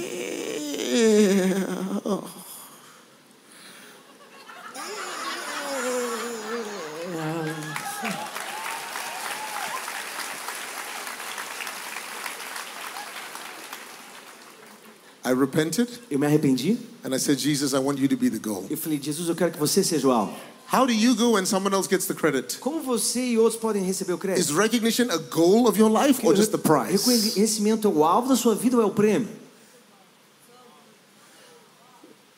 I 15.24 15.32
repented 15.32 15.88
Eu 16.10 16.18
me 16.18 16.26
arrependi. 16.26 16.76
and 17.02 17.14
I 17.14 17.18
said, 17.18 17.38
Jesus, 17.38 17.72
I 17.72 17.78
want 17.78 17.98
you 17.98 18.08
to 18.08 18.16
be 18.16 18.28
the 18.28 18.38
goal. 18.38 18.66
Eu 18.68 18.76
falei, 18.76 18.98
Jesus, 19.00 19.28
eu 19.28 19.34
quero 19.34 19.52
que 19.52 19.58
você 19.58 19.82
seja 19.82 20.06
o 20.06 20.10
alvo. 20.10 20.36
How 20.72 20.86
do 20.86 20.92
you 20.92 21.14
go 21.14 21.32
when 21.34 21.44
someone 21.46 21.74
else 21.74 21.86
gets 21.88 22.06
the 22.06 22.14
credit? 22.14 22.58
Como 22.58 22.80
você 22.82 23.20
e 23.20 23.38
outros 23.38 23.60
podem 23.60 23.82
receber 23.84 24.12
o 24.12 24.16
Is 24.16 24.20
crédito? 24.20 24.54
recognition 24.56 25.10
a 25.10 25.18
goal 25.18 25.68
of 25.68 25.78
your 25.78 25.90
life 25.90 26.24
or 26.26 26.34
just 26.34 26.50
the 26.52 26.58
prize? 26.58 27.04
Reconhecimento 27.06 27.86
é 27.86 27.90
o 27.90 28.02
alvo 28.04 28.28
da 28.28 28.36
sua 28.36 28.54
vida 28.54 28.76
ou 28.76 28.82
é 28.82 28.86
o 28.86 28.90
prêmio? 28.90 29.28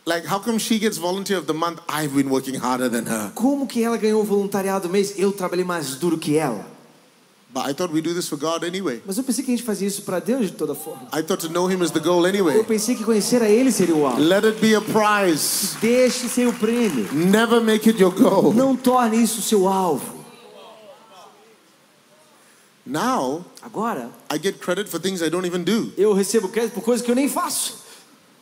Like, 0.05 0.25
how 0.27 0.39
come 0.39 0.59
she 0.59 0.79
gets 0.79 0.99
volunteer 0.99 1.37
of 1.39 1.47
the 1.47 1.53
month? 1.53 1.81
I've 1.89 2.15
been 2.15 2.29
working 2.31 2.55
harder 2.55 2.89
than 2.89 3.07
her. 3.07 3.33
Como 3.35 3.67
que 3.67 3.83
ela 3.83 3.97
ganhou 3.97 4.21
o 4.21 4.25
voluntariado 4.25 4.87
do 4.87 4.93
mês? 4.93 5.15
Eu 5.19 5.33
trabalhei 5.33 5.65
mais 5.65 5.97
duro 5.97 6.17
que 6.17 6.37
ela. 6.37 6.65
But 7.57 7.71
I 7.71 7.73
thought 7.73 7.91
we 7.91 8.03
do 8.03 8.13
this 8.13 8.29
for 8.29 8.37
God 8.37 8.65
anyway. 8.65 9.01
Mas 9.07 9.17
eu 9.17 9.25
pensei 9.25 9.43
que 9.43 9.51
a 9.51 9.57
gente 9.57 9.65
fazia 9.65 9.89
isso 9.89 10.03
para 10.03 10.19
Deus 10.21 10.49
de 10.49 10.53
toda 10.53 10.75
forma. 10.75 11.09
I 11.11 11.23
thought 11.23 11.41
to 11.47 11.49
know 11.51 11.67
Him 11.71 11.83
is 11.83 11.91
the 11.91 12.01
goal 12.01 12.21
Eu 12.21 12.27
anyway. 12.27 12.63
pensei 12.65 12.95
que 12.95 13.03
conhecer 13.03 13.41
a 13.43 13.49
Ele 13.49 13.73
seria 13.73 13.97
o 13.97 14.05
alvo. 14.07 14.21
Let 14.21 14.45
it 14.45 14.61
be 14.61 14.75
a 14.75 14.81
prize. 14.83 15.75
Deixe 15.81 16.29
ser 16.29 16.47
o 16.47 16.53
prêmio. 16.53 17.09
Never 17.15 17.63
make 17.63 17.89
it 17.89 17.99
your 17.99 18.13
goal. 18.13 18.53
Não 18.53 18.77
torne 18.77 19.23
isso 19.23 19.39
o 19.39 19.43
seu 19.43 19.67
alvo. 19.67 20.17
Now, 22.85 23.43
Agora, 23.63 24.11
I 24.31 24.39
get 24.39 24.61
credit 24.61 24.91
for 24.91 25.01
things 25.01 25.23
I 25.23 25.31
don't 25.31 25.47
even 25.47 25.65
do. 25.65 25.95
eu 25.97 26.13
recebo 26.13 26.49
crédito 26.51 26.75
por 26.75 26.83
coisas 26.85 27.03
que 27.03 27.11
eu 27.11 27.17
nem 27.17 27.27
faço. 27.27 27.86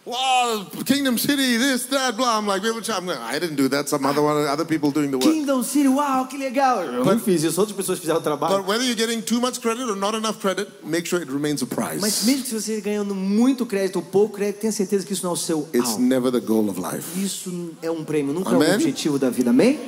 Wow, 0.07 0.67
Kingdom 0.85 1.17
City, 1.17 1.57
this, 1.57 1.87
that, 1.87 2.15
blah. 2.15 2.37
I'm 2.37 2.47
like, 2.47 2.63
I'm 2.63 3.07
going, 3.07 3.19
I 3.19 3.39
didn't 3.39 3.57
do 3.57 3.69
that. 3.71 3.89
Some 3.89 4.05
other 4.05 4.21
one, 4.21 4.37
other 4.47 4.67
people 4.67 4.91
doing 4.91 5.11
the 5.11 5.17
work. 5.17 5.33
Kingdom 5.33 5.63
City, 5.63 5.89
uau, 5.89 6.27
que 6.29 6.37
legal. 6.37 6.85
Eu 6.85 7.05
não 7.07 7.19
fiz 7.19 7.43
isso, 7.43 7.59
outras 7.59 7.75
pessoas 7.75 7.99
fizeram 7.99 8.19
o 8.21 8.23
trabalho. 8.23 8.59
But 8.59 8.67
whether 8.69 8.85
you're 8.85 8.95
getting 8.99 9.23
too 9.23 9.41
much 9.41 9.63
credit 9.63 9.89
or 9.89 9.97
not 9.97 10.15
enough 10.15 10.39
credit, 10.41 10.69
make 10.85 11.07
sure 11.07 11.23
it 11.23 11.33
remains 11.33 11.63
a 11.63 11.67
Mas 11.67 11.99
prize. 11.99 12.27
mesmo 12.27 12.45
que 12.45 12.53
você 12.53 12.83
ganhando 12.83 13.15
muito 13.15 13.65
crédito 13.65 13.97
ou 13.97 14.03
pouco 14.03 14.35
crédito, 14.37 14.61
tenha 14.61 14.73
certeza 14.73 15.07
que 15.07 15.15
isso 15.15 15.23
não 15.25 15.31
é 15.31 15.35
o 15.35 15.37
seu 15.39 15.67
It's 15.73 15.93
alvo. 15.93 16.03
never 16.03 16.31
the 16.31 16.41
goal 16.41 16.69
of 16.69 16.79
life. 16.79 17.19
Isso 17.19 17.71
é 17.81 17.91
um 17.91 18.05
prêmio, 18.05 18.35
nunca 18.35 18.51
é 18.51 18.57
Amém? 18.57 18.73
um 18.73 18.75
objetivo 18.75 19.19
da 19.19 19.31
vida. 19.31 19.51
Amém? 19.51 19.81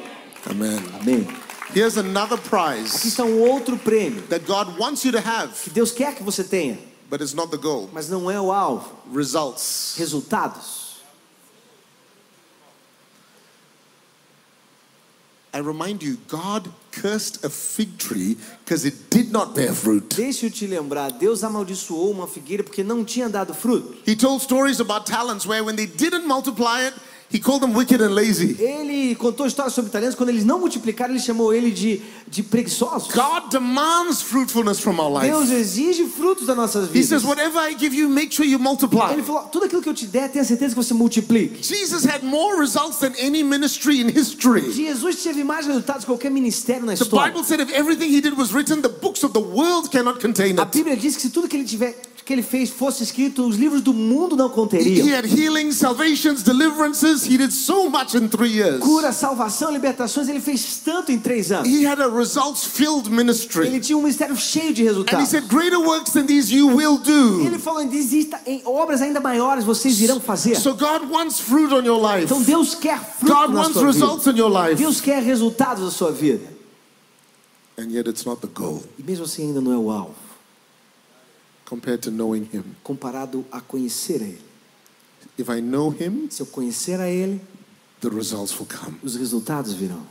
Amen. 0.49 0.79
Amém. 0.99 1.29
Here's 1.75 1.99
another 1.99 2.39
Aqui 2.39 2.49
prize 2.49 3.07
está 3.07 3.23
um 3.25 3.39
outro 3.41 3.77
prêmio 3.77 4.23
that 4.31 4.47
God 4.47 4.79
wants 4.79 5.05
you 5.05 5.13
to 5.13 5.19
have, 5.19 5.53
que 5.63 5.69
Deus 5.69 5.91
quer 5.91 6.15
que 6.15 6.23
você 6.23 6.43
tenha, 6.43 6.79
but 7.09 7.21
it's 7.21 7.35
not 7.35 7.51
the 7.51 7.59
goal. 7.59 7.89
mas 7.93 8.09
não 8.09 8.31
é 8.31 8.41
o 8.41 8.53
alvo. 8.53 8.91
Results. 9.15 9.95
Resultados. 9.99 10.87
I 15.57 15.61
remind 15.61 16.03
you, 16.03 16.19
God 16.29 16.69
cursed 16.93 17.43
a 17.43 17.49
fig 17.49 17.97
tree 17.97 18.37
because 18.63 18.85
it 18.85 19.09
did 19.09 19.33
not 19.33 19.55
bear 19.55 19.73
fruit. 19.73 20.15
Deixa 20.15 20.47
eu 20.47 20.51
te 20.51 20.67
lembrar, 20.67 21.11
Deus 21.13 21.43
amaldiçoou 21.43 22.11
uma 22.11 22.27
figueira 22.27 22.63
porque 22.63 22.85
não 22.85 23.03
tinha 23.03 23.27
dado 23.27 23.55
fruto. 23.55 23.97
He 24.07 24.15
told 24.15 24.43
stories 24.43 24.81
about 24.81 25.07
talents 25.07 25.47
where 25.47 25.65
when 25.65 25.75
they 25.75 25.87
didn't 25.87 26.27
multiply 26.27 26.83
it, 26.85 26.95
he 27.33 27.39
called 27.41 27.61
them 27.63 27.75
wicked 27.75 28.01
and 28.01 28.15
lazy. 28.15 28.57
Ele 28.61 29.15
contou 29.17 29.47
histórias 29.47 29.75
sobre 29.75 29.91
talentos, 29.91 30.15
quando 30.15 30.29
eles 30.31 30.45
não 30.45 30.59
multiplicaram, 30.61 31.13
ele 31.15 31.23
chamou 31.23 31.53
ele 31.53 31.71
de, 31.71 32.01
de 32.29 32.43
preguiçosos. 32.43 33.09
God 33.13 33.51
demands 33.51 34.23
fruitfulness 34.23 34.79
from 34.81 34.99
our 35.01 35.21
Deus 35.21 35.49
life. 35.49 35.55
exige 35.61 36.05
frutos 36.07 36.47
das 36.47 36.57
nossas 36.57 36.89
He 36.89 36.93
vidas. 36.93 37.09
says, 37.09 37.25
whatever 37.25 37.59
I 37.59 37.75
give 37.75 37.95
you, 37.95 38.09
make 38.09 38.33
sure 38.33 38.47
you 38.49 38.59
multiply. 38.59 39.13
Ele 39.13 39.23
falou, 39.23 39.43
tudo 39.45 39.67
aquilo 39.67 39.83
que 39.83 39.89
eu 39.89 39.95
te 39.95 40.07
der, 40.07 40.31
tenha 40.31 40.45
certeza 40.45 40.75
que 40.75 40.83
você 40.83 40.95
multiplique. 40.95 41.63
Jesus 41.63 42.05
had 42.05 42.23
more 42.23 42.59
results 42.61 42.99
than 42.99 43.13
any 43.21 43.43
ministry 43.43 44.01
in 44.01 44.09
history. 44.09 44.73
Jesus 44.73 45.23
teve 45.23 45.43
mais 45.45 45.67
resultados 45.67 46.05
que 46.05 46.11
qualquer 46.11 46.31
ministério 46.31 46.87
na 46.87 46.95
The 46.95 47.03
história. 47.05 47.33
Bible 47.33 47.45
said 47.45 47.61
if 47.61 47.71
everything 47.73 48.09
he 48.15 48.21
did 48.21 48.37
was 48.37 48.53
written, 48.53 48.81
the 48.83 48.89
books 48.89 49.23
of 49.25 49.33
the 49.33 49.41
world 49.41 49.91
cannot 49.91 50.21
contain 50.21 50.59
A 50.59 50.63
it. 50.63 50.73
Bíblia 50.73 50.97
diz 50.97 51.17
que 51.17 51.23
se 51.23 51.31
tudo 51.31 51.49
que 51.49 51.57
ele 51.57 51.65
tiver 51.65 51.95
que 52.27 52.33
ele 52.33 52.43
fez 52.43 52.71
fosse 52.71 53.05
escrito, 53.05 53.47
os 53.47 53.55
livros 53.57 53.81
do 53.81 53.95
mundo 53.95 54.37
não 54.37 54.49
He 54.49 54.53
conteriam. 54.53 55.17
had 55.17 55.25
healings, 55.25 55.77
salvations, 55.77 56.43
deliverances. 56.43 57.25
He 57.25 57.39
did 57.39 57.53
so 57.53 57.89
much 57.89 58.15
in 58.17 58.29
three 58.29 58.51
years. 58.51 58.81
Cura, 58.81 59.13
salvação, 59.13 59.71
libertações, 59.71 60.29
ele 60.29 60.41
fez 60.41 60.81
tanto 60.85 61.13
em 61.13 61.21
três 61.21 61.53
anos. 61.53 61.69
He 61.69 61.87
had 61.87 62.01
a 62.01 62.09
results 62.09 62.65
filled 62.65 63.07
Ele 63.07 63.17
ministry. 63.17 63.79
tinha 63.81 63.97
um 63.97 64.03
ministério 64.03 64.37
cheio 64.37 64.75
de 64.75 64.83
And 64.83 64.85
he 64.85 64.89
resultados. 64.89 65.29
said, 65.29 65.45
Greater 65.49 65.79
works 65.79 66.13
than 66.13 66.27
these 66.27 66.53
you 66.53 66.67
will 66.67 66.99
do. 66.99 67.43
Ele 67.47 67.61
falou, 67.61 67.81
exista 67.83 68.41
em 68.45 68.61
obras 68.65 69.01
ainda 69.01 69.21
maiores 69.21 69.65
vocês 69.65 70.01
irão 70.01 70.19
fazer. 70.21 70.57
So 70.57 70.75
God 70.75 71.09
wants 71.09 71.39
fruit 71.39 71.73
on 71.73 71.85
your 71.85 72.01
life. 72.03 72.25
Então 72.25 72.43
Deus 72.43 72.75
quer 72.75 72.99
fruto 72.99 73.33
God 73.33 73.51
na 73.55 73.61
wants 73.61 73.75
sua 73.75 73.93
vida. 73.93 74.05
results 74.05 74.27
in 74.27 74.37
your 74.37 74.51
life. 74.51 74.75
Deus 74.75 75.01
quer 75.01 75.23
resultados 75.23 75.85
na 75.85 75.91
sua 75.93 76.11
vida. 76.11 76.43
And 77.79 77.91
yet 77.93 78.09
it's 78.09 78.25
not 78.25 78.41
the 78.41 78.49
goal 78.53 78.83
E 78.99 79.03
mesmo 79.05 79.27
assim 79.27 79.49
ainda 79.49 79.61
não 79.61 79.73
é 79.73 79.77
o 79.77 79.91
alvo, 79.91 80.15
compared 81.67 82.01
to 82.03 82.11
knowing 82.11 82.45
Him. 82.53 82.65
comparado 82.83 83.45
a 83.53 83.61
conhecer 83.61 84.23
a 84.23 84.25
Ele. 84.25 84.41
If 85.39 85.51
I 85.51 85.61
know 85.61 85.91
Him, 85.91 86.29
Se 86.31 86.41
eu 86.43 86.47
conhecer 86.47 86.99
a 87.01 87.09
Ele, 87.11 87.41
the 88.01 88.09
results 88.09 88.59
will 88.59 88.67
come. 88.67 88.97
os 89.03 89.17
resultados 89.17 89.73
virão. 89.75 90.07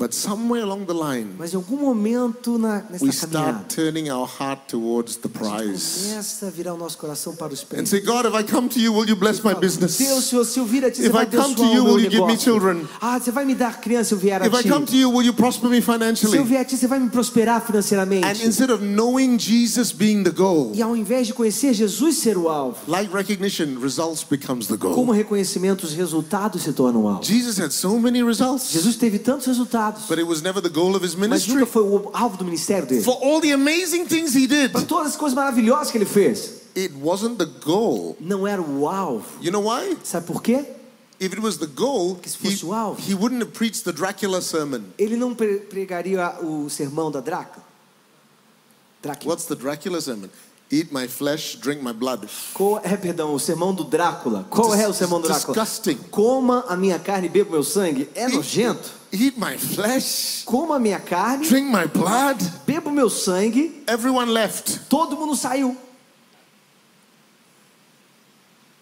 But 0.00 0.14
somewhere 0.14 0.62
along 0.64 0.86
the 0.86 0.94
line, 0.94 1.34
Mas 1.38 1.52
em 1.52 1.56
algum 1.56 1.76
momento 1.76 2.56
na, 2.58 2.82
we 2.98 3.06
nessa 3.08 3.26
caminhada, 3.26 3.50
start 3.66 3.74
turning 3.74 4.08
our 4.10 4.26
heart 4.26 4.62
towards 4.66 5.16
the 5.16 5.28
prize. 5.28 6.08
começa 6.08 6.46
a 6.46 6.50
virar 6.50 6.72
o 6.72 6.78
nosso 6.78 6.96
coração 6.96 7.36
para 7.36 7.52
os 7.52 7.60
And 7.62 7.66
prêmios. 7.66 7.90
say, 7.90 8.00
God, 8.00 8.24
if 8.24 8.32
I 8.34 8.42
come 8.42 8.66
to 8.70 8.78
you, 8.80 8.94
will 8.94 9.06
you 9.06 9.14
bless 9.14 9.44
my 9.44 9.52
business? 9.54 9.98
Deus, 9.98 10.24
se 10.24 10.34
eu, 10.34 10.42
se 10.46 10.58
eu 10.58 10.64
vir 10.64 10.86
a 10.86 10.90
ti, 10.90 11.02
If 11.02 11.08
você 11.08 11.12
vai 11.12 11.24
I 11.24 11.26
come 11.26 11.42
abençoar 11.52 11.56
to 11.56 11.62
o 11.62 11.66
you, 11.76 11.84
meu 11.84 11.92
will 11.94 12.00
you 12.04 12.10
give 12.10 12.20
me 12.22 12.26
negócio. 12.28 12.40
children? 12.42 12.88
Ah, 12.98 13.20
você 13.20 13.30
vai 13.30 13.44
me 13.44 13.54
dar 13.54 13.78
criança 13.78 14.08
se 14.08 14.14
eu 14.14 14.18
vier 14.18 14.40
a 14.42 14.46
If 14.46 14.54
I 14.54 14.62
ti. 14.62 14.68
come 14.70 14.86
to 14.86 14.96
you, 14.96 15.10
will 15.10 15.22
you 15.26 15.34
prosper 15.34 15.68
me 15.68 15.82
Se 15.82 15.88
eu 15.90 15.92
financially? 15.92 16.42
vier 16.44 16.60
a 16.62 16.64
ti, 16.64 16.78
você 16.78 16.86
vai 16.86 16.98
me 16.98 17.10
prosperar 17.10 17.60
And 17.60 17.66
financeiramente. 17.66 18.46
instead 18.46 18.70
of 18.72 18.82
knowing 18.82 19.38
Jesus 19.38 19.92
being 19.92 20.22
the 20.24 20.30
goal, 20.30 20.72
E 20.74 20.80
ao 20.80 20.96
invés 20.96 21.26
de 21.26 21.34
conhecer 21.34 21.74
Jesus 21.74 22.16
ser 22.16 22.38
o 22.38 22.48
alvo, 22.48 22.78
like 22.88 23.12
recognition, 23.14 23.78
results 23.82 24.24
becomes 24.24 24.66
the 24.66 24.78
como 24.78 24.94
goal. 24.94 25.10
reconhecimento, 25.12 25.84
os 25.84 25.92
resultados 25.92 26.62
se 26.62 26.72
tornam 26.72 27.02
o 27.04 27.08
alvo. 27.08 27.22
Jesus 27.22 27.58
had 27.60 27.70
so 27.70 27.98
many 28.00 28.22
results, 28.22 28.70
Jesus 28.72 28.96
teve 28.96 29.18
tantos 29.18 29.46
resultados, 29.90 30.06
but 30.08 30.18
it 30.18 30.26
was 30.26 30.42
never 30.42 30.60
the 30.62 30.68
goal 30.68 30.94
of 30.96 31.04
his 31.04 31.14
mas 31.14 31.28
ministry. 31.28 31.54
nunca 31.54 31.66
foi 31.66 31.82
o 31.82 32.10
alvo 32.12 32.36
do 32.36 32.44
ministério 32.44 32.86
dele. 32.86 33.02
For 33.02 33.18
all 33.22 33.40
the 33.40 33.52
amazing 33.52 34.06
things 34.06 34.34
he 34.34 34.46
did, 34.46 34.72
Para 34.72 34.82
todas 34.84 35.08
as 35.08 35.16
coisas 35.16 35.34
maravilhosas 35.34 35.90
que 35.90 35.98
ele 35.98 36.04
fez, 36.06 36.62
it 36.76 36.92
wasn't 37.00 37.36
the 37.38 37.46
goal. 37.64 38.16
não 38.20 38.46
era 38.46 38.60
o 38.62 38.88
alvo. 38.88 39.24
You 39.40 39.50
know 39.52 39.62
why? 39.68 39.96
Sabe 40.04 40.26
por 40.26 40.42
quê? 40.42 40.64
If 41.20 41.32
it 41.34 41.40
was 41.40 41.58
the 41.58 41.66
goal, 41.66 42.18
se 42.24 42.38
he, 42.48 42.64
o 42.64 42.72
alvo. 42.72 42.98
he 43.00 43.14
wouldn't 43.14 43.42
have 43.42 43.52
preached 43.52 43.84
the 43.84 43.92
Dracula 43.92 44.40
sermon. 44.40 44.84
Ele 44.98 45.16
não 45.16 45.34
pre- 45.34 45.58
pregaria 45.60 46.36
o 46.42 46.70
sermão 46.70 47.10
da 47.10 47.20
Drácula. 47.20 47.62
Drácula. 49.02 49.30
What's 49.34 49.44
the 49.46 49.54
Dracula 49.54 50.00
sermon? 50.00 50.28
Eat 50.72 50.92
my 50.92 51.08
flesh, 51.08 51.56
drink 51.56 51.82
my 51.82 51.92
blood. 51.92 52.28
Qual 52.54 52.80
é, 52.84 52.96
perdão, 52.96 53.34
o 53.34 53.40
sermão 53.40 53.74
do 53.74 53.82
Drácula? 53.84 54.46
Qual 54.48 54.72
é 54.74 54.86
o 54.88 54.92
sermão 54.94 55.20
do 55.20 55.26
Drácula? 55.26 55.52
Disgusting. 55.64 55.96
Coma 56.10 56.64
a 56.68 56.76
minha 56.76 56.98
carne 56.98 57.26
e 57.26 57.28
beba 57.30 57.48
o 57.48 57.52
meu 57.52 57.64
sangue. 57.64 58.08
É 58.14 58.28
nojento. 58.28 58.99
Eat 59.12 59.36
my 59.36 59.56
flesh, 59.56 60.44
Coma 60.44 60.78
minha 60.78 61.00
carne, 61.00 61.42
drink 61.42 61.66
my 61.68 61.86
blood. 61.86 62.38
beba 62.64 62.90
o 62.90 62.92
meu 62.92 63.10
sangue. 63.10 63.82
Everyone 63.88 64.30
left. 64.32 64.88
Todo 64.88 65.16
mundo 65.16 65.34
saiu. 65.34 65.76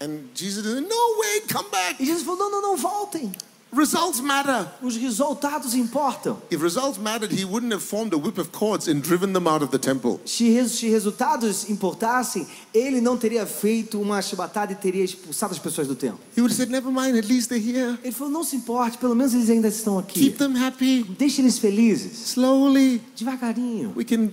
And 0.01 0.29
Jesus 0.35 0.65
said, 0.65 0.83
No, 0.83 1.17
wait, 1.19 1.49
come 1.49 1.69
back. 1.71 2.01
E 2.01 2.05
Jesus 2.07 2.23
falou: 2.23 2.39
não, 2.39 2.51
não, 2.51 2.63
não, 2.63 2.77
voltem. 2.77 3.33
Results 3.71 4.21
matter. 4.21 4.67
Os 4.83 4.97
resultados 4.97 5.75
importam. 5.75 6.39
If 6.51 6.63
results 6.63 6.99
mattered, 6.99 7.33
he 7.33 7.45
wouldn't 7.45 7.73
have 7.73 7.83
formed 7.85 8.15
a 8.15 8.17
whip 8.17 8.39
of 8.39 8.51
cords 8.51 8.89
and 8.89 9.01
driven 9.03 9.33
them 9.35 9.47
out 9.47 9.63
of 9.63 9.71
the 9.71 9.79
temple. 9.79 10.21
Se, 10.25 10.51
res- 10.59 10.73
se 10.73 10.89
resultados 10.89 11.69
importassem, 11.69 12.47
ele 12.73 13.01
não 13.01 13.17
teria 13.19 13.45
feito 13.45 14.01
uma 14.01 14.23
chibatada 14.23 14.73
e 14.73 14.75
teria 14.75 15.05
expulsado 15.05 15.53
as 15.53 15.59
pessoas 15.59 15.87
do 15.87 15.95
templo. 15.95 16.19
He 16.37 16.41
would 16.41 16.51
have 16.51 16.57
said, 16.57 16.71
Never 16.71 16.91
mind, 16.91 17.19
at 17.19 17.27
least 17.29 17.51
they're 17.51 17.63
here. 17.63 17.99
Ele 18.03 18.13
falou: 18.13 18.33
não 18.33 18.43
se 18.43 18.57
importe, 18.57 18.97
pelo 18.97 19.15
menos 19.15 19.35
eles 19.35 19.51
ainda 19.51 19.69
estão 19.69 19.99
aqui. 19.99 20.19
Keep 20.21 20.39
them 20.39 20.57
happy. 20.57 21.03
Deixe 21.19 21.43
eles 21.43 21.59
felizes, 21.59 22.31
Slowly. 22.33 23.03
devagarinho. 23.17 23.93
We 23.95 24.05
can 24.05 24.29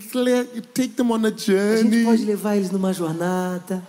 take 0.73 0.95
them 0.95 1.11
on 1.11 1.25
a 1.25 1.27
A 1.27 1.31
gente 1.31 2.05
pode 2.05 2.17
journey. 2.17 2.25
levar 2.25 2.55
eles 2.55 2.71
numa 2.71 2.93
jornada. 2.93 3.85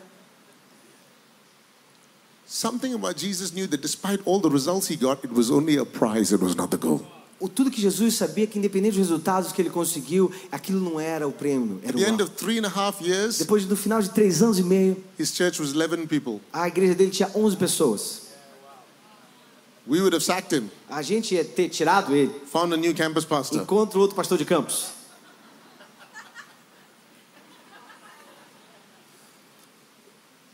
Something 2.47 2.95
about 2.95 3.17
Jesus 3.17 3.53
knew 3.53 3.67
that 3.67 3.81
despite 3.83 4.21
all 4.25 4.41
the 4.41 4.49
results 4.49 4.87
he 4.89 4.97
got, 4.97 5.25
it 5.25 5.33
was 5.33 5.51
only 5.51 5.77
a 5.79 5.85
prize, 5.85 6.33
it 6.33 6.41
was 6.41 6.55
not 6.55 6.71
the 6.71 6.77
goal. 6.79 7.05
O 7.41 7.49
tudo 7.49 7.71
que 7.71 7.81
Jesus 7.83 8.15
sabia 8.15 8.47
que 8.47 8.59
independente 8.59 8.97
dos 8.97 9.09
resultados 9.09 9.53
que 9.53 9.61
ele 9.61 9.69
conseguiu, 9.69 10.31
aquilo 10.51 10.81
não 10.81 10.99
era 10.99 11.27
o 11.29 11.33
prêmio, 11.33 11.79
At 11.85 11.89
era 11.89 11.99
the 11.99 12.05
o 12.05 12.07
end 12.09 12.23
alvo. 12.23 12.25
of 12.25 12.31
three 12.37 12.59
and 12.59 12.65
a 12.67 12.69
half 12.71 13.03
years, 13.03 13.37
Depois 13.39 13.67
do 13.67 13.77
final 13.77 14.01
de 14.01 14.09
três 14.11 14.41
anos 14.43 14.59
e 14.59 14.63
meio, 14.63 14.97
his 15.19 15.33
church 15.35 15.61
was 15.61 15.75
11 15.75 16.07
people. 16.07 16.41
a 16.53 16.67
igreja 16.69 16.95
dele 16.95 17.11
tinha 17.11 17.31
11 17.35 17.57
pessoas. 17.57 18.23
We 19.87 20.01
would 20.01 20.15
have 20.15 20.25
sacked 20.25 20.53
him, 20.57 20.71
A 20.89 21.03
gente 21.03 21.35
ia 21.35 21.45
ter 21.45 21.69
tirado 21.69 22.15
ele, 22.15 22.33
found 22.47 22.73
a 22.73 22.77
new 22.77 22.95
campus 22.95 23.25
pastor. 23.27 23.61
encontra 23.63 23.99
outro 23.99 24.17
pastor 24.17 24.39
de 24.39 24.45
campus. 24.47 24.87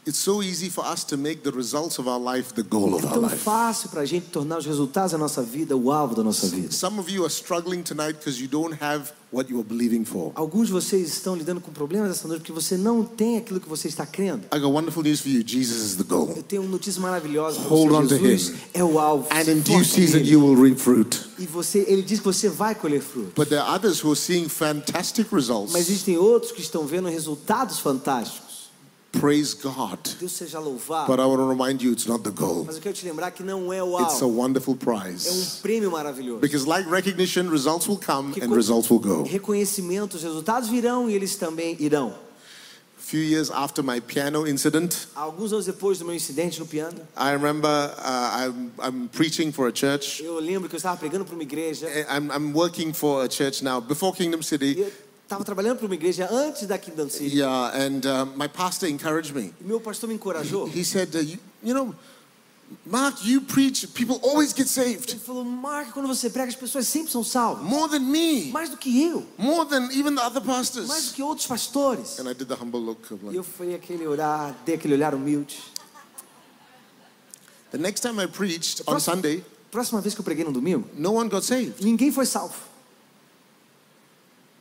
It's 0.04 0.18
so 0.18 0.42
easy 0.42 0.68
for 0.68 0.84
us 0.84 1.04
to 1.04 1.16
make 1.16 1.44
the 1.44 1.52
results 1.52 1.96
of 2.00 2.08
our 2.08 2.18
life 2.18 2.54
the 2.54 2.64
goal 2.64 2.94
of 2.96 3.06
É 3.06 3.08
tão 3.08 3.22
life. 3.22 3.36
fácil 3.36 3.88
para 3.88 4.00
a 4.00 4.04
gente 4.04 4.26
tornar 4.30 4.58
os 4.58 4.66
resultados 4.66 5.12
da 5.12 5.18
nossa 5.18 5.40
vida 5.44 5.76
o 5.76 5.92
alvo 5.92 6.16
da 6.16 6.24
nossa 6.24 6.48
vida. 6.48 6.72
Some 6.72 6.98
of 6.98 7.08
you 7.08 7.22
are 7.24 7.32
struggling 7.32 7.84
tonight 7.84 8.14
because 8.18 8.42
you 8.42 8.48
don't 8.48 8.76
have 8.82 9.12
what 9.30 9.48
you 9.48 9.60
are 9.60 9.64
believing 9.68 10.04
for. 10.04 10.32
Alguns 10.34 10.66
de 10.66 10.72
vocês 10.72 11.06
estão 11.08 11.36
lidando 11.36 11.60
com 11.60 11.70
problemas 11.70 12.10
essa 12.10 12.26
noite 12.26 12.40
porque 12.40 12.50
você 12.52 12.76
não 12.76 13.04
tem 13.04 13.36
aquilo 13.38 13.60
que 13.60 13.68
você 13.68 13.86
está 13.86 14.04
crendo. 14.04 14.42
I 14.52 14.58
got 14.58 14.72
wonderful 14.72 15.04
news 15.04 15.20
for 15.20 15.28
you. 15.28 15.40
Jesus 15.46 15.80
is 15.92 15.94
the 15.94 16.02
goal. 16.02 16.32
Eu 16.36 16.42
tenho 16.42 16.62
uma 16.62 16.70
notícia 16.72 17.00
maravilhosa 17.00 17.60
para 17.60 17.68
Hold 17.68 17.92
on 17.92 18.02
você. 18.02 18.18
to 18.18 18.24
Jesus 18.26 18.56
him. 18.56 18.60
é 18.74 18.82
o 18.82 18.98
alvo. 18.98 19.28
And 19.30 19.48
in 19.52 19.60
due 19.60 19.84
season, 19.84 20.18
you 20.24 20.40
will 20.44 20.60
reap 20.60 20.80
fruit. 20.80 21.16
E 21.38 21.46
você, 21.46 21.84
ele 21.86 22.02
diz 22.02 22.18
que 22.18 22.24
você 22.24 22.48
vai 22.48 22.74
colher 22.74 23.00
fruto. 23.00 23.34
But 23.36 23.48
there 23.50 23.60
are 23.62 23.76
others 23.78 24.02
who 24.02 24.10
are 24.10 24.18
seeing 24.18 24.48
fantastic 24.48 25.28
Mas 25.30 25.42
results. 25.44 25.74
existem 25.76 26.18
outros 26.18 26.50
que 26.50 26.60
estão 26.60 26.88
vendo 26.88 27.06
resultados 27.08 27.78
fantásticos. 27.78 28.50
Praise 29.22 29.54
God. 29.54 30.00
Deus 30.18 30.32
seja 30.32 30.58
louvado. 30.58 31.06
But 31.06 31.20
I 31.20 31.26
want 31.26 31.38
to 31.38 31.48
remind 31.48 31.80
you, 31.80 31.92
it's 31.92 32.08
not 32.08 32.24
the 32.24 32.32
goal. 32.32 32.64
Mas 32.66 32.74
eu 32.74 32.82
quero 32.82 32.92
te 32.92 33.06
lembrar 33.06 33.30
que 33.30 33.44
não 33.44 33.72
é 33.72 33.80
o 33.80 33.96
It's 34.00 34.20
a 34.20 34.24
alvo. 34.24 34.36
wonderful 34.36 34.74
É 34.74 34.76
um 34.76 34.78
prize. 34.78 35.60
prêmio 35.62 35.92
maravilhoso. 35.92 36.40
Because, 36.40 36.66
like 36.66 36.90
recognition, 36.90 37.48
results 37.48 37.86
will 37.86 38.00
come 38.04 38.34
and 38.42 38.52
results 38.52 38.90
will 38.90 38.98
go. 38.98 39.22
Os 39.22 40.22
resultados 40.24 40.68
virão 40.68 41.08
e 41.08 41.14
eles 41.14 41.36
também 41.36 41.76
irão. 41.78 42.12
A 42.98 43.00
few 43.00 43.20
years 43.20 43.48
after 43.48 43.84
my 43.84 44.00
piano 44.00 44.44
incident, 44.44 45.06
Alguns 45.14 45.52
anos 45.52 45.66
depois 45.66 46.00
do 46.00 46.04
meu 46.04 46.16
incidente 46.16 46.58
no 46.58 46.66
piano, 46.66 46.98
I 47.16 47.30
remember 47.30 47.68
uh, 47.68 48.48
I'm, 48.48 48.72
I'm 48.82 49.08
preaching 49.08 49.52
for 49.52 49.68
a 49.68 49.72
church. 49.72 50.20
eu 50.24 50.40
lembro 50.40 50.68
que 50.68 50.74
eu 50.74 50.78
estava 50.78 50.96
pregando 50.96 51.24
para 51.24 51.34
uma 51.34 51.44
igreja. 51.44 51.86
I'm, 52.10 52.28
I'm 52.32 52.52
working 52.52 52.92
for 52.92 53.24
a 53.24 53.30
church 53.30 53.62
now 53.62 53.80
before 53.80 54.16
Kingdom 54.16 54.42
City. 54.42 54.84
Estava 55.32 55.44
trabalhando 55.44 55.78
para 55.78 55.86
uma 55.86 55.94
igreja 55.94 56.28
antes 56.30 56.66
da 56.66 56.78
Kingdom 56.78 57.08
City. 57.08 57.36
Yeah, 57.36 57.72
and 57.76 58.00
uh, 58.06 58.26
my 58.36 58.48
pastor 58.48 58.88
encouraged 58.88 59.34
me. 59.34 59.52
E 59.60 59.64
meu 59.64 59.80
pastor 59.80 60.08
me 60.08 60.14
encorajou. 60.14 60.68
He 60.68 60.84
said, 60.84 61.14
uh, 61.14 61.20
you, 61.20 61.38
you 61.62 61.74
know, 61.74 61.94
Mark, 62.86 63.22
you 63.24 63.42
preach, 63.42 63.86
people 63.92 64.18
always 64.22 64.52
get 64.54 64.66
saved. 64.66 65.10
Ele 65.10 65.20
falou: 65.20 65.44
Mark, 65.44 65.92
quando 65.92 66.06
você 66.08 66.30
prega, 66.30 66.48
as 66.48 66.56
pessoas 66.56 66.86
sempre 66.86 67.10
são 67.12 67.22
salvas. 67.22 67.64
More 67.64 67.90
than 67.90 68.00
me, 68.00 68.50
Mais 68.50 68.70
do 68.70 68.76
que 68.78 69.02
eu. 69.02 69.26
more 69.36 69.68
than 69.68 69.90
even 69.92 70.14
the 70.14 70.22
other 70.22 70.42
Mais 70.42 70.70
do 70.70 70.80
pastors. 70.82 71.12
que 71.12 71.22
outros 71.22 71.46
pastores. 71.46 72.18
And 72.18 72.30
I 72.30 72.34
did 72.34 72.48
the 72.48 72.54
humble 72.54 72.80
look. 72.80 73.00
E 73.10 73.14
like, 73.24 73.36
eu 73.36 73.42
fui 73.44 73.74
aquele 73.74 74.06
olhar, 74.06 74.54
dei 74.64 74.74
aquele 74.76 74.94
olhar 74.94 75.14
humilde. 75.14 75.58
the 77.72 77.78
next 77.78 78.00
time 78.02 78.18
I 78.18 78.26
preached 78.26 78.82
on 78.86 78.98
Sunday, 79.00 79.42
Próxima 79.70 80.00
vez 80.02 80.14
que 80.14 80.20
eu 80.20 80.24
preguei 80.24 80.44
no 80.44 80.52
domingo, 80.52 80.86
no 80.94 81.12
one 81.14 81.30
got 81.30 81.42
saved. 81.42 81.82
ninguém 81.82 82.10
foi 82.12 82.26
salvo. 82.26 82.54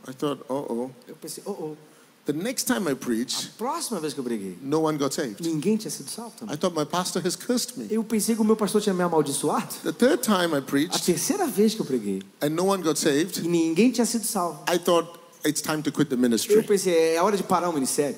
I 0.08 0.14
thought, 0.14 0.42
uh 0.50 0.54
oh. 0.54 0.90
Eu 1.08 1.16
pensei, 1.16 1.44
oh, 1.46 1.52
oh. 1.52 1.78
The 2.24 2.34
next 2.34 2.68
time 2.68 2.88
I 2.90 2.94
preached, 2.94 3.50
Próxima 3.58 4.00
vez 4.00 4.14
que 4.14 4.20
eu 4.20 4.24
preguei, 4.24 4.56
no 4.62 4.82
one 4.84 4.96
got 4.98 5.12
saved. 5.12 5.42
ninguém 5.42 5.76
tinha 5.76 5.90
sido 5.90 6.08
salvo 6.10 6.34
também. 6.38 6.54
I 6.54 6.58
thought 6.58 6.78
my 6.78 6.86
pastor 6.86 7.26
has 7.26 7.36
cursed 7.36 7.78
me. 7.78 7.88
Eu 7.90 8.04
pensei 8.04 8.36
que 8.36 8.42
o 8.42 8.44
meu 8.46 8.56
pastor 8.56 8.80
tinha 8.80 8.94
me 8.94 9.02
amaldiçoado. 9.02 9.74
The 9.84 9.92
third 9.92 10.22
time 10.24 10.54
I 10.54 10.58
A 10.58 10.62
preached 10.62 11.04
terceira 11.04 11.48
vez 11.48 11.74
que 11.74 11.82
eu 11.82 11.86
preguei 11.86 12.22
and 12.42 12.50
no 12.52 12.66
one 12.68 12.84
got 12.84 12.98
e 12.98 13.00
saved, 13.02 13.42
ninguém 13.48 13.92
tinha 13.92 14.06
sido 14.06 14.24
salvo. 14.26 14.64
I 14.72 14.78
thought 14.78 15.10
it's 15.44 15.62
time 15.62 15.82
to 15.82 15.92
quit 15.92 16.10
the 16.10 16.16
Eu 16.16 16.20
ministry. 16.20 16.62
pensei, 16.62 17.16
é 17.16 17.22
hora 17.24 17.36
de 17.36 17.42
parar 17.44 17.70
o 17.70 17.74
ministério. 17.74 18.16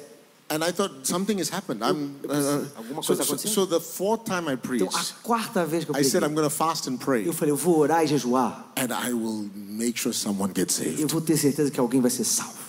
And 0.54 0.64
I 0.64 0.72
thought 0.72 0.92
something 1.08 1.40
has 1.40 1.50
happened. 1.50 1.82
I'm, 1.84 2.16
uh, 2.30 2.66
Alguma 2.78 3.02
so, 3.02 3.16
coisa 3.16 3.24
so, 3.24 3.34
aconteceu? 3.34 3.50
so 3.54 3.66
the 3.66 3.80
fourth 3.80 4.24
time 4.26 4.48
I 4.48 4.54
Então, 4.54 4.58
preached, 4.70 4.94
a 4.94 5.24
quarta 5.24 5.66
vez 5.66 5.84
que 5.84 5.92
eu 5.92 5.96
I 6.00 6.04
said 6.04 6.22
I'm 6.22 6.30
preguei, 6.30 6.36
going 6.36 6.50
to 6.50 6.56
fast 6.56 6.88
and 6.88 6.98
pray, 7.00 7.28
eu 7.28 7.34
falei, 7.34 7.52
eu 7.52 7.58
vou 7.58 7.80
orar 7.80 8.04
e 8.04 8.08
jejuar. 8.08 8.72
and 8.78 8.92
I 8.94 9.14
will 9.14 9.50
make 9.56 9.98
sure 9.98 10.14
someone 10.14 10.54
gets 10.54 10.80
Eu 10.80 10.86
saved. 10.96 11.12
vou 11.12 11.22
ter 11.22 11.38
certeza 11.38 11.72
que 11.72 11.80
alguém 11.80 12.02
vai 12.02 12.12
ser 12.12 12.24
salvo. 12.24 12.62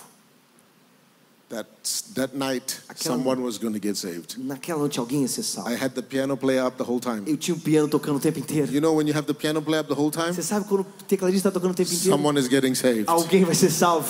That 1.50 1.68
that 2.14 2.34
night, 2.34 2.80
someone 2.96 3.42
was 3.42 3.58
going 3.58 3.74
to 3.74 3.78
get 3.80 3.96
saved. 3.96 4.36
Naquela 4.38 4.78
noite 4.80 4.98
alguém 4.98 5.20
ia 5.22 5.28
ser 5.28 5.42
salvo. 5.42 5.68
I 5.70 5.74
had 5.76 5.90
the 5.94 6.02
piano 6.02 6.36
player 6.38 6.64
up 6.66 6.78
the 6.78 6.90
whole 6.90 7.00
time. 7.00 7.22
Eu 7.26 7.36
tinha 7.36 7.54
um 7.54 7.60
piano 7.60 7.86
tocando 7.86 8.16
o 8.16 8.20
tempo 8.20 8.38
inteiro. 8.38 8.72
You 8.72 8.80
know 8.80 8.94
when 8.96 9.06
you 9.06 9.14
have 9.14 9.26
the 9.26 9.34
piano 9.34 9.60
player 9.60 9.82
up 9.82 9.88
the 9.94 10.00
whole 10.00 10.10
time, 10.10 10.32
Você 10.32 10.42
sabe 10.42 10.66
quando 10.66 10.80
o 10.80 10.84
tecladista 11.06 11.48
está 11.48 11.60
tocando 11.60 11.72
o 11.72 11.74
tempo 11.74 11.92
inteiro? 11.92 12.10
someone 12.16 12.40
is 12.40 12.48
getting 12.48 12.74
saved. 12.74 13.04
Alguém 13.08 13.44
vai 13.44 13.54
ser 13.54 13.70
salvo. 13.70 14.08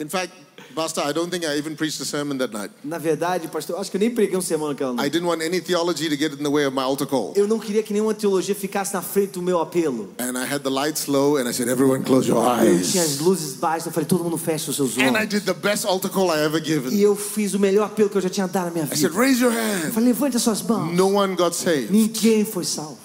In 0.00 0.08
fact, 0.08 0.32
Pastor, 0.74 1.02
I 1.08 1.12
don't 1.12 1.30
think 1.30 1.44
I 1.44 1.56
even 1.56 1.76
preached 1.76 2.00
a 2.00 2.04
sermon 2.04 2.36
that 2.38 2.52
night. 2.52 2.72
Na 2.82 2.98
verdade, 2.98 3.46
pastor, 3.46 3.76
eu 3.76 3.80
acho 3.80 3.90
que 3.92 3.96
eu 3.96 4.00
nem 4.00 4.10
preguei 4.10 4.36
um 4.36 4.40
sermão 4.40 4.66
naquela 4.68 4.92
I 4.92 4.96
noite. 4.96 5.10
didn't 5.12 5.28
want 5.28 5.40
any 5.40 5.60
theology 5.60 6.08
to 6.08 6.16
get 6.16 6.32
in 6.32 6.42
the 6.42 6.50
way 6.50 6.64
of 6.66 6.74
my 6.74 6.82
altar 6.82 7.06
call. 7.06 7.32
Eu 7.36 7.46
não 7.46 7.60
queria 7.60 7.80
que 7.80 7.92
nenhuma 7.92 8.12
teologia 8.12 8.56
ficasse 8.56 8.92
na 8.92 9.00
frente 9.00 9.32
do 9.34 9.42
meu 9.42 9.60
apelo. 9.60 10.12
And 10.18 10.36
I 10.36 10.44
had 10.52 10.62
the 10.64 10.70
lights 10.70 11.06
low, 11.06 11.36
and 11.36 11.48
I 11.48 11.52
said, 11.52 11.68
"Everyone, 11.68 12.02
close 12.02 12.28
your 12.28 12.38
Eu 12.64 12.82
tinha 12.82 13.04
as 13.04 13.10
eyes." 13.12 13.20
luzes 13.20 13.54
baixas, 13.56 13.86
eu 13.86 13.92
falei, 13.92 14.08
todo 14.08 14.24
mundo 14.24 14.36
fecha 14.36 14.68
os 14.70 14.76
seus 14.76 14.96
And 14.98 15.02
I 15.12 15.16
olhos. 15.18 15.28
did 15.28 15.44
the 15.44 15.54
best 15.54 15.84
altar 15.86 16.10
call 16.10 16.28
I 16.34 16.40
ever 16.44 16.60
E 16.60 16.64
given. 16.64 16.98
eu 16.98 17.14
fiz 17.14 17.54
o 17.54 17.60
melhor 17.60 17.84
apelo 17.86 18.08
que 18.10 18.16
eu 18.16 18.22
já 18.22 18.28
tinha 18.30 18.48
dado 18.48 18.64
na 18.66 18.70
minha 18.72 18.84
I 18.86 18.88
said, 18.96 19.10
vida. 19.12 19.16
"Raise 19.16 19.40
your 19.40 19.52
Eu 19.52 19.60
hand." 19.60 19.92
falei, 19.92 20.08
levante 20.08 20.36
as 20.36 20.42
suas 20.42 20.60
mãos. 20.62 20.92
No 20.92 21.14
one 21.14 21.36
got 21.36 21.52
saved. 21.54 21.92
Ninguém 21.92 22.44
foi 22.44 22.64
salvo. 22.64 22.98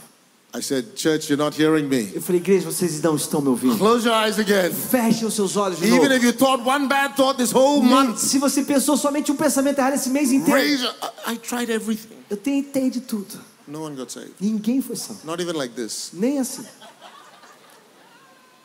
I 0.51 0.61
said, 0.61 0.95
"Church, 0.95 1.29
you're 1.29 1.37
not 1.37 1.55
hearing 1.55 1.87
me. 1.87 2.11
Eu 2.13 2.21
falei, 2.21 2.41
igreja, 2.41 2.65
vocês 2.65 2.99
não 3.01 3.15
estão 3.15 3.39
me 3.39 3.49
ouvindo. 3.49 3.77
Close 3.77 4.05
your 4.07 4.15
eyes 4.15 4.39
again." 4.39 4.71
Fechem 4.71 5.27
os 5.27 5.35
seus 5.35 5.55
olhos 5.55 5.79
de 5.79 5.87
novo. 5.87 6.03
Even 6.03 6.17
if 6.17 6.23
you 6.23 6.33
thought 6.33 6.63
one 6.65 6.87
bad 6.87 7.15
thought 7.15 7.37
this 7.37 7.51
whole 7.53 7.83
month, 7.83 8.17
Se 8.17 8.39
você 8.39 8.63
pensou 8.63 8.97
somente 8.97 9.31
um 9.31 9.35
pensamento 9.35 9.77
errado 9.77 9.93
esse 9.93 10.09
mês 10.09 10.31
inteiro, 10.31 10.59
raise. 10.59 10.83
I 11.27 11.37
tried 11.37 11.69
everything. 11.71 12.15
eu 12.29 12.37
tentei 12.37 12.89
de 12.89 13.01
tudo. 13.01 13.39
No 13.67 13.83
one 13.83 13.95
got 13.95 14.11
saved. 14.11 14.31
Ninguém 14.39 14.81
foi 14.81 14.95
salvo. 14.95 15.21
Not 15.23 15.39
even 15.39 15.55
like 15.55 15.75
this. 15.75 16.09
Nem 16.13 16.39
assim. 16.39 16.63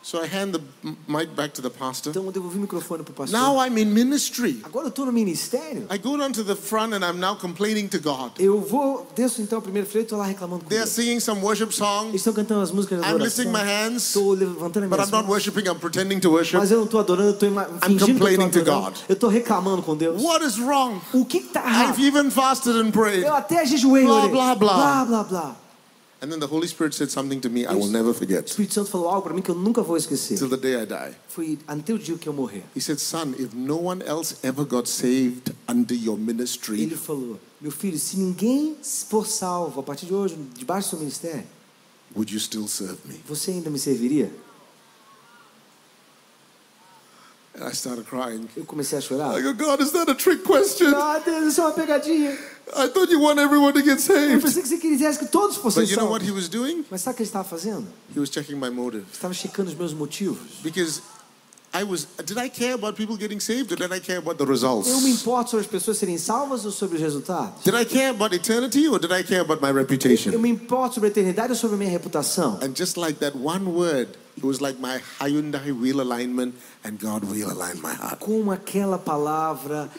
So 0.05 0.19
I 0.21 0.27
hand 0.27 0.51
the 0.53 0.61
mic 1.07 1.35
back 1.35 1.55
to 1.55 1.63
the 1.63 1.69
pastor. 1.71 2.11
Então 2.11 2.25
eu 2.25 2.31
devolvi 2.31 2.59
o 2.59 2.61
microfone 2.61 3.01
pro 3.01 3.11
pastor. 3.11 3.39
Now 3.39 3.57
I'm 3.59 3.75
in 3.79 3.85
ministry. 3.85 4.61
Agora 4.63 4.85
eu 4.85 4.89
estou 4.89 5.03
no 5.07 5.11
ministério. 5.11 5.87
I 5.91 5.97
go 5.97 6.15
down 6.15 6.31
to 6.33 6.43
the 6.43 6.55
front 6.55 6.93
and 6.93 7.03
I'm 7.03 7.19
now 7.19 7.35
complaining 7.35 7.87
to 7.87 7.99
God. 7.99 8.33
Eu 8.37 8.61
vou, 8.61 9.07
desço 9.15 9.41
então 9.41 9.57
o 9.57 9.61
primeiro 9.63 9.87
freio 9.87 10.03
e 10.03 10.05
estou 10.05 10.19
lá 10.19 10.25
reclamando 10.25 10.63
com 10.63 10.69
They're 10.69 10.83
Deus. 10.85 10.93
singing 10.95 11.19
some 11.19 11.41
worship 11.41 11.71
songs. 11.71 12.13
estão 12.13 12.33
cantando 12.33 12.61
as 12.61 12.69
músicas 12.69 13.01
da 13.01 13.09
I'm 13.09 13.17
lifting 13.17 13.47
my 13.47 13.63
hands, 13.63 14.03
Estou 14.09 14.33
levantando 14.33 14.85
as 14.85 14.89
but 14.91 14.99
I'm 14.99 15.11
not 15.11 15.27
worshiping. 15.27 15.67
I'm 15.67 15.79
pretending 15.79 16.19
to 16.19 16.29
worship. 16.29 16.57
Mas 16.57 16.69
eu 16.69 16.77
não 16.77 16.85
estou 16.85 16.99
adorando, 16.99 17.29
eu 17.29 17.33
estou 17.33 17.49
fingindo 17.49 18.05
que 18.05 18.11
complaining 18.13 18.49
to 18.51 18.59
eu 18.59 18.61
estou 18.61 18.73
adorando. 18.75 18.91
God. 18.91 19.09
Eu 19.09 19.13
estou 19.13 19.29
reclamando 19.31 19.81
com 19.81 19.97
Deus. 19.97 20.21
What 20.21 20.45
is 20.45 20.59
wrong? 20.59 21.01
O 21.13 21.25
que 21.25 21.39
está 21.39 21.61
errado? 21.61 21.89
I've 21.89 22.07
even 22.07 22.29
fasted 22.29 22.75
and 22.75 22.91
prayed. 22.91 23.23
Eu 23.25 23.33
até 23.33 23.65
jejuei, 23.65 24.05
Blá, 24.05 24.17
orei. 24.17 24.29
blá, 24.29 24.53
blá. 24.53 24.75
blá, 24.75 25.05
blá, 25.05 25.23
blá. 25.23 25.64
And 26.25 26.31
then 26.31 26.39
the 26.39 26.47
Holy 26.47 26.67
Spirit 26.67 26.95
said 26.95 27.11
something 27.11 27.39
to 27.41 27.49
me 27.51 27.67
I 27.67 27.75
will 27.75 27.87
never 27.87 28.09
O 28.09 28.13
forget 28.15 28.45
Espírito 28.49 28.73
Santo 28.73 28.89
falou 28.89 29.09
algo 29.09 29.21
para 29.21 29.33
mim 29.35 29.43
que 29.43 29.51
eu 29.51 29.55
nunca 29.55 29.83
vou 29.83 29.95
esquecer. 29.95 30.35
till 30.39 30.49
the 30.49 30.57
day 30.57 30.73
I 30.81 30.83
die. 30.83 31.15
Foi 31.27 31.59
até 31.67 31.93
o 31.93 31.99
dia 31.99 32.17
que 32.17 32.27
eu 32.27 32.33
morrer. 32.33 32.63
He 32.75 32.81
said, 32.81 32.97
Son, 32.99 33.35
if 33.37 33.53
no 33.53 33.77
one 33.77 34.01
else 34.03 34.37
ever 34.41 34.65
got 34.65 34.87
saved 34.89 35.53
under 35.69 35.93
your 35.95 36.17
ministry, 36.17 36.81
Ele 36.81 36.95
falou: 36.95 37.39
Meu 37.61 37.69
filho, 37.71 37.99
se 37.99 38.17
ninguém 38.17 38.75
for 39.07 39.27
salvo 39.27 39.79
a 39.79 39.83
partir 39.83 40.07
de 40.07 40.15
hoje, 40.15 40.35
debaixo 40.55 40.87
do 40.87 40.89
seu 40.91 40.99
ministério, 41.01 41.43
would 42.15 42.33
you 42.33 42.39
still 42.39 42.67
serve 42.67 42.97
me? 43.05 43.21
você 43.27 43.51
ainda 43.51 43.69
me 43.69 43.77
serviria? 43.77 44.31
And 47.53 47.63
I 47.69 47.71
started 47.73 48.05
crying. 48.07 48.49
Eu 48.57 48.65
comecei 48.65 48.97
a 48.97 49.01
chorar. 49.01 49.37
I 49.37 49.43
go, 49.43 49.53
God, 49.53 49.79
is 49.79 49.91
that 49.91 50.09
a 50.09 50.15
trick 50.15 50.43
question? 50.43 50.91
Ah, 50.95 51.19
Deus, 51.19 51.53
isso 51.53 51.61
é 51.61 51.65
uma 51.65 51.71
pegadinha. 51.73 52.37
I 52.73 52.87
thought 52.89 53.11
you 53.11 53.19
want 53.21 53.39
everyone 53.39 53.73
to 53.73 53.79
get 53.81 53.97
Eu 53.97 53.99
saved. 53.99 54.41
pensei 54.41 54.61
que 54.63 54.67
você 54.69 54.77
quisesse 54.77 55.19
que 55.19 55.25
todos 55.27 55.55
fossem 55.57 55.83
But 55.83 55.91
you 55.91 55.97
know 55.97 56.07
salvos. 56.07 56.23
what 56.23 56.25
he 56.25 56.31
was 56.31 56.49
doing? 56.49 56.83
Mas 56.89 57.01
sabe 57.01 57.13
o 57.13 57.17
que 57.17 57.23
ele 57.23 57.29
estava 57.29 57.43
fazendo? 57.47 57.85
He 58.15 58.19
was 58.19 58.29
checking 58.29 58.55
my 58.55 58.69
motive. 58.69 59.05
Estava 59.13 59.33
checando 59.33 59.69
os 59.69 59.75
meus 59.77 59.93
motivos. 59.93 60.39
Because 60.63 61.01
I 61.75 61.83
was, 61.83 62.05
did 62.25 62.37
I 62.37 62.47
care 62.47 62.75
about 62.75 62.95
people 62.95 63.17
getting 63.17 63.41
saved 63.41 63.69
or 63.73 63.75
did 63.75 63.91
I 63.91 63.99
care 63.99 64.19
about 64.19 64.37
the 64.37 64.45
results? 64.45 64.87
Eu 64.87 65.01
me 65.01 65.09
importo 65.11 65.49
sobre 65.51 65.65
as 65.65 65.69
pessoas 65.69 65.97
serem 65.97 66.17
salvas 66.17 66.63
ou 66.63 66.71
sobre 66.71 66.95
os 66.95 67.01
resultados? 67.01 67.65
Did 67.65 67.75
I 67.75 67.83
care 67.83 68.11
about 68.11 68.33
eternity 68.33 68.87
or 68.87 68.97
did 68.97 69.11
I 69.11 69.23
care 69.23 69.41
about 69.41 69.61
my 69.61 69.71
Eu 69.71 69.75
reputation? 69.75 70.39
me 70.39 70.47
importo 70.49 70.95
sobre 70.95 71.09
a 71.09 71.11
eternidade 71.11 71.51
ou 71.51 71.57
sobre 71.57 71.75
a 71.75 71.77
minha 71.79 71.91
reputação? 71.91 72.57
And 72.61 72.73
just 72.73 72.95
like 72.95 73.19
that 73.19 73.35
one 73.35 73.65
word, 73.75 74.07
it 74.37 74.45
was 74.45 74.61
like 74.61 74.79
my 74.79 75.01
Hyundai 75.19 75.77
wheel 75.77 75.99
alignment 75.99 76.55
and 76.85 76.97
God 76.97 77.25
will 77.25 77.51
align 77.51 77.81
my 77.81 77.93
heart. 77.93 78.19
Com 78.21 78.49
aquela 78.51 78.97
palavra, 78.97 79.89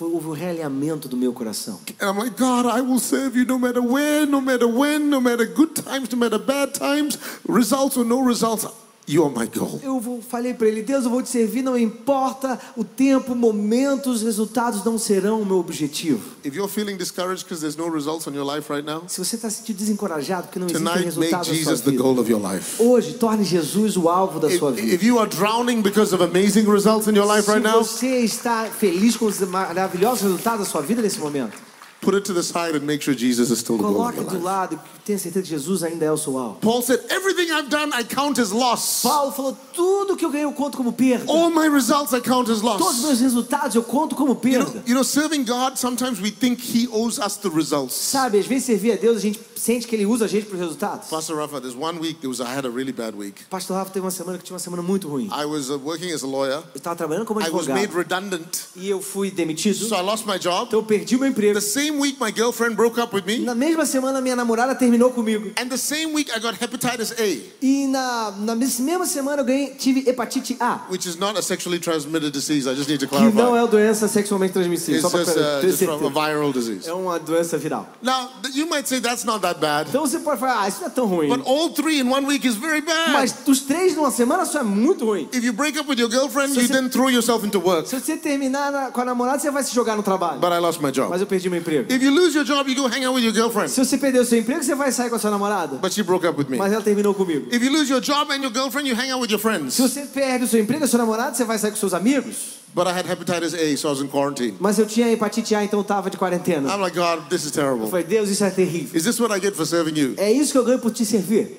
houve 0.00 0.26
um 0.26 0.32
realinhamento 0.32 1.08
do 1.08 1.16
meu 1.16 1.32
coração. 1.32 1.78
And 2.00 2.10
I'm 2.10 2.18
like, 2.18 2.36
God, 2.36 2.66
I 2.66 2.80
will 2.80 2.98
serve 2.98 3.38
you 3.38 3.44
no 3.44 3.56
matter 3.56 3.80
where, 3.80 4.26
no 4.26 4.40
matter 4.40 4.66
when, 4.66 5.08
no 5.08 5.20
matter 5.20 5.46
good 5.46 5.76
times, 5.76 6.10
no 6.10 6.18
matter 6.18 6.38
bad 6.40 6.74
times, 6.74 7.16
results 7.48 7.96
or 7.96 8.04
no 8.04 8.20
results. 8.20 8.66
You 9.12 9.24
are 9.26 9.34
my 9.36 9.46
goal. 9.52 9.80
Eu 9.82 9.98
vou- 9.98 10.20
falei 10.22 10.54
para 10.54 10.68
ele, 10.68 10.82
Deus, 10.82 11.04
eu 11.04 11.10
vou 11.10 11.20
te 11.20 11.28
servir, 11.28 11.62
não 11.62 11.76
importa 11.76 12.58
o 12.76 12.84
tempo, 12.84 13.32
o 13.32 13.36
momento, 13.36 14.08
os 14.10 14.22
resultados 14.22 14.84
não 14.84 14.96
serão 14.98 15.40
o 15.42 15.46
meu 15.46 15.56
objetivo. 15.58 16.20
If 16.44 16.54
you're 16.54 16.70
feeling 16.72 16.96
discouraged 16.96 17.44
because 17.44 17.60
there's 17.60 17.76
no 17.76 17.92
results 17.92 18.28
on 18.28 18.34
your 18.34 18.44
life 18.46 18.72
right 18.72 18.86
now, 18.86 19.02
Se 19.08 19.18
você 19.18 19.34
está 19.34 19.50
se 19.50 19.56
sentindo 19.58 19.78
desencorajado 19.78 20.44
porque 20.44 20.58
não 20.60 20.66
existem 20.66 20.84
make 20.84 21.04
resultados 21.04 21.48
na 21.48 21.54
sua 21.54 21.54
Jesus 21.54 21.80
the 21.80 21.90
vida, 21.90 22.02
goal 22.02 22.18
of 22.20 22.30
your 22.30 22.40
life. 22.40 22.80
hoje 22.80 23.14
torne 23.14 23.42
Jesus 23.42 23.96
o 23.96 24.08
alvo 24.08 24.38
da 24.38 24.48
If, 24.48 24.58
sua 24.58 24.70
vida. 24.70 24.94
if 24.94 25.02
you 25.02 25.18
are 25.18 25.28
drowning 25.28 25.82
because 25.82 26.14
of 26.14 26.22
amazing 26.22 26.70
results 26.70 27.08
in 27.08 27.16
your 27.16 27.26
life 27.26 27.46
Se 27.46 27.50
right 27.50 27.66
now, 27.66 27.82
você 27.82 28.18
está 28.20 28.66
feliz 28.66 29.16
com 29.16 29.26
os 29.26 29.40
maravilhosos 29.40 30.22
resultados 30.22 30.60
da 30.66 30.70
sua 30.70 30.82
vida 30.82 31.02
nesse 31.02 31.18
momento, 31.18 31.58
put 32.00 32.14
it 32.14 32.24
to 32.24 32.32
the 32.34 32.42
side 32.42 32.74
and 32.74 32.84
make 32.86 33.02
sure 33.02 33.14
Jesus 33.14 33.50
is 33.50 33.58
still 33.60 33.76
the 33.76 33.82
goal 33.82 34.02
of 34.06 34.14
coloque 34.14 34.16
your 34.16 34.24
do 34.30 34.34
life. 34.36 34.44
lado 34.44 34.74
e 34.74 34.98
tenha 35.04 35.18
certeza 35.18 35.42
que 35.42 35.48
Jesus 35.50 35.82
ainda 35.82 36.04
é 36.04 36.10
o 36.12 36.16
seu 36.16 36.38
alvo. 36.38 36.58
Paul 36.60 36.82
said, 36.82 37.00
Everything 37.10 37.50
I've 37.52 37.68
done, 37.68 37.92
I 37.92 38.04
count 38.04 38.40
as 38.40 38.50
loss. 38.52 39.02
Paulo 39.02 39.32
falou: 39.32 39.56
tudo 39.74 40.16
que 40.16 40.24
eu 40.24 40.30
ganhei 40.30 40.44
eu 40.46 40.52
conto 40.52 40.76
como 40.76 40.92
perda. 40.92 41.30
All 41.30 41.50
my 41.50 41.68
results, 41.68 42.12
I 42.12 42.20
count 42.20 42.50
as 42.50 42.60
Todos 42.60 42.80
os 42.80 42.80
loss. 42.80 43.02
meus 43.02 43.20
resultados 43.20 43.74
eu 43.76 43.82
conto 43.82 44.14
como 44.16 44.30
You 44.30 44.34
know, 44.34 44.40
perda. 44.70 44.82
you 44.86 44.94
know, 44.94 45.04
serving 45.04 45.44
God, 45.44 45.76
sometimes 45.76 46.20
we 46.20 46.30
think 46.30 46.60
He 46.62 46.88
owes 46.88 47.18
us 47.18 47.36
the 47.36 47.50
results. 47.50 47.94
Sabe, 47.94 48.38
às 48.38 48.46
vezes 48.46 48.64
servir 48.64 48.92
a 48.92 48.96
Deus, 48.96 49.16
a 49.18 49.20
gente 49.20 49.40
sente 49.56 49.86
que 49.86 49.94
Ele 49.94 50.06
usa 50.06 50.24
a 50.24 50.28
gente 50.28 50.46
para 50.46 50.54
os 50.56 50.60
resultados. 50.62 51.08
Pastor 51.08 51.36
Rafa, 51.36 51.60
there's 51.60 51.76
one 51.76 51.98
week, 51.98 52.20
there 52.20 52.28
was, 52.28 52.40
I 52.40 52.46
had 52.46 52.64
a 52.64 52.70
really 52.70 52.92
bad 52.92 53.16
week. 53.16 53.44
Pastor 53.50 53.76
Rafa 53.76 53.90
teve 53.92 54.04
uma 54.04 54.10
semana 54.10 54.38
que 54.38 54.44
tinha 54.44 54.54
uma 54.54 54.60
semana 54.60 54.82
muito 54.82 55.08
ruim. 55.08 55.28
I 55.32 55.44
was 55.44 55.68
uh, 55.70 55.76
working 55.78 56.12
as 56.12 56.22
a 56.22 56.26
lawyer. 56.26 56.62
Eu 56.74 56.76
estava 56.78 56.96
trabalhando 56.96 57.26
como 57.26 57.40
I 57.40 57.50
was 57.50 57.66
made 57.66 57.84
advogado 57.84 57.96
redundant. 57.96 58.58
e 58.76 58.88
eu 58.88 59.02
fui 59.02 59.30
demitido. 59.30 59.74
So 59.86 59.94
I 59.96 60.00
lost 60.02 60.24
my 60.26 60.38
job. 60.38 60.66
Então 60.68 60.78
eu 60.80 60.84
perdi 60.84 61.16
o 61.16 61.18
meu 61.20 61.28
emprego. 61.28 61.54
The 61.54 61.60
same 61.60 61.89
week, 61.98 62.18
my 62.20 62.30
girlfriend 62.30 62.76
broke 62.76 62.98
up 63.00 63.12
with 63.14 63.24
me. 63.26 63.38
Na 63.38 63.54
mesma 63.54 63.84
semana, 63.86 64.20
minha 64.20 64.36
namorada 64.36 64.74
terminou 64.74 65.10
comigo. 65.12 65.52
And 65.60 65.68
the 65.68 65.78
same 65.78 66.12
week, 66.12 66.30
I 66.34 66.38
got 66.38 66.54
hepatitis 66.54 67.12
A, 67.18 67.40
E 67.62 67.86
na, 67.86 68.30
na 68.38 68.54
mesma 68.54 69.06
semana 69.06 69.42
eu 69.42 69.44
ganhei, 69.44 69.74
tive 69.78 70.04
hepatite 70.08 70.56
A, 70.60 70.80
which 70.90 71.06
is 71.08 71.16
not 71.16 71.38
a 71.38 71.42
sexually 71.42 71.78
transmitted 71.78 72.32
disease. 72.32 72.66
I 72.68 72.74
just 72.74 72.88
need 72.88 73.00
to 73.00 73.06
que 73.06 73.14
não 73.14 73.30
clarify. 73.32 73.40
é 73.40 73.60
uma 73.62 73.66
doença 73.68 74.08
sexualmente 74.08 74.52
transmissível. 74.52 75.00
It's 75.00 75.10
Só 75.10 75.16
just, 75.18 75.34
para 75.34 75.58
uh, 75.58 75.62
just 75.62 75.82
a 75.82 76.08
viral 76.08 76.52
disease. 76.52 76.88
É 76.88 76.92
uma 76.92 77.18
doença 77.18 77.56
viral. 77.58 77.86
Now, 78.02 78.30
you 78.54 78.66
might 78.68 78.88
say 78.88 79.00
that's 79.00 79.24
not 79.24 79.40
that 79.42 79.60
bad. 79.60 79.88
Então 79.88 80.02
você 80.06 80.18
pode 80.18 80.38
falar, 80.40 80.62
ah, 80.62 80.68
isso 80.68 80.80
não 80.80 80.86
é 80.88 80.90
tão 80.90 81.06
ruim. 81.06 81.28
But 81.28 81.46
all 81.46 81.70
three 81.70 82.00
in 82.00 82.08
one 82.10 82.26
week 82.26 82.46
is 82.46 82.54
very 82.56 82.80
bad. 82.80 83.12
Mas 83.12 83.34
os 83.46 83.60
três 83.60 83.94
numa 83.96 84.10
semana, 84.10 84.42
isso 84.44 84.58
é 84.58 84.62
muito 84.62 85.04
ruim. 85.04 85.28
If 85.32 85.44
you 85.44 85.52
break 85.52 85.78
up 85.78 85.88
with 85.88 85.98
your 85.98 86.10
girlfriend, 86.10 86.54
So 86.54 86.60
you 86.60 86.66
se- 86.66 86.72
then 86.72 86.88
throw 86.88 87.08
yourself 87.10 87.44
into 87.46 87.58
work. 87.60 87.88
Se 87.88 87.98
você 87.98 88.16
terminar 88.16 88.70
na- 88.72 88.90
com 88.90 89.00
a 89.00 89.04
namorada, 89.04 89.38
você 89.38 89.50
vai 89.50 89.62
se 89.62 89.74
jogar 89.74 89.96
no 89.96 90.02
trabalho. 90.02 90.40
But 90.40 90.52
I 90.52 90.58
lost 90.58 90.80
my 90.80 90.90
job. 90.90 91.10
Mas 91.10 91.20
eu 91.20 91.26
perdi 91.26 91.48
meu 91.48 91.60
emprego. 91.60 91.79
If 91.88 92.02
you 92.02 92.10
lose 92.10 92.34
your 92.34 92.44
job, 92.44 92.68
you 92.68 92.74
go 92.74 92.86
hang 92.88 93.04
out 93.04 93.14
with 93.14 93.22
your 93.24 93.32
girlfriend. 93.32 93.70
Se 93.70 93.78
você 93.84 93.96
perder 93.98 94.20
o 94.20 94.24
seu 94.24 94.38
emprego, 94.38 94.62
você 94.62 94.74
vai 94.74 94.90
sair 94.92 95.08
com 95.08 95.16
a 95.16 95.18
sua 95.18 95.30
namorada. 95.30 95.76
But 95.76 95.92
she 95.92 96.02
broke 96.02 96.26
up 96.26 96.38
with 96.38 96.48
me. 96.48 96.58
Mas 96.58 96.72
ela 96.72 96.82
terminou 96.82 97.14
comigo. 97.14 97.46
If 97.54 97.62
you 97.62 97.70
lose 97.70 97.90
your 97.90 98.00
job 98.00 98.30
and 98.32 98.42
your 98.42 98.52
girlfriend, 98.52 98.88
you 98.88 98.94
hang 98.96 99.10
out 99.10 99.20
with 99.20 99.30
your 99.30 99.40
friends. 99.40 99.74
Se 99.74 99.82
você 99.82 100.02
perde 100.06 100.44
o 100.44 100.48
seu 100.48 100.60
emprego, 100.60 100.84
a 100.84 100.88
sua 100.88 100.98
namorada, 100.98 101.34
você 101.36 101.44
vai 101.44 101.58
sair 101.58 101.70
com 101.70 101.76
seus 101.76 101.94
amigos. 101.94 102.60
But 102.74 102.86
I 102.86 102.92
had 102.92 103.06
hepatitis 103.06 103.52
A, 103.54 103.76
so 103.76 103.88
I 103.88 103.90
was 103.92 104.00
in 104.00 104.06
quarantine. 104.08 104.56
Mas 104.60 104.78
eu 104.78 104.86
tinha 104.86 105.10
hepatite 105.10 105.54
A, 105.54 105.64
então 105.64 105.80
eu 105.80 105.84
tava 105.84 106.08
de 106.08 106.16
quarentena. 106.16 106.68
I'm 106.72 106.80
like, 106.80 106.96
God, 106.96 107.28
this 107.28 107.44
is 107.44 107.56
Eu 107.56 107.62
terrible. 107.64 107.88
falei, 107.88 108.04
Deus, 108.04 108.28
isso 108.28 108.44
é 108.44 108.50
terrível. 108.50 108.96
Is 108.96 109.04
this 109.04 109.18
what 109.18 109.34
I 109.36 109.40
get 109.40 109.54
for 109.56 109.66
serving 109.66 109.98
you? 109.98 110.14
É 110.16 110.30
isso 110.30 110.52
que 110.52 110.58
eu 110.58 110.64
ganho 110.64 110.78
por 110.78 110.92
te 110.92 111.04
servir. 111.04 111.58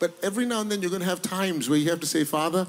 But 0.00 0.12
every 0.22 0.46
now 0.46 0.60
and 0.60 0.68
then, 0.68 0.80
you're 0.82 0.90
going 0.90 1.02
to 1.04 1.10
have 1.10 1.20
times 1.22 1.68
where 1.68 1.78
you 1.78 1.90
have 1.90 2.00
to 2.00 2.06
say, 2.06 2.24
Father, 2.24 2.66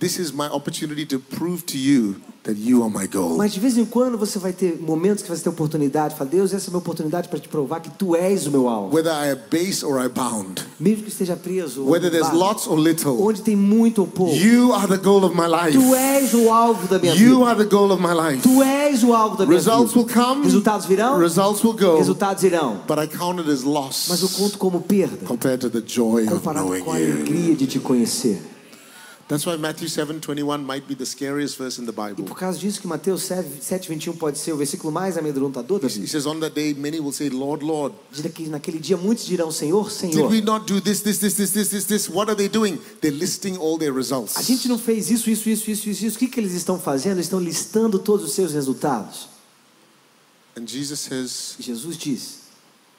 this 0.00 0.18
is 0.18 0.32
my 0.32 0.46
opportunity 0.48 1.06
to 1.06 1.18
prove 1.18 1.62
to 1.66 1.78
you 1.78 2.16
that 2.42 2.58
you 2.58 2.82
are 2.82 2.90
my 2.90 3.06
goal. 3.06 3.38
Mas 3.38 3.54
de 3.54 3.60
vez 3.60 3.78
em 3.78 3.86
quando 3.86 4.18
você 4.18 4.38
vai 4.38 4.52
ter 4.52 4.78
momentos 4.78 5.22
que 5.22 5.30
você 5.30 5.42
tem 5.42 5.50
oportunidade. 5.50 6.14
Fala, 6.14 6.28
Deus, 6.28 6.52
essa 6.52 6.66
é 6.66 6.68
a 6.68 6.70
minha 6.72 6.78
oportunidade 6.78 7.26
para 7.28 7.38
te 7.38 7.48
provar 7.48 7.80
que 7.80 7.88
tu 7.90 8.14
és 8.14 8.46
o 8.46 8.50
meu 8.50 8.68
alvo. 8.68 8.94
Whether 8.94 9.10
I 9.12 9.30
am 9.30 9.38
base 9.50 9.82
or 9.82 9.98
I 10.04 10.08
bound, 10.10 10.60
Mesmo 10.78 11.04
que 11.04 11.08
esteja 11.08 11.36
preso. 11.36 11.84
whether 11.84 12.10
there's 12.10 12.26
barco, 12.26 12.36
lots 12.38 12.66
or 12.66 12.78
little, 12.78 13.16
Onde 13.22 13.40
tem 13.40 13.56
muito 13.56 14.00
ou 14.02 14.06
pouco. 14.06 14.34
you 14.36 14.72
are 14.74 14.86
the 14.86 14.98
goal 15.02 15.24
of 15.24 15.34
my 15.34 15.46
life. 15.46 15.72
Tu 15.72 15.94
és 15.94 16.34
o 16.34 16.52
alvo 16.52 16.86
da 16.86 16.98
minha 16.98 17.14
You 17.14 17.38
vida. 17.38 17.46
are 17.50 17.64
the 17.64 17.70
goal 17.70 17.90
of 17.92 18.02
my 18.02 18.12
life. 18.12 18.42
Tu 18.42 18.62
és 18.62 19.02
o 19.02 19.14
alvo 19.14 19.38
da 19.38 19.46
minha 19.46 19.56
Results 19.58 19.94
vida. 19.94 20.00
will 20.00 20.12
come, 20.12 20.44
Resultados 20.44 20.84
virão. 20.86 21.18
results 21.18 21.64
will 21.64 21.72
go, 21.72 21.96
Resultados 21.96 22.42
irão. 22.44 22.78
but 22.86 22.98
I 22.98 23.06
count 23.06 23.40
it 23.40 23.50
as 23.50 23.62
loss 23.62 24.08
Mas 24.10 24.20
eu 24.20 24.28
conto 24.28 24.58
como 24.58 24.82
perda. 24.82 25.24
compared 25.24 25.60
to 25.62 25.70
the 25.70 25.80
joy 25.80 26.24
of 26.24 26.34
Comparado 26.34 26.66
knowing 26.66 26.82
com 26.84 26.92
a 26.92 26.98
you. 26.98 27.10
alegria 27.12 27.54
de 27.56 27.66
te 27.66 27.78
conhecer. 27.80 28.42
That's 29.26 29.46
why 29.46 29.56
Matthew 29.56 29.88
7:21 29.88 30.62
might 30.62 30.86
be 30.86 30.94
the 30.94 31.06
scariest 31.06 31.56
verse 31.56 31.80
in 31.80 31.86
the 31.86 31.92
E 31.92 31.94
Bible. 32.10 32.24
por 32.24 32.36
causa 32.36 32.58
disso 32.58 32.78
que 32.78 32.86
Mateus 32.86 33.22
7,21 33.22 34.16
pode 34.18 34.36
ser 34.38 34.52
o 34.52 34.56
versículo 34.58 34.92
mais 34.92 35.16
amedrontador 35.16 35.80
da 35.80 35.86
He 35.86 35.90
Bíblia. 35.90 36.08
says, 36.08 36.26
On 36.26 36.38
that 36.40 36.54
day, 36.54 36.74
many 36.74 37.00
will 37.00 37.10
say, 37.12 37.30
Lord, 37.30 37.64
Lord, 37.64 37.94
Diz 38.12 38.20
que 38.32 38.48
naquele 38.48 38.78
dia 38.78 38.98
muitos 38.98 39.24
dirão, 39.24 39.50
Senhor, 39.50 39.84
did 39.88 39.92
Senhor, 40.12 40.30
we 40.30 40.42
not 40.42 40.66
do 40.70 40.78
this, 40.78 41.00
this, 41.00 41.18
this, 41.18 41.34
this, 41.36 41.52
this, 41.52 41.68
this, 41.70 41.84
this? 41.86 42.08
What 42.10 42.28
are 42.28 42.36
they 42.36 42.48
doing? 42.48 42.78
They're 43.00 43.10
listing 43.16 43.56
all 43.56 43.78
their 43.78 43.92
a 43.92 43.96
results. 43.96 44.34
gente 44.46 44.68
não 44.68 44.78
fez 44.78 45.10
isso, 45.10 45.30
isso, 45.30 45.48
isso, 45.48 45.70
isso, 45.70 45.88
isso, 45.88 46.04
isso. 46.06 46.16
O 46.16 46.18
que, 46.18 46.28
que 46.28 46.38
eles 46.38 46.52
estão 46.52 46.78
fazendo? 46.78 47.14
Eles 47.16 47.26
estão 47.26 47.40
listando 47.40 47.98
todos 47.98 48.26
os 48.26 48.32
seus 48.34 48.52
resultados. 48.52 49.28
And 50.56 50.66
Jesus 50.68 51.00
says, 51.00 51.56
Jesus 51.58 51.96
diz, 51.96 52.40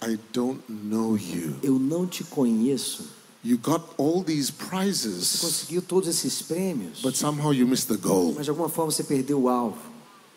I 0.02 0.18
don't 0.34 0.60
know 0.70 1.16
you. 1.18 1.56
eu 1.64 1.78
não 1.80 2.08
te 2.08 2.24
conheço. 2.24 3.04
You 3.48 3.58
got 3.60 3.84
all 4.00 4.24
these 4.24 4.52
Você 4.52 4.66
prizes, 4.70 5.40
conseguiu 5.40 5.80
todos 5.84 6.10
esses 6.10 6.42
prêmios, 6.42 7.02
but 7.04 7.16
somehow 7.16 7.54
you 7.54 7.68
missed 7.68 7.88
the 7.88 7.96
goal. 7.98 8.34
mas 8.36 8.46
de 8.46 8.50
alguma 8.50 8.70
forma 8.70 8.92
você 8.92 9.04
perdeu 9.04 9.40
o 9.44 9.48
alvo. 9.50 9.78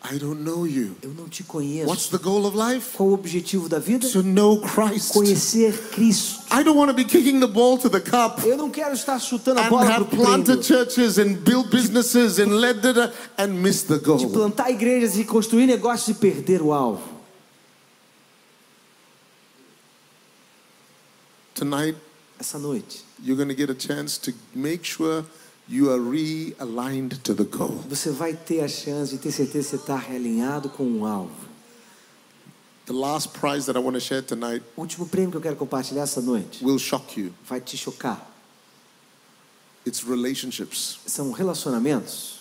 I 0.01 0.17
don't 0.19 0.41
know 0.43 0.65
you. 0.67 0.95
Eu 1.01 1.09
não 1.09 1.27
te 1.27 1.41
What's 1.41 1.47
conheço. 1.47 2.09
the 2.11 2.19
goal 2.23 2.45
of 2.45 2.55
life? 2.55 2.95
Qual 2.95 3.09
o 3.09 3.13
objetivo 3.13 3.67
da 3.67 3.79
vida? 3.79 4.07
To 4.11 4.21
know 4.21 4.61
Christ. 4.61 5.11
Conhecer 5.11 5.73
Cristo. 5.89 6.41
I 6.51 6.63
don't 6.63 6.77
want 6.77 6.89
to 6.89 6.93
be 6.93 7.03
kicking 7.03 7.39
the 7.41 7.47
ball 7.47 7.77
to 7.79 7.89
the 7.89 7.99
cup 7.99 8.45
Eu 8.45 8.55
não 8.55 8.69
quero 8.69 8.93
estar 8.93 9.19
chutando 9.19 9.59
a 9.59 9.65
and 9.65 9.69
bola 9.69 9.85
have 9.89 10.05
pro 10.05 10.17
planted 10.17 10.59
prêmio. 10.59 10.63
churches 10.63 11.17
and 11.17 11.33
built 11.43 11.69
businesses 11.71 12.37
and 12.39 12.59
led 12.61 12.79
and 13.39 13.47
miss 13.47 13.81
the 13.81 13.97
De 13.97 14.05
goal. 14.05 14.29
plantar 14.29 14.69
igrejas 14.71 15.17
e 15.17 15.25
construir 15.25 15.65
negócios 15.65 16.09
e 16.09 16.13
perder 16.19 16.61
o 16.61 16.71
alvo. 16.71 17.01
Tonight, 21.55 21.97
Essa 22.39 22.57
noite, 22.57 23.03
you're 23.21 23.35
going 23.35 23.49
to 23.49 23.55
get 23.55 23.69
a 23.69 23.75
chance 23.75 24.17
to 24.17 24.31
make 24.55 24.85
sure 24.85 25.25
you 25.67 25.91
are 25.91 25.99
realigned 25.99 27.21
to 27.23 27.33
the 27.33 27.43
goal. 27.43 27.83
você 27.87 28.11
vai 28.11 28.33
ter 28.33 28.61
a 28.61 28.67
chance 28.67 29.11
de 29.11 29.17
ter 29.17 29.31
certeza 29.31 29.71
que 29.71 29.75
está 29.83 29.97
realinhado 29.97 30.69
com 30.69 30.83
um 30.83 31.05
alvo. 31.05 31.49
The 32.85 32.93
last 32.93 33.33
prize 33.33 33.65
that 33.67 33.77
I 33.77 33.81
want 33.83 33.95
to 33.95 33.99
share 33.99 34.23
tonight 34.23 34.63
O 34.75 34.81
último 34.81 35.05
prêmio 35.07 35.29
que 35.31 35.37
eu 35.37 35.41
quero 35.41 35.55
compartilhar 35.55 36.03
essa 36.03 36.21
noite 36.21 36.63
will 36.65 36.79
shock 36.79 37.19
you. 37.19 37.33
vai 37.47 37.59
te 37.61 37.77
chocar. 37.77 38.25
It's 39.85 40.01
relationships. 40.03 40.97
São 41.05 41.31
relacionamentos. 41.31 42.39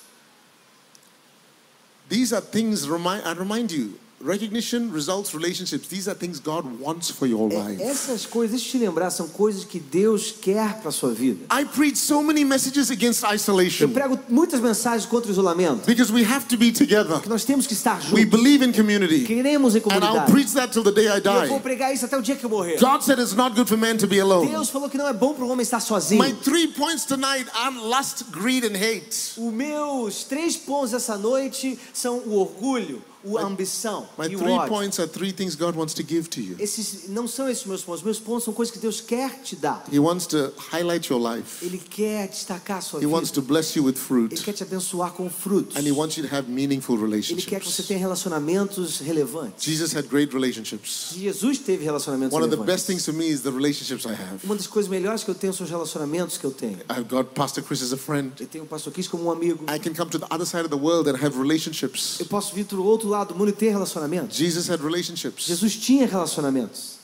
These 2.09 2.33
are 2.33 2.41
things, 2.41 2.87
remind, 2.89 3.23
I 3.27 3.35
remind 3.35 3.71
you, 3.73 3.99
recognition, 4.21 4.91
results, 4.93 5.33
relationships. 5.33 5.87
These 5.89 6.09
are 6.09 6.15
things 6.15 6.41
God 6.41 6.65
wants 6.81 7.09
for 7.11 7.27
your 7.27 7.51
É, 7.53 7.55
life. 7.71 7.83
essas 7.83 8.27
coisas, 8.27 8.61
eu 8.61 8.67
te 8.71 8.79
lembrar, 8.79 9.11
são 9.11 9.29
coisas 9.29 9.65
que 9.65 9.79
Deus 9.79 10.33
quer 10.33 10.81
para 10.81 10.91
sua 10.91 11.13
vida. 11.13 11.45
I 11.53 11.65
preach 11.65 11.97
so 11.99 12.23
many 12.23 12.45
messages 12.45 12.91
against 12.91 13.23
Eu 13.23 13.31
isolation 13.35 13.89
prego 13.91 14.19
muitas 14.29 14.61
mensagens 14.61 15.07
contra 15.07 15.29
o 15.29 15.33
isolamento, 15.33 15.87
because 15.87 16.13
we 16.13 16.25
have 16.25 16.47
to 16.47 16.57
be 16.57 16.73
together. 16.73 17.21
que 17.21 17.29
nós 17.29 17.45
temos 17.45 17.67
que 17.67 17.75
estar 17.75 17.99
We 18.13 18.23
juntos. 18.23 18.25
believe 18.27 18.65
in 18.65 18.73
community. 18.73 19.25
Queremos 19.25 19.75
em 19.75 19.79
And 19.79 19.83
I'll 19.83 20.01
comunidade. 20.01 20.33
preach 20.33 20.53
that 20.55 20.73
till 20.73 20.83
the 20.83 20.93
day 20.93 21.07
I 21.07 21.19
E 21.19 21.27
eu 21.27 21.49
vou 21.49 21.59
die. 21.59 21.63
pregar 21.63 21.95
isso 21.95 22.05
até 22.05 22.17
o 22.17 22.23
dia 22.23 22.37
que 22.37 22.45
eu 22.45 22.51
morrer. 22.51 22.79
God 22.81 23.03
said 23.03 23.19
it's 23.19 23.35
not 23.35 23.55
good 23.55 23.69
for 23.69 23.79
man 23.79 23.97
to 23.99 24.07
be 24.07 24.21
alone. 24.21 24.49
Deus 24.51 24.69
falou 24.69 24.89
que 24.91 24.99
não 24.99 25.07
é 25.09 25.13
bom 25.13 25.33
para 25.35 25.45
o 25.45 25.49
homem 25.49 25.63
estar 25.63 25.81
sozinho. 25.81 26.23
My 26.23 26.33
three 26.33 26.69
points 26.69 27.05
tonight 27.05 27.47
are 27.55 27.75
lust, 27.77 28.25
greed, 28.33 28.65
and 28.65 28.77
hate. 28.77 29.09
Os 29.37 29.53
meus 29.53 30.25
três 30.25 30.57
pontos 30.57 30.93
essa 30.93 31.17
noite 31.17 31.79
são 31.93 32.19
o 32.19 32.35
orgulho, 32.39 33.03
a 33.37 33.43
ambição 33.43 34.09
My 34.19 34.27
e 34.27 34.37
o 34.37 34.39
three 34.39 34.53
ódio. 34.53 34.69
points 34.69 34.99
are 35.01 35.09
three 35.09 35.33
things 35.33 35.55
God 35.55 35.75
wants 35.77 35.95
to 35.95 36.03
give 36.07 36.29
to 36.31 36.41
you. 36.41 36.57
Esses 36.59 37.09
não 37.09 37.27
são 37.27 37.49
esses 37.49 37.65
meus 37.65 37.83
pontos. 37.83 38.03
Meus 38.03 38.19
pontos 38.19 38.45
são 38.45 38.55
coisas 38.55 38.73
que 38.73 38.79
Deus 38.79 39.01
quer 39.01 39.41
te 39.43 39.57
dar. 39.57 39.85
He 39.93 39.99
wants 39.99 40.27
to 40.29 40.53
highlight 40.73 41.11
your 41.13 41.21
life. 41.21 41.65
Ele 41.65 41.79
quer 41.79 42.29
destacar 42.29 42.79
a 42.79 42.81
sua 42.81 43.03
He 43.03 43.07
wants 43.07 43.31
vida. 43.31 43.41
to 43.41 43.47
bless 43.47 43.77
you 43.77 43.85
with 43.85 43.95
Ele 43.97 44.01
fruit. 44.01 44.43
quer 44.43 44.53
te 44.53 44.63
abençoar 44.63 45.13
com 45.13 45.29
frutos. 45.31 45.77
And 45.77 45.81
he 45.87 45.93
wants 45.93 46.17
you 46.17 46.27
to 46.27 46.35
have 46.35 46.49
meaningful 46.49 46.97
Ele 46.97 47.11
quer 47.23 47.61
que 47.61 47.67
você 47.67 47.83
relationships. 47.83 47.87
tenha 47.89 47.99
relacionamentos 48.01 48.99
relevantes. 49.01 49.65
Jesus 49.65 49.93
had 49.95 50.07
great 50.09 50.33
relationships. 50.33 51.13
Jesus 51.15 51.59
teve 51.59 51.85
relacionamentos 51.85 52.33
One 52.35 52.45
of 52.45 52.51
the 52.51 52.57
relevantes. 52.57 52.85
best 52.85 52.87
things 52.87 53.05
for 53.05 53.13
me 53.15 53.29
is 53.29 53.43
the 53.43 53.51
relationships 53.51 54.05
I 54.05 54.11
have. 54.13 54.39
Uma 54.45 54.55
das 54.57 54.67
coisas 54.67 54.89
melhores 54.91 55.25
que 55.25 55.31
eu 55.31 55.35
tenho 55.35 55.53
são 55.53 55.65
os 55.65 55.71
relacionamentos 55.71 56.39
que 56.39 56.45
eu 56.45 56.51
tenho. 56.51 56.79
I've 56.91 57.05
got 57.09 57.25
Pastor 57.35 57.63
Chris 57.65 57.83
as 57.83 57.93
a 57.93 57.97
friend. 57.97 58.33
Eu 58.41 58.47
tenho 58.47 58.65
o 58.65 58.67
pastor 58.67 58.93
Kiss 58.93 59.09
como 59.09 59.25
um 59.25 59.31
amigo. 59.31 59.65
I 59.65 59.79
can 59.79 59.93
come 59.95 60.11
to 60.11 60.19
the 60.19 60.27
other 60.31 60.47
side 60.47 60.63
of 60.65 60.69
the 60.71 60.77
world 60.77 61.09
and 61.09 61.17
have 61.17 61.37
relationships. 61.39 62.19
Eu 62.21 62.27
posso 62.27 62.55
vir 62.55 62.65
para 62.65 62.79
o 62.79 62.85
outro 62.85 63.08
lado 63.09 63.33
do 63.33 63.39
mundo 63.39 63.49
e 63.49 63.53
ter 63.53 63.71
relacionamentos. 63.71 64.37
Jesus 64.37 64.69
had 64.71 64.81
relationships, 64.83 65.45
Jesus 65.47 65.75
tinha 65.77 66.07
relacionamentos, 66.07 66.99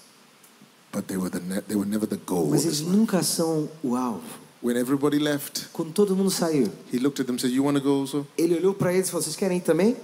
but 0.93 1.07
they 1.07 1.17
were 1.17 1.31
the 1.31 1.41
they 1.63 1.77
were 1.77 1.89
never 1.89 2.07
the 2.07 2.19
goal. 2.27 2.47
mas 2.51 2.65
eles 2.65 2.81
nunca 2.81 3.23
são 3.23 3.69
o 3.83 3.97
alvo. 3.97 4.23
When 4.63 4.77
everybody 4.79 5.19
left, 5.19 5.67
Quando 5.75 5.93
todo 5.93 6.17
mundo 6.17 6.31
saiu, 6.31 6.71
he 6.93 6.99
looked 6.99 7.21
at 7.21 7.27
them 7.27 7.35
and 7.35 7.39
said, 7.41 7.53
"You 7.53 7.65
want 7.65 7.77
to 7.77 7.83
go 7.83 8.01
also?" 8.01 8.27
ele 8.39 8.55
olhou 8.57 8.73
para 8.75 8.93
eles 8.95 9.09
e 9.09 9.11
falou: 9.11 9.23
Vocês 9.23 9.37
querem 9.37 9.59
ir 9.59 9.61
também? 9.63 9.95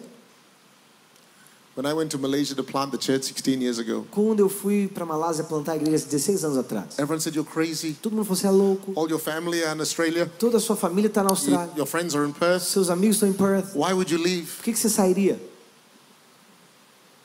When 1.77 1.87
I 1.87 1.95
went 1.95 2.11
to 2.11 2.19
Malaysia 2.19 2.55
to 2.57 2.65
plant 2.65 2.91
the 2.91 2.99
church 2.99 3.23
16 3.33 3.63
years 3.63 3.79
ago, 3.79 4.05
Quando 4.11 4.41
eu 4.41 4.49
fui 4.51 4.89
para 4.89 5.07
Malásia 5.07 5.45
plantar 5.45 5.73
a 5.73 5.77
igreja 5.77 6.05
16 6.05 6.45
anos 6.45 6.59
atrás, 6.59 6.99
everyone 6.99 7.21
said, 7.23 7.35
"You're 7.35 7.49
crazy. 7.51 7.95
todo 7.95 8.13
mundo 8.15 8.25
falou: 8.25 8.37
Você 8.37 8.47
é 8.49 8.51
louco. 8.51 8.93
All 8.97 9.09
your 9.09 9.21
family 9.21 9.63
are 9.63 9.75
in 9.75 9.81
Australia. 9.81 10.31
Toda 10.39 10.59
a 10.59 10.61
sua 10.61 10.77
família 10.77 11.07
está 11.09 11.23
na 11.23 11.29
You- 11.31 11.35
Austrália. 11.37 11.73
your 11.77 11.87
friends 11.87 12.15
are 12.15 12.27
in 12.29 12.33
Perth. 12.33 12.65
Seus 12.65 12.91
amigos 12.91 13.17
estão 13.17 13.29
em 13.29 13.33
Perth. 13.33 13.73
Why 13.75 13.93
would 13.95 14.13
you 14.13 14.19
leave?" 14.21 14.49
Por 14.57 14.65
que, 14.65 14.73
que 14.73 14.79
você 14.79 14.91
sairia? 14.91 15.41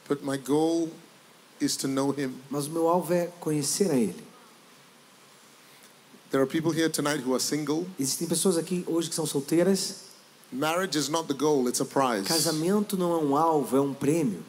But 0.07 0.23
my 0.23 0.37
goal 0.37 0.89
is 1.59 1.75
to 1.77 1.87
know 1.87 2.11
Him. 2.11 2.33
Mas 2.49 2.67
o 2.67 2.71
meu 2.71 2.87
alvo 2.87 3.13
é 3.13 3.29
conhecer 3.39 3.89
a 3.91 3.95
Ele. 3.95 4.23
There 6.31 6.41
are 6.43 6.47
people 6.47 6.71
here 6.71 6.89
tonight 6.89 7.23
who 7.25 7.33
are 7.33 7.39
single. 7.41 7.85
Existem 7.99 8.27
pessoas 8.27 8.57
aqui 8.57 8.83
hoje 8.87 9.09
que 9.09 9.15
são 9.15 9.25
solteiras. 9.25 10.03
Marriage 10.51 10.97
is 10.97 11.09
not 11.09 11.27
the 11.27 11.33
goal; 11.33 11.67
it's 11.67 11.81
a 11.81 11.85
prize. 11.85 12.27
Casamento 12.27 12.95
não 12.97 13.13
é 13.13 13.17
um 13.17 13.35
alvo, 13.35 13.75
é 13.77 13.81
um 13.81 13.93
prêmio. 13.93 14.43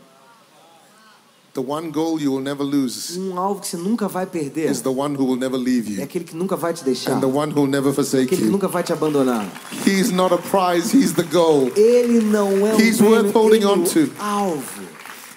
The 1.54 1.62
one 1.62 1.90
goal 1.90 2.20
you 2.20 2.32
will 2.34 2.42
never 2.42 2.62
lose 2.62 3.18
Um 3.18 3.38
alvo 3.38 3.62
que 3.62 3.66
você 3.66 3.78
nunca 3.78 4.06
vai 4.06 4.26
perder 4.26 4.70
is 4.70 4.82
the 4.82 4.90
one 4.90 5.14
who 5.16 5.24
will 5.24 5.38
never 5.38 5.56
leave 5.58 5.88
é 5.94 5.96
you, 6.00 6.04
aquele 6.04 6.26
que 6.26 6.36
nunca 6.36 6.54
vai 6.54 6.74
te 6.74 6.84
deixar. 6.84 7.12
and 7.16 7.20
the 7.20 7.26
one 7.26 7.50
who 7.50 7.62
will 7.62 7.70
never 7.70 7.94
forsake 7.94 8.26
Aquele 8.26 8.42
que 8.42 8.48
nunca 8.50 8.68
vai 8.68 8.82
te 8.82 8.92
abandonar. 8.92 9.50
He's 9.86 10.10
not 10.10 10.34
a 10.34 10.38
prize; 10.38 10.92
he's 10.94 11.14
the 11.14 11.22
goal. 11.22 11.70
Ele 11.74 12.20
não 12.20 12.50
é 12.66 12.74
um 12.74 12.78
He's 12.78 12.98
prêmio, 12.98 13.10
worth 13.10 13.32
holding 13.34 13.56
ele 13.56 13.64
é 13.64 13.68
on 13.68 13.84
to. 13.84 14.12
alvo. 14.18 14.82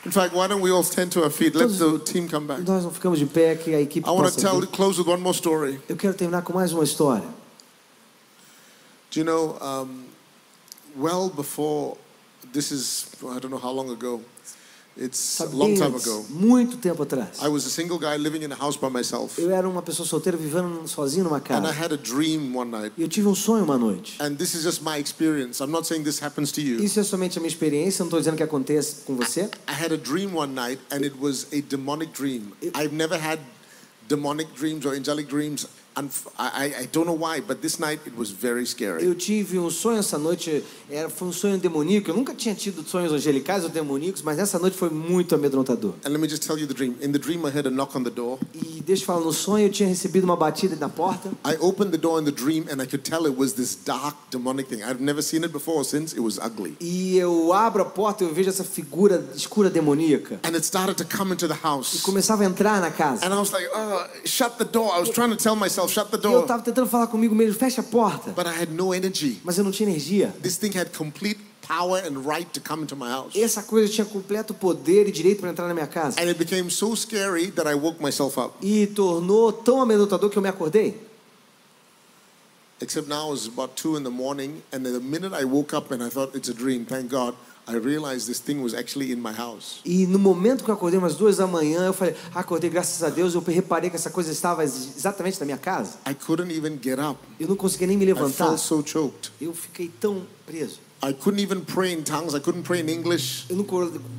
In 0.06 0.12
fact, 0.12 0.34
why 0.34 0.48
don't 0.48 0.62
we 0.62 0.72
all 0.72 0.84
stand 0.84 1.12
to 1.14 1.24
our 1.24 1.30
feet? 1.30 1.56
Let 1.56 1.70
the 1.78 2.00
team 2.00 2.30
come 2.30 2.48
back. 2.48 2.62
Nós 2.62 2.84
não 2.84 2.92
ficamos 2.92 3.20
de 3.20 3.26
pé 3.26 3.56
que 3.56 3.74
a 3.74 3.82
equipe 3.82 4.08
I 4.08 4.12
want 4.12 4.28
to 4.28 4.34
possa 4.34 4.42
tell, 4.42 4.60
vir. 4.62 4.68
close 4.68 4.98
with 4.98 5.08
one 5.08 5.22
more 5.22 5.34
story. 5.36 5.80
Eu 5.90 5.98
quero 5.98 6.14
terminar 6.14 6.42
com 6.42 6.54
mais 6.54 6.72
uma 6.72 6.84
história. 6.84 7.28
Do 9.12 9.20
you 9.20 9.26
know, 9.26 9.58
um, 9.62 10.06
well 10.96 11.30
before 11.30 11.98
this 12.54 12.72
is, 12.72 13.08
I 13.24 13.40
don't 13.40 13.50
know 13.50 13.58
how 13.58 13.72
long 13.72 13.90
ago. 13.92 14.22
It's 15.02 15.40
a 15.40 15.46
long 15.46 15.76
time 15.76 15.96
ago. 15.96 16.26
muito 16.30 16.76
tempo 16.76 17.04
atrás. 17.04 17.42
I 17.42 17.48
was 17.48 17.66
a 17.66 17.70
single 17.70 17.98
guy 17.98 18.18
living 18.18 18.44
in 18.44 18.52
a 18.52 18.56
house 18.56 18.76
by 18.76 18.90
myself, 18.90 19.40
Eu 19.40 19.50
era 19.50 19.68
uma 19.70 19.82
pessoa 19.82 20.06
solteira 20.06 20.38
vivendo 20.38 20.86
sozinho 20.90 21.24
numa 21.24 21.38
and 21.38 21.40
I 21.40 21.44
casa. 21.44 21.72
had 21.72 21.94
a 21.94 21.98
dream 21.98 22.54
one 22.54 22.70
night. 22.70 22.92
E 22.98 23.02
eu 23.02 23.08
tive 23.08 23.28
um 23.30 23.36
sonho 23.36 23.64
uma 23.64 23.78
noite. 23.78 24.18
And 24.20 24.36
this 24.36 24.54
is 24.54 24.64
just 24.64 24.82
my 24.84 24.98
experience. 25.00 25.62
I'm 25.64 25.72
not 25.72 25.88
saying 25.88 26.04
this 26.04 26.22
happens 26.22 26.52
to 26.52 26.62
you. 26.62 26.84
Isso 26.84 27.00
é 27.00 27.04
somente 27.04 27.38
a 27.38 27.42
minha 27.42 27.48
experiência, 27.50 28.00
não 28.04 28.08
estou 28.08 28.20
dizendo 28.20 28.36
que 28.36 28.44
aconteça 28.44 29.04
com 29.06 29.16
você. 29.16 29.50
I 29.70 29.74
had 29.74 29.94
a 29.94 29.98
dream 29.98 30.36
one 30.36 30.54
night, 30.54 30.82
and 30.92 31.06
it 31.06 31.16
was 31.18 31.48
a 31.54 31.62
demonic 31.62 32.12
dream. 32.12 32.52
I've 32.76 32.94
never 32.94 33.16
had 33.18 33.40
demonic 34.10 34.50
dreams 34.56 34.86
or 34.86 34.94
angelic 34.94 35.30
dreams, 35.30 35.66
I, 35.96 36.08
I- 36.38 36.74
I 36.84 36.86
don't 36.92 37.06
know 37.06 37.18
why, 37.18 37.42
but 37.42 37.62
this 37.62 37.78
night 37.80 38.00
it 38.06 38.16
was 38.18 38.30
very 38.30 38.66
scary. 38.66 39.04
Eu 39.04 39.14
tive 39.16 39.60
um 39.60 39.70
sonho 39.70 39.98
essa 40.00 40.18
noite, 40.18 40.64
era, 40.90 41.10
foi 41.10 41.28
um 41.28 41.32
sonho 41.34 41.58
demoníaco. 41.58 42.10
Eu 42.12 42.16
nunca 42.16 42.34
tinha 42.34 42.56
tido 42.56 42.88
sonhos 42.88 43.12
angelicais 43.12 43.64
ou 43.64 43.70
demoníacos, 43.70 44.22
mas 44.22 44.38
nessa 44.38 44.58
noite 44.60 44.78
foi 44.78 44.90
muito 44.90 45.36
amedrontador. 45.36 45.94
And 46.06 46.10
let 46.10 46.20
me 46.22 46.30
just 46.30 46.44
tell 46.46 46.58
you 46.58 46.68
the 46.68 46.74
dream. 46.74 46.96
In 47.02 47.12
the 47.12 47.20
dream, 47.20 47.46
I 47.46 47.50
heard 47.50 47.68
a 47.68 47.72
knock 47.72 47.98
on 47.98 48.04
the 48.04 48.10
door. 48.12 48.40
E 48.54 48.82
deixa 48.86 49.04
eu 49.04 49.08
falar, 49.08 49.22
no 49.26 49.34
sonho 49.34 49.66
eu 49.68 49.72
tinha 49.72 49.90
recebido 49.90 50.24
uma 50.24 50.38
batida 50.38 50.76
na 50.78 50.88
porta. 50.88 51.30
I 51.46 51.58
opened 51.60 51.92
the 51.92 51.98
door 51.98 52.22
in 52.22 52.26
the 52.26 52.32
dream, 52.32 52.66
and 52.72 52.82
I 52.82 52.86
could 52.86 53.04
tell 53.04 53.26
it 53.26 53.36
was 53.38 53.54
this 53.54 53.76
dark 53.84 54.16
demonic 54.32 54.70
thing. 54.70 54.82
I've 54.84 55.02
never 55.02 55.22
seen 55.22 55.44
it 55.44 55.52
before 55.52 55.78
or 55.80 55.84
since. 55.84 56.14
It 56.16 56.22
was 56.22 56.38
ugly. 56.40 56.78
E 56.80 57.18
eu 57.18 57.52
abro 57.52 57.82
a 57.82 57.86
porta 57.86 58.24
e 58.24 58.28
eu 58.28 58.34
vejo 58.34 58.50
essa 58.50 58.64
figura 58.64 59.22
escura 59.36 59.70
demoníaca. 59.70 60.40
And 60.44 60.56
it 60.56 60.66
started 60.66 60.96
to 60.96 61.06
come 61.18 61.34
into 61.34 61.48
the 61.48 61.56
E 61.56 61.58
house. 61.64 62.02
começava 62.04 62.44
a 62.44 62.46
entrar 62.46 62.80
na 62.80 62.92
casa. 62.92 63.26
And 63.26 63.34
I 63.34 63.38
was 63.40 63.52
like, 63.52 63.68
oh, 63.76 64.06
shut 64.26 64.58
the 64.58 64.66
door. 64.66 64.94
I 64.96 65.00
was 65.00 65.10
trying 65.10 65.32
to 65.32 65.36
tell 65.36 65.56
myself, 65.56 65.79
shut 65.88 66.10
the 66.12 66.18
E 66.18 66.20
eu 66.26 66.32
door. 66.32 66.42
estava 66.42 66.62
tentando 66.64 66.88
falar 66.90 67.08
comigo 67.08 67.34
mesmo, 67.36 67.54
fecha 67.58 67.82
a 67.82 67.84
porta. 67.84 68.32
But 68.32 68.48
I 68.48 68.62
had 68.62 68.70
no 68.72 68.94
energy. 68.94 69.40
Mas 69.44 69.58
eu 69.58 69.64
não 69.64 69.72
tinha 69.72 69.90
energia. 69.90 70.34
This 70.42 70.58
thing 70.58 70.72
had 70.78 70.90
complete 70.96 71.40
power 71.68 72.00
and 72.06 72.26
right 72.28 72.50
to 72.54 72.60
come 72.60 72.82
into 72.84 72.96
my 72.96 73.10
house. 73.10 73.36
Essa 73.36 73.62
coisa 73.64 73.92
tinha 73.94 74.06
completo 74.06 74.54
poder 74.54 75.08
e 75.08 75.12
direito 75.12 75.40
para 75.42 75.52
entrar 75.52 75.68
na 75.68 75.74
minha 75.74 75.88
casa. 75.88 76.20
And 76.20 76.28
it 76.30 76.38
became 76.40 76.70
so 76.72 76.96
scary 76.96 77.52
that 77.52 77.68
I 77.70 77.76
woke 77.76 78.02
myself 78.02 78.40
up. 78.40 78.56
E 78.62 78.88
tornou 78.88 79.52
tão 79.54 79.82
amedrontador 79.82 80.30
que 80.30 80.38
eu 80.38 80.42
me 80.42 80.50
acordei. 80.50 80.96
Except 82.82 83.10
now 83.10 83.28
it 83.28 83.32
was 83.32 83.46
about 83.48 83.76
two 83.76 83.98
in 83.98 84.04
the 84.04 84.10
morning, 84.10 84.62
and 84.72 84.86
the 84.86 85.02
minute 85.02 85.34
I 85.34 85.44
woke 85.44 85.74
up 85.76 85.92
and 85.92 86.02
I 86.02 86.10
thought 86.10 86.34
it's 86.34 86.48
a 86.48 86.54
dream, 86.54 86.86
thank 86.86 87.10
God, 87.10 87.36
I 87.70 87.76
realized 87.78 88.28
this 88.28 88.40
thing 88.40 88.62
was 88.64 88.74
actually 88.74 89.12
in 89.12 89.20
my 89.22 89.32
house. 89.32 89.80
E 89.86 90.06
no 90.08 90.18
momento 90.18 90.64
que 90.64 90.70
eu 90.72 90.74
acordei, 90.74 90.98
umas 90.98 91.16
duas 91.16 91.38
da 91.38 91.46
manhã, 91.48 91.86
eu 91.86 91.94
falei, 91.94 92.16
ah, 92.34 92.40
acordei, 92.40 92.70
graças 92.70 93.04
a 93.04 93.10
Deus, 93.10 93.36
eu 93.36 93.42
reparei 93.42 93.90
que 93.90 93.96
essa 93.96 94.10
coisa 94.10 94.32
estava 94.32 94.64
ex- 94.64 94.96
exatamente 94.98 95.40
na 95.40 95.46
minha 95.46 95.58
casa. 95.58 95.98
I 96.10 96.14
couldn't 96.14 96.52
even 96.54 96.80
get 96.82 97.00
up. 97.00 97.20
Eu 97.40 97.48
não 97.48 97.56
conseguia 97.56 97.88
nem 97.88 97.96
me 97.98 98.04
I 98.06 98.08
levantar. 98.14 98.48
felt 98.48 98.60
so 98.60 98.84
choked. 98.86 99.32
Eu 99.40 99.54
fiquei 99.54 99.90
tão 100.00 100.24
preso. 100.46 100.80
I 101.02 101.14
couldn't 101.14 101.40
even 101.40 101.62
pray 101.62 101.94
in 101.94 102.04
tongues. 102.04 102.36
I 102.36 102.40
couldn't 102.42 102.64
pray 102.64 102.82
in 102.82 102.90
English. 102.90 103.46
Eu 103.50 103.56
não 103.56 103.64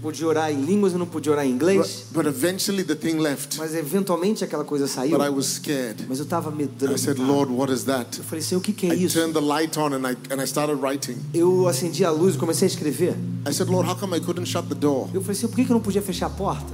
podia 0.00 0.26
orar 0.26 0.50
em 0.50 0.62
línguas, 0.64 0.94
eu 0.94 0.98
não 0.98 1.06
podia 1.06 1.30
orar 1.32 1.44
em 1.44 1.50
But, 1.52 1.56
inglês. 1.62 2.06
but 2.10 2.24
eventually 2.26 2.82
the 2.82 2.94
thing 2.94 3.18
left. 3.18 3.58
Mas 3.58 3.74
eventualmente 3.74 4.42
aquela 4.42 4.64
coisa 4.64 4.86
saiu. 4.86 5.18
But 5.18 5.26
I 5.26 5.28
was 5.28 5.46
scared. 5.46 6.06
Mas 6.08 6.18
eu 6.18 6.24
estava 6.24 6.50
I 6.50 6.96
said. 6.96 7.18
Lord, 7.18 7.52
what 7.52 7.70
is 7.70 7.84
that? 7.84 8.16
Eu 8.18 8.24
falei, 8.24 8.42
Senhor, 8.42 8.60
o 8.60 8.62
que, 8.62 8.72
que 8.72 8.86
é 8.86 8.94
I 8.94 9.04
isso? 9.04 9.18
turned 9.18 9.34
the 9.34 9.44
light 9.44 9.78
on 9.78 9.92
and 9.92 10.06
I, 10.10 10.16
and 10.32 10.40
I 10.40 10.44
started 10.46 10.80
writing. 10.80 11.18
Eu 11.34 11.68
acendi 11.68 12.02
a 12.02 12.10
luz 12.10 12.34
e 12.34 12.38
comecei 12.38 12.66
a 12.66 12.70
escrever. 12.70 13.14
I 13.46 13.52
said, 13.52 13.68
Lord, 13.68 13.86
how 13.86 13.94
come 13.94 14.16
I 14.16 14.20
couldn't 14.20 14.46
shut 14.48 14.66
the 14.68 14.74
door? 14.74 15.10
Eu 15.12 15.20
falei, 15.20 15.34
Senhor, 15.36 15.50
por 15.50 15.56
que 15.56 15.66
que 15.66 15.72
eu 15.72 15.74
não 15.74 15.82
podia 15.82 16.00
fechar 16.00 16.26
a 16.26 16.30
porta? 16.30 16.72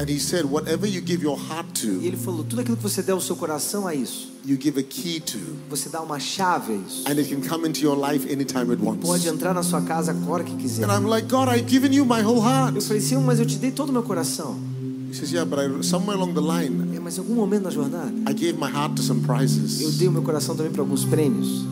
And 0.00 0.08
he 0.08 0.18
said, 0.20 0.44
whatever 0.44 0.86
you 0.86 1.00
give 1.00 1.22
your 1.24 1.36
heart 1.36 1.66
E 1.82 1.86
to, 1.86 2.06
ele 2.06 2.16
falou, 2.16 2.44
tudo 2.44 2.60
aquilo 2.60 2.76
que 2.76 2.82
você 2.82 3.02
der 3.02 3.14
o 3.14 3.20
seu 3.20 3.34
coração 3.34 3.84
a 3.86 3.94
isso, 3.96 4.28
you 4.46 4.56
give 4.60 4.78
a 4.78 4.82
key 4.84 5.18
to. 5.20 5.38
você 5.68 5.88
dá 5.88 6.00
uma 6.00 6.20
chave 6.20 6.72
a 6.72 6.76
isso. 6.76 7.02
And 7.08 7.18
it 7.18 7.28
can 7.28 7.40
come 7.40 7.66
into 7.68 7.80
your 7.80 7.96
life 7.96 8.24
anytime 8.32 8.70
it 8.70 8.80
wants. 8.80 9.04
Pode 9.04 9.26
entrar 9.26 9.52
na 9.52 9.62
sua 9.64 9.82
casa 9.82 10.12
a 10.12 10.30
hora 10.30 10.44
que 10.44 10.54
quiser. 10.54 10.84
And 10.84 10.92
I'm 10.92 11.08
like, 11.08 11.26
God, 11.28 11.48
I've 11.48 11.66
given 11.68 11.92
you 11.92 12.04
my 12.04 12.22
whole 12.22 12.40
heart. 12.40 12.76
Eu 12.76 12.82
falei, 12.82 13.00
Senhor, 13.02 13.22
mas 13.24 13.40
eu 13.40 13.46
te 13.46 13.56
dei 13.56 13.72
todo 13.72 13.88
o 13.88 13.92
meu 13.92 14.04
coração. 14.04 14.56
He 15.10 15.14
says, 15.14 15.32
yeah, 15.32 15.44
but 15.48 15.58
I, 15.58 15.82
somewhere 15.82 16.16
along 16.20 16.34
the 16.34 16.40
line, 16.40 16.94
É, 16.96 17.00
mas 17.00 17.16
em 17.16 17.20
algum 17.20 17.34
momento 17.34 17.64
na 17.64 17.70
jornada, 17.70 18.12
I 18.30 18.34
gave 18.34 18.52
my 18.58 18.70
heart 18.70 18.94
to 18.96 19.02
some 19.02 19.20
eu 19.20 19.26
prizes. 19.26 19.96
dei 19.98 20.06
o 20.06 20.12
meu 20.12 20.22
coração 20.22 20.54
também 20.54 20.70
para 20.70 20.82
alguns 20.82 21.04
prêmios. 21.04 21.64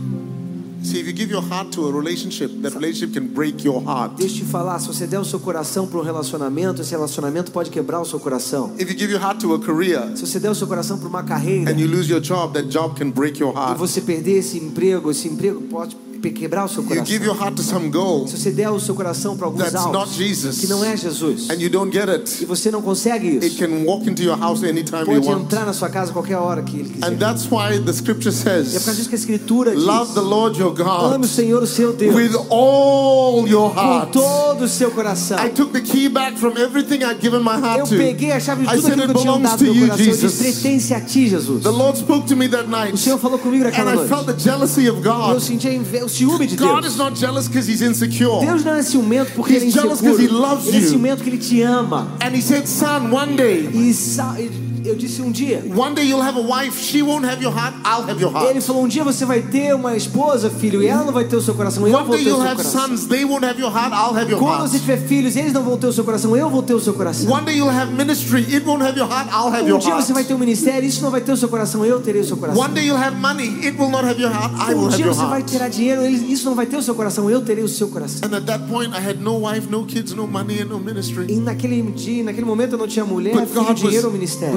See, 0.86 1.00
if 1.00 1.06
you 1.08 1.12
give 1.12 1.32
your 1.32 1.42
heart 1.42 1.72
to 1.72 1.88
a 1.88 1.92
relationship, 1.92 2.48
that 2.62 2.72
relationship 2.72 3.12
can 3.12 3.26
break 3.26 3.64
your 3.64 3.82
heart. 3.82 4.12
Deixa 4.16 4.36
eu 4.36 4.44
te 4.44 4.44
falar, 4.44 4.78
se 4.78 4.86
você 4.86 5.04
der 5.04 5.18
o 5.18 5.24
seu 5.24 5.40
coração 5.40 5.84
para 5.84 5.98
um 5.98 6.02
relacionamento, 6.02 6.80
esse 6.80 6.92
relacionamento 6.92 7.50
pode 7.50 7.70
quebrar 7.70 8.00
o 8.00 8.04
seu 8.04 8.20
coração. 8.20 8.72
If 8.78 8.88
you 8.88 8.96
give 8.96 9.10
your 9.10 9.20
heart 9.20 9.40
to 9.40 9.52
a 9.54 9.58
career 9.58 10.16
Se 10.16 10.24
você 10.24 10.38
der 10.38 10.48
o 10.48 10.54
seu 10.54 10.68
coração 10.68 10.96
para 10.96 11.08
uma 11.08 11.24
carreira 11.24 11.72
and 11.72 11.74
you 11.80 11.88
lose 11.88 12.08
your 12.08 12.20
job, 12.20 12.54
that 12.54 12.68
job 12.68 12.94
can 12.96 13.10
break 13.10 13.40
your 13.40 13.52
e 13.52 13.56
heart. 13.56 13.78
você 13.78 14.00
perder 14.00 14.38
esse 14.38 14.58
emprego, 14.58 15.10
esse 15.10 15.26
emprego 15.26 15.60
pode 15.62 15.96
quebrar 16.18 16.64
o 16.64 16.68
seu 16.68 16.82
You 16.82 16.88
coração. 16.88 17.06
give 17.06 17.24
your 17.24 17.36
heart 17.36 17.54
to 17.56 17.62
some 17.62 17.88
goal 17.88 18.26
Se 18.26 18.36
você 18.38 18.50
der 18.50 18.70
o 18.70 18.80
seu 18.80 18.94
coração 18.94 19.36
para 19.36 19.46
alguns 19.46 19.62
that's 19.64 19.84
not 19.84 19.96
alvos 19.96 20.14
Jesus 20.16 20.58
que 20.58 20.66
não 20.66 20.84
é 20.84 20.96
Jesus 20.96 21.48
and 21.50 21.54
you 21.60 21.70
don't 21.70 21.92
get 21.92 22.08
e 22.08 22.12
it, 22.12 22.44
você 22.46 22.70
não 22.70 22.82
consegue 22.82 23.28
it 23.36 23.46
isso, 23.46 23.58
can 23.58 23.84
walk 23.84 24.08
into 24.08 24.22
your 24.22 24.38
house 24.38 24.62
anytime 24.62 25.00
you 25.00 25.06
pode 25.06 25.26
want. 25.26 25.42
entrar 25.42 25.64
na 25.66 25.72
sua 25.72 25.88
casa 25.88 26.12
qualquer 26.12 26.36
hora 26.36 26.62
que 26.62 26.76
ele 26.78 26.88
quiser. 26.90 27.06
And 27.06 27.16
that's 27.16 27.46
why 27.50 27.78
the 27.84 27.92
scripture 27.92 28.30
E 28.34 28.38
é 28.38 28.42
por 28.42 28.44
causa 28.44 28.72
says, 28.84 28.96
disso 28.96 29.08
que 29.08 29.14
a 29.14 29.18
Escritura 29.18 29.74
diz: 29.74 29.84
Love 29.84 30.14
the 30.14 30.20
Lord 30.20 30.58
your 30.60 30.70
ame 30.70 30.84
God 30.84 31.24
o 31.24 31.28
Senhor, 31.28 31.62
o 31.62 31.66
seu 31.66 31.92
Deus, 31.92 32.14
with 32.14 32.34
all 32.50 33.46
your 33.48 33.70
com 33.74 33.80
heart. 33.80 34.12
todo 34.12 34.64
o 34.64 34.68
seu 34.68 34.90
coração. 34.90 35.38
I 35.44 35.50
took 35.50 35.72
the 35.72 35.80
key 35.80 36.08
back 36.08 36.38
from 36.38 36.56
everything 36.58 37.02
I'd 37.04 37.20
given 37.20 37.40
my 37.40 37.54
Eu 37.56 37.64
heart 37.64 37.88
to. 37.88 37.96
peguei 37.96 38.32
a 38.32 38.40
chave 38.40 38.62
de 38.66 38.68
I 38.68 38.76
tudo 38.76 38.82
said, 38.82 38.92
aquilo 38.92 39.02
"It 39.02 39.12
que 39.12 39.18
eu 39.18 39.22
tinha 39.22 39.32
belongs 39.32 39.50
dado 39.50 39.58
to 39.58 39.64
no 39.64 39.74
you, 39.74 39.80
coração. 39.86 40.04
Eu 40.06 40.10
disse: 40.12 40.20
Jesus." 40.22 40.54
pertence 40.62 40.94
a 40.94 41.00
ti, 41.00 41.28
Jesus. 41.28 41.62
The 41.62 41.70
Lord 41.70 41.98
spoke 41.98 42.26
to 42.28 42.36
me 42.36 42.48
that 42.48 42.68
night, 42.68 42.94
O 42.94 42.96
Senhor 42.96 43.18
falou 43.18 43.38
comigo 43.38 43.64
and 43.64 43.68
naquela 43.68 43.92
I 43.92 43.96
noite. 43.96 44.08
felt 44.08 44.26
the 44.26 44.38
jealousy 44.38 44.88
of 44.88 45.00
E 45.00 45.04
eu 45.06 45.12
God. 45.12 45.40
senti 45.40 45.68
a 45.68 45.72
inve- 45.74 46.02
o 46.06 46.08
ciúme 46.08 46.46
de 46.46 46.56
God 46.56 46.82
Deus. 46.82 46.92
is 46.94 46.98
not 46.98 47.18
jealous 47.18 47.48
because 47.48 47.68
he's 47.70 47.82
insecure. 47.82 48.40
Deus 48.44 48.64
não 48.64 48.74
é 48.74 48.82
ciumento 48.82 49.32
porque 49.34 49.52
He's 49.54 49.62
ele 49.62 49.70
é 49.70 49.74
jealous 49.74 50.00
inseguro. 50.00 50.16
'cause 50.22 50.24
he 50.24 50.28
loves 50.32 50.66
Ele 50.68 50.76
é 50.76 50.80
you. 50.80 50.88
ciumento 50.88 51.22
que 51.22 51.30
ele 51.30 51.38
te 51.38 51.62
ama. 51.62 52.08
And 52.20 52.34
he 52.36 52.40
said, 52.42 52.66
Son, 52.66 53.10
one 53.12 53.36
day, 53.36 53.68
E 53.74 53.92
sa- 53.92 54.36
eu 54.88 54.96
disse 54.96 55.22
um 55.22 55.30
dia. 55.30 55.64
one 55.76 55.94
day 55.94 56.04
you'll 56.08 56.22
have 56.22 56.38
a 56.38 56.42
wife. 56.42 56.78
She 56.80 57.02
won't 57.02 57.26
have 57.26 57.42
your 57.42 57.52
heart. 57.52 57.74
I'll 57.84 58.02
have 58.08 58.20
your 58.20 58.30
Ele 58.36 58.44
heart. 58.54 58.62
falou: 58.62 58.84
um 58.84 58.88
dia 58.88 59.04
você 59.04 59.24
vai 59.24 59.42
ter 59.42 59.74
uma 59.74 59.96
esposa, 59.96 60.50
filho, 60.50 60.82
e 60.82 60.86
ela 60.86 61.04
não 61.04 61.12
vai 61.12 61.24
ter 61.24 61.36
o 61.36 61.40
seu 61.42 61.54
coração. 61.54 61.86
Eu 61.86 61.94
One 61.96 62.06
vou 62.06 62.16
ter 62.16 62.22
o 62.22 62.24
seu 62.36 62.42
have 62.42 62.56
coração. 62.56 62.88
sons. 62.88 63.06
They 63.06 63.24
won't 63.24 63.44
have 63.44 63.60
your 63.60 63.70
heart. 63.72 63.92
I'll 63.92 64.16
have 64.16 64.30
your 64.30 64.38
Quando 64.40 64.60
heart. 64.60 64.70
você 64.70 64.78
tiver 64.78 64.98
filhos, 64.98 65.36
eles 65.36 65.52
não 65.52 65.62
vão 65.62 65.76
ter 65.76 65.86
o 65.86 65.92
seu 65.92 66.04
coração. 66.04 66.36
Eu 66.36 66.48
vou 66.50 66.62
ter 66.62 66.74
o 66.74 66.80
seu 66.80 66.94
coração. 66.94 67.30
One 67.30 67.44
day 67.44 67.56
you'll 67.56 67.70
have 67.70 67.92
ministry. 67.92 68.42
It 68.54 68.64
won't 68.66 68.82
have 68.82 68.98
your 68.98 69.08
heart. 69.08 69.28
I'll 69.32 69.48
have 69.52 69.64
Um 69.64 69.68
your 69.68 69.78
dia 69.80 69.94
você 69.94 70.12
vai 70.12 70.22
heart. 70.22 70.28
ter 70.28 70.34
um 70.34 70.38
ministério, 70.38 70.86
isso 70.88 71.02
não 71.02 71.10
vai 71.10 71.20
ter 71.20 71.32
o 71.32 71.36
seu 71.36 71.48
coração. 71.48 71.84
Eu 71.84 72.00
terei 72.00 72.20
o 72.20 72.24
seu 72.24 72.36
coração. 72.36 72.62
One 72.62 72.74
day 72.74 72.86
you'll 72.86 72.98
have 73.02 73.16
money. 73.16 73.48
It 73.66 73.76
will 73.78 73.90
not 73.90 74.04
have 74.06 74.20
your 74.20 74.30
heart. 74.32 74.52
I 74.68 74.74
will 74.74 74.84
Um 74.84 74.86
have 74.86 74.96
dia 74.96 75.06
your 75.06 75.14
você 75.14 75.22
vai 75.26 75.40
heart. 75.40 75.50
ter 75.50 75.70
dinheiro, 75.70 76.02
ele- 76.02 76.32
isso 76.32 76.44
não 76.46 76.54
vai 76.54 76.66
ter 76.66 76.76
o 76.76 76.82
seu 76.82 76.94
coração. 76.94 77.28
Eu 77.30 77.40
terei 77.42 77.62
o 77.64 77.68
seu 77.68 77.88
coração. 77.88 78.28
And 78.28 78.34
at 78.36 78.44
that 78.44 78.64
point, 78.70 78.90
I 78.94 78.98
had 79.10 79.20
no 79.20 79.46
wife, 79.46 79.68
no 79.70 79.84
kids, 79.84 80.12
no 80.14 80.26
money, 80.26 80.62
and 80.62 80.66
no 80.66 80.78
ministry. 80.78 81.26
E 81.28 81.36
naquele 81.36 81.82
dia, 81.92 82.24
naquele 82.24 82.46
momento 82.46 82.72
eu 82.72 82.78
não 82.78 82.86
tinha 82.86 83.04
mulher, 83.04 83.34
filho, 83.46 83.62
was, 83.66 83.80
dinheiro 83.80 84.06
ou 84.08 84.12
ministério. 84.12 84.54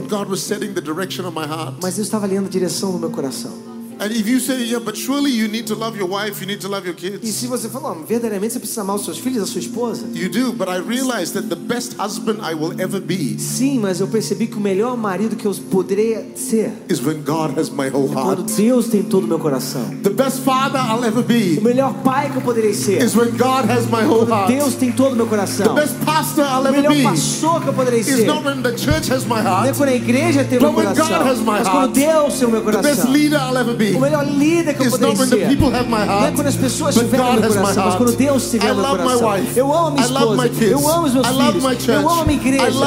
Mas 1.81 1.97
eu 1.97 2.03
estava 2.03 2.25
lendo 2.25 2.47
a 2.47 2.49
direção 2.49 2.91
do 2.91 2.99
meu 2.99 3.09
coração. 3.09 3.68
And 3.99 4.11
if 4.11 4.27
you 4.27 4.39
say, 4.39 4.63
yeah, 4.63 4.79
but 4.79 4.95
surely 4.95 5.29
you 5.31 5.47
need 5.49 5.67
to 5.67 5.75
love 5.75 5.97
your 5.97 6.07
wife, 6.07 6.39
you 6.39 6.47
need 6.47 6.61
to 6.61 6.69
love 6.69 6.85
your 6.85 6.95
E 6.95 7.19
kids. 7.19 7.29
se 7.35 7.47
você 7.47 7.67
falar, 7.67 7.95
"Não, 7.95 8.05
verdadeiramente 8.05 8.53
você 8.53 8.59
precisa 8.59 8.81
amar 8.81 8.95
os 8.95 9.03
seus 9.03 9.17
filhos, 9.17 9.43
a 9.43 9.45
sua 9.45 9.59
esposa? 9.59 10.05
You 10.13 10.29
do, 10.29 10.53
but 10.53 10.69
I 10.69 10.77
realized 10.79 11.33
that 11.33 11.49
the 11.49 11.55
best 11.55 11.95
husband 11.99 12.39
I 12.41 12.53
will 12.55 12.73
ever 12.79 13.01
be 13.01 13.37
Sim, 13.37 13.79
mas 13.79 13.99
eu 13.99 14.07
percebi 14.07 14.47
que 14.47 14.55
o 14.55 14.61
melhor 14.61 14.95
marido 14.97 15.35
que 15.35 15.45
eu 15.45 15.53
poderia 15.69 16.25
ser 16.35 16.71
is 16.89 17.01
when 17.05 17.21
God 17.23 17.57
has 17.59 17.69
my 17.69 17.89
whole 17.89 18.09
é 18.09 18.13
quando 18.13 18.39
heart. 18.39 18.51
Deus 18.55 18.87
tem 18.87 19.03
todo 19.03 19.25
o 19.25 19.27
meu 19.27 19.37
coração. 19.39 19.81
The 20.01 20.09
best 20.11 20.39
father 20.45 20.79
I'll 20.79 21.03
ever 21.03 21.19
O 21.19 21.23
be 21.23 21.59
melhor 21.61 21.93
pai 22.03 22.29
que 22.31 22.37
eu 22.37 22.41
poderia 22.41 22.73
ser 22.73 23.03
is 23.03 23.15
when 23.15 23.31
God 23.31 23.69
has 23.69 23.85
my 23.85 24.05
whole 24.07 24.25
heart. 24.29 24.47
Deus 24.47 24.75
tem 24.75 24.91
todo 24.93 25.13
o 25.13 25.15
meu 25.17 25.25
The 25.25 25.29
coração. 25.29 25.75
best 25.75 25.95
pastor 26.05 26.45
I'll 26.45 26.63
O 26.63 26.67
ever 26.69 26.81
melhor 26.83 26.93
be 26.95 27.03
pastor 27.03 27.61
que 27.61 27.67
eu 27.67 27.73
poderia 27.73 27.99
is 27.99 28.05
ser 28.05 28.25
not 28.27 28.45
when 28.45 28.61
the 28.61 28.77
church 28.77 29.11
has 29.11 29.23
my 29.25 29.29
não 29.29 29.37
é 29.37 29.43
heart. 29.67 29.77
quando 29.77 29.89
a 29.89 29.95
igreja 29.95 30.43
tem 30.45 30.57
o 30.57 30.61
meu 30.61 30.71
But 30.71 30.77
when 30.85 30.95
God 30.95 31.07
coração, 31.09 31.27
has 31.27 31.39
my 31.39 31.45
mas 31.45 31.67
heart, 31.67 31.77
quando 31.77 31.93
Deus 31.93 32.33
tem 32.39 32.47
o 32.47 32.51
meu 32.51 32.61
The 32.63 32.71
best 32.81 32.83
coração. 33.01 33.11
leader 33.11 33.39
I'll 33.39 33.57
ever 33.57 33.75
be 33.75 33.88
O 33.95 34.01
melhor 34.01 34.25
líder 34.25 34.73
que 34.73 34.85
eu 34.85 34.91
poderia 34.91 35.15
ser. 35.15 35.57
não 35.57 36.25
é 36.25 36.31
quando 36.31 36.47
as 36.47 36.55
pessoas 36.55 36.95
God 36.95 37.09
meu 37.09 37.49
coração, 37.49 37.85
mas 37.85 37.95
quando 37.95 38.15
Deus 38.15 38.49
tiver 38.49 38.73
meu 38.73 38.83
coração. 38.83 39.37
Eu 39.55 39.73
amo 39.73 39.87
a 39.87 39.91
minha 39.91 40.05
esposa, 40.05 40.63
eu 40.63 40.87
amo 40.87 41.07
os 41.07 41.13
meus 41.13 41.27
filhos, 41.27 41.87
eu 41.87 42.09
amo 42.09 42.21
a 42.21 42.25
minha 42.25 42.39
igreja, 42.39 42.65
eu 42.67 42.83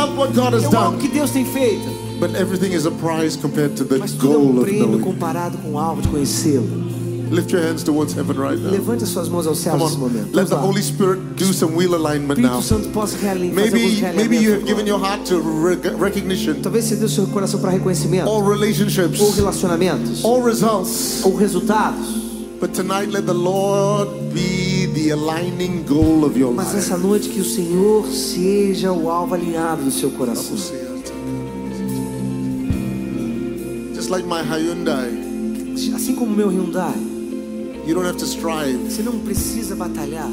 amo 0.80 0.96
o 0.96 0.98
que 0.98 1.09
Deus 1.09 1.30
tem 1.30 1.44
feito. 1.44 2.03
But 2.20 2.36
everything 2.36 2.72
is 2.72 2.86
a 2.86 2.92
prize 2.92 3.36
compared 3.36 3.74
to 3.74 3.84
the 3.84 3.98
Mas 3.98 4.12
tudo 4.12 4.34
é 4.34 4.38
um 4.38 4.62
prêmio 4.62 5.00
comparado 5.00 5.59
com 5.59 5.72
o 5.72 5.78
alvo 5.78 6.03
de 6.03 6.09
conhecê-lo. 6.09 7.01
Lift 7.33 7.51
your 7.51 7.62
hands 7.62 7.83
towards 7.83 8.12
heaven 8.14 8.37
right 8.37 8.59
now. 8.59 8.70
Levante 8.70 9.05
as 9.05 9.09
suas 9.09 9.26
mãos 9.28 9.47
ao 9.47 9.55
céu 9.55 9.76
nesse 9.78 9.97
momento. 9.97 10.37
Let 10.37 10.49
the. 10.49 10.57
Holy 10.57 10.83
Spirit 10.83 11.18
do 11.37 11.53
some 11.55 11.74
wheel 11.74 11.95
alignment 11.95 12.39
now. 12.39 12.61
Santo 12.61 12.91
possa 12.91 13.16
realinhar, 13.16 13.55
Maybe, 13.55 14.03
maybe 14.14 14.37
you 14.37 14.53
have 14.53 14.66
given 14.66 14.87
your 14.87 14.99
heart 15.01 15.24
to 15.28 15.41
re- 15.41 15.76
recognition, 15.99 16.61
Talvez 16.62 16.85
você 16.91 17.03
o 17.03 17.09
seu 17.09 17.26
coração 17.28 17.59
para 17.59 17.70
reconhecimento, 17.70 18.28
all 18.28 18.43
relationships, 18.43 19.18
ou 19.18 19.30
relacionamentos, 19.30 20.22
all 20.24 20.43
results. 20.45 21.24
ou 21.24 21.35
resultados. 21.35 22.20
But 22.61 22.74
tonight, 22.74 23.11
let 23.11 23.24
the 23.24 23.33
Lord 23.33 24.11
be 24.35 24.87
the 24.95 25.11
aligning 25.12 25.85
goal 25.89 26.24
of 26.26 26.39
your 26.39 26.53
Mas 26.53 26.66
life. 26.74 26.78
essa 26.78 26.99
noite 26.99 27.30
que 27.30 27.41
o 27.41 27.45
Senhor 27.45 28.07
seja 28.09 28.93
o 28.93 29.09
alvo 29.11 29.35
alinhado 29.35 29.83
do 29.83 29.91
seu 29.91 30.11
coração. 30.11 30.55
Just 33.95 34.11
like 34.11 34.26
my 34.26 34.43
Hyundai, 34.43 35.11
Assim 35.95 36.14
como 36.14 36.30
meu 36.37 36.49
Hyundai, 36.51 36.95
you 37.87 37.95
don't 37.95 38.07
have 38.07 38.18
to 38.18 38.26
strive. 38.26 38.78
você 38.89 39.03
não 39.03 39.18
precisa 39.20 39.74
batalhar. 39.76 40.28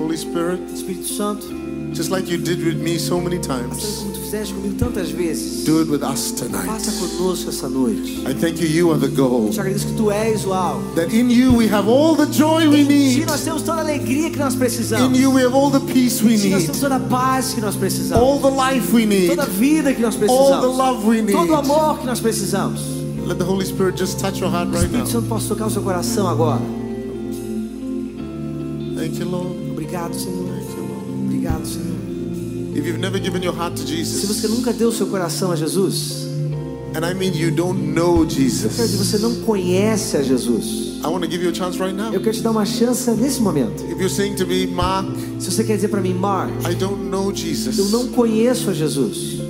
Holy 0.00 0.16
Spirit, 0.16 0.62
Espírito 0.74 1.06
Santo, 1.06 1.46
just 1.94 2.10
like 2.10 2.28
you 2.28 2.38
did 2.38 2.64
with 2.64 2.76
me 2.76 2.98
so 2.98 3.20
many 3.20 3.36
assim 3.36 3.48
times, 3.48 3.98
como 3.98 4.12
tu 4.12 4.20
fizeste 4.20 4.54
comigo 4.54 4.74
tantas 4.76 5.10
vezes, 5.10 5.64
do 5.64 5.80
it 5.80 5.90
with 5.90 6.02
us 6.02 6.32
faça 6.32 6.44
tonight. 6.44 7.16
conosco 7.18 7.50
essa 7.50 7.68
noite. 7.68 8.22
I 8.26 8.34
thank 8.34 8.60
you, 8.60 8.66
you 8.66 8.90
are 8.90 8.98
the 8.98 9.08
goal. 9.14 9.50
Te 9.50 9.60
agradeço 9.60 9.86
que 9.86 9.92
tu 9.94 10.10
és 10.10 10.44
o 10.44 10.52
alvo. 10.52 10.82
That 10.96 11.14
in 11.14 11.30
you 11.30 11.54
we 11.54 11.68
have 11.68 11.88
all 11.88 12.16
the 12.16 12.26
joy 12.26 12.68
we 12.68 12.80
Em 12.80 12.86
ti 12.86 12.92
need. 13.20 13.26
nós 13.26 13.42
temos 13.42 13.62
toda 13.62 13.78
a 13.78 13.80
alegria 13.82 14.30
que 14.30 14.38
nós 14.38 14.54
In 14.54 15.14
you 15.14 15.30
we 15.30 15.42
have 15.44 15.54
all 15.54 15.70
the 15.70 15.80
peace 15.92 16.22
we 16.24 16.34
Em 16.34 16.38
ti 16.38 16.48
nós 16.48 16.62
need. 16.62 16.66
temos 16.66 16.80
toda 16.80 16.96
a 16.96 17.00
paz 17.00 17.54
que 17.54 17.60
nós 17.60 17.76
precisamos. 17.76 18.24
All 18.24 18.40
the 18.40 18.50
life 18.50 18.92
we 18.92 19.06
need. 19.06 19.28
Toda 19.28 19.42
a 19.42 19.46
vida 19.46 19.92
que 19.92 20.00
nós 20.00 20.16
All 20.28 20.60
the 20.60 20.66
love 20.66 21.06
we 21.06 21.20
need. 21.22 21.32
Todo 21.32 21.50
o 21.52 21.56
amor 21.56 21.98
que 22.00 22.06
nós 22.06 22.18
precisamos. 22.18 23.01
Let 23.32 23.38
the 23.38 23.46
Holy 23.46 23.64
Spirit 23.64 23.96
just 23.96 24.20
touch 24.20 24.40
your 24.40 24.50
heart 24.50 24.68
right 24.68 24.90
now. 24.90 25.04
Espírito 25.04 25.08
Santo 25.08 25.26
possa 25.26 25.48
tocar 25.48 25.66
o 25.66 25.70
seu 25.70 25.80
coração 25.80 26.28
agora. 26.28 26.60
Thank 28.94 29.18
you, 29.18 29.26
Lord. 29.26 29.70
Obrigado, 29.70 30.14
Senhor. 30.14 30.50
Thank 30.50 30.76
you, 30.76 30.82
Lord. 30.86 31.24
Obrigado, 31.24 31.66
Senhor. 31.66 32.76
If 32.76 32.86
you've 32.86 33.00
never 33.00 33.18
given 33.18 33.42
your 33.42 33.54
heart 33.54 33.74
to 33.76 33.86
Se 33.86 34.04
você 34.26 34.26
Jesus, 34.26 34.50
nunca 34.50 34.70
deu 34.74 34.90
o 34.90 34.92
seu 34.92 35.06
coração 35.06 35.50
a 35.50 35.56
Jesus, 35.56 36.26
and 36.94 37.06
I 37.06 37.14
mean 37.14 37.32
you 37.32 37.50
don't 37.50 37.80
know 37.94 38.26
quer 38.26 38.34
dizer, 38.34 38.68
Jesus, 38.68 38.96
você 38.98 39.16
não 39.16 39.36
conhece 39.46 40.18
a 40.18 40.22
Jesus. 40.22 41.00
I 41.02 41.06
want 41.08 41.24
to 41.24 41.30
give 41.30 41.42
you 41.42 41.50
a 41.50 41.54
chance 41.54 41.78
right 41.78 41.96
now. 41.96 42.12
Eu 42.12 42.20
quero 42.20 42.36
te 42.36 42.42
dar 42.42 42.50
uma 42.50 42.66
chance 42.66 43.10
nesse 43.12 43.40
momento. 43.40 43.82
If 43.84 43.98
you're 43.98 44.10
saying 44.10 44.36
to 44.36 44.46
me, 44.46 44.66
Mark, 44.66 45.08
Se 45.38 45.50
você 45.50 45.64
quer 45.64 45.76
dizer 45.76 45.88
para 45.88 46.02
mim, 46.02 46.12
Mark, 46.12 46.52
I 46.70 46.74
don't 46.74 47.08
know 47.08 47.30
eu 47.30 47.34
Jesus. 47.34 47.90
não 47.90 48.08
conheço 48.08 48.68
a 48.68 48.74
Jesus. 48.74 49.40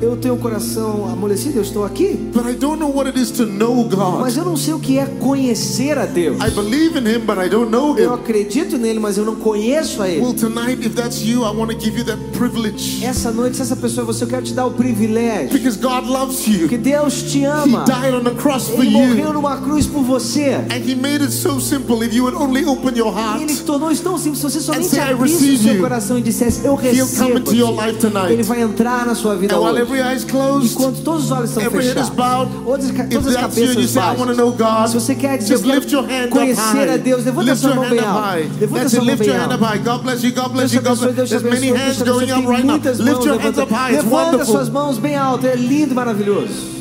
Eu 0.00 0.16
tenho 0.16 0.34
o 0.34 0.38
coração 0.38 1.08
amolecido, 1.12 1.58
eu 1.58 1.62
estou 1.62 1.84
aqui. 1.84 2.14
but 2.32 2.44
I 2.46 2.54
don't 2.54 2.78
know 2.78 2.90
what 2.94 3.08
it 3.08 3.18
is 3.20 3.30
to 3.32 3.46
know 3.46 3.84
God. 3.84 4.20
Mas 4.20 4.36
eu 4.36 4.44
não 4.44 4.56
sei 4.56 4.74
o 4.74 4.78
que 4.78 4.98
é 4.98 5.06
conhecer 5.06 5.98
a 5.98 6.06
Deus. 6.06 6.36
I 6.42 6.50
believe 6.50 6.96
in 6.98 7.06
Him, 7.06 7.20
but 7.26 7.38
I 7.38 7.48
don't 7.48 7.70
know 7.70 7.96
Eu 7.98 8.14
acredito 8.14 8.76
nele, 8.78 8.98
mas 9.00 9.16
eu 9.18 9.24
não 9.24 9.36
conheço 9.36 10.02
a 10.02 10.06
Well, 10.06 10.30
ele. 10.30 10.34
tonight, 10.38 10.86
if 10.86 10.94
that's 10.94 11.22
you, 11.22 11.42
I 11.44 11.50
want 11.56 11.70
to 11.72 11.78
give 11.80 11.98
you 11.98 12.04
that 12.04 12.18
privilege 12.36 13.04
Essa 13.04 13.30
noite, 13.30 13.56
se 13.56 13.62
essa 13.62 13.76
pessoa 13.76 14.04
é 14.04 14.06
você, 14.06 14.24
eu 14.24 14.28
quero 14.28 14.42
te 14.42 14.52
dar 14.54 14.66
o 14.66 14.70
privilégio. 14.72 15.50
because 15.52 15.76
God 15.78 16.06
loves 16.06 16.46
you. 16.46 16.68
Que 16.68 16.78
Deus 16.78 17.22
te 17.22 17.40
He 17.40 17.44
ama. 17.46 17.84
died 17.84 18.14
on 18.14 18.22
the 18.24 18.30
cross 18.34 18.68
for 18.68 18.82
Ele 18.84 18.90
morreu 18.90 19.26
you, 19.28 19.32
numa 19.32 19.56
cruz 19.58 19.86
por 19.86 20.02
você. 20.02 20.54
and 20.70 20.82
He 20.86 20.94
made 20.94 21.22
it 21.22 21.32
so 21.32 21.60
simple. 21.60 22.02
If 22.04 22.14
you 22.14 22.24
would 22.24 22.36
only 22.36 22.64
open 22.64 22.96
your 22.96 23.12
E 23.12 23.16
heart, 23.18 23.42
ele 23.42 23.54
tornou 23.56 23.90
isso 23.90 24.02
tão 24.02 24.16
simples. 24.18 24.38
Se 24.38 24.44
você 24.50 24.60
somente 24.60 24.86
say, 24.86 25.00
"I 25.00 25.12
abrisse 25.12 25.50
o 25.50 25.58
seu 25.58 25.74
you." 25.74 25.80
coração 25.82 26.18
e 26.18 26.22
dissesse, 26.22 26.64
eu 26.64 26.74
He'll 26.74 27.06
come 27.06 27.32
recebo. 27.32 27.38
into 27.38 27.54
your 27.54 27.70
life 27.72 27.94
ti", 27.94 28.00
tonight. 28.10 28.35
Ele 28.36 28.42
vai 28.42 28.60
entrar 28.60 29.06
na 29.06 29.14
sua 29.14 29.34
vida 29.34 29.58
hoje. 29.58 30.26
closed, 30.28 30.72
Enquanto 30.72 31.00
todos 31.02 31.24
os 31.24 31.30
olhos 31.30 31.48
estão 31.50 31.62
every 31.62 31.86
head 31.86 31.98
is 31.98 32.08
fechados, 32.10 32.16
bowed, 32.16 32.52
todas, 32.64 32.84
as 32.84 32.90
todas 32.92 33.26
you 33.26 33.32
you 33.32 33.40
cabeças 33.40 33.90
say, 33.90 34.00
I 34.02 34.16
want 34.18 34.30
to 34.30 34.34
know 34.36 34.52
baixas. 34.52 34.76
God, 34.76 34.88
Se 34.88 34.94
você 35.06 35.14
quer 35.14 35.38
dizer, 35.38 35.54
eu 35.54 35.58
just 35.58 35.70
lift 35.74 35.90
your 35.92 36.02
hand 36.02 36.08
quero 36.08 36.26
up 36.26 36.32
conhecer 36.38 36.90
a. 36.90 36.96
Deus, 36.98 37.24
levanta 37.24 37.50
a 37.50 37.54
Lift 37.54 37.60
sua 37.62 37.70
your 37.70 37.76
mão 37.76 37.84
hand 37.84 37.90
bem 37.90 37.98
up 38.00 38.08
alto. 38.08 38.60
Levanta 38.60 38.88
sua 38.90 38.98
mão 38.98 39.06
Lift 39.06 39.18
bem 39.18 39.28
your 39.28 39.40
hand 39.40 39.54
up 39.54 39.64
alto. 39.64 39.78
God 39.84 40.02
bless 40.02 40.22
you. 40.22 40.32
God 40.32 40.52
bless 40.52 40.70
Deus 40.70 40.70
te 40.70 40.76
you. 40.76 40.82
God 40.82 40.90
abençoe, 40.92 41.12
bless 41.14 41.28
te 41.30 41.38
There's 41.38 41.42
many 41.42 41.68
hands 41.72 42.02
going 42.02 42.30
up 42.30 42.46
right 42.46 42.64
now. 42.64 42.72
muitas 42.72 42.98
Lift 42.98 43.12
mãos 43.16 43.24
your 43.26 43.38
hands 43.40 43.58
up 43.58 43.70
high. 43.70 43.94
It's 43.94 44.04
Levanta 44.04 44.44
suas 44.44 44.68
wonderful. 44.68 44.72
mãos 44.72 44.98
bem 44.98 45.16
alto, 45.16 45.46
é 45.46 45.54
lindo, 45.56 45.94
maravilhoso. 45.94 46.76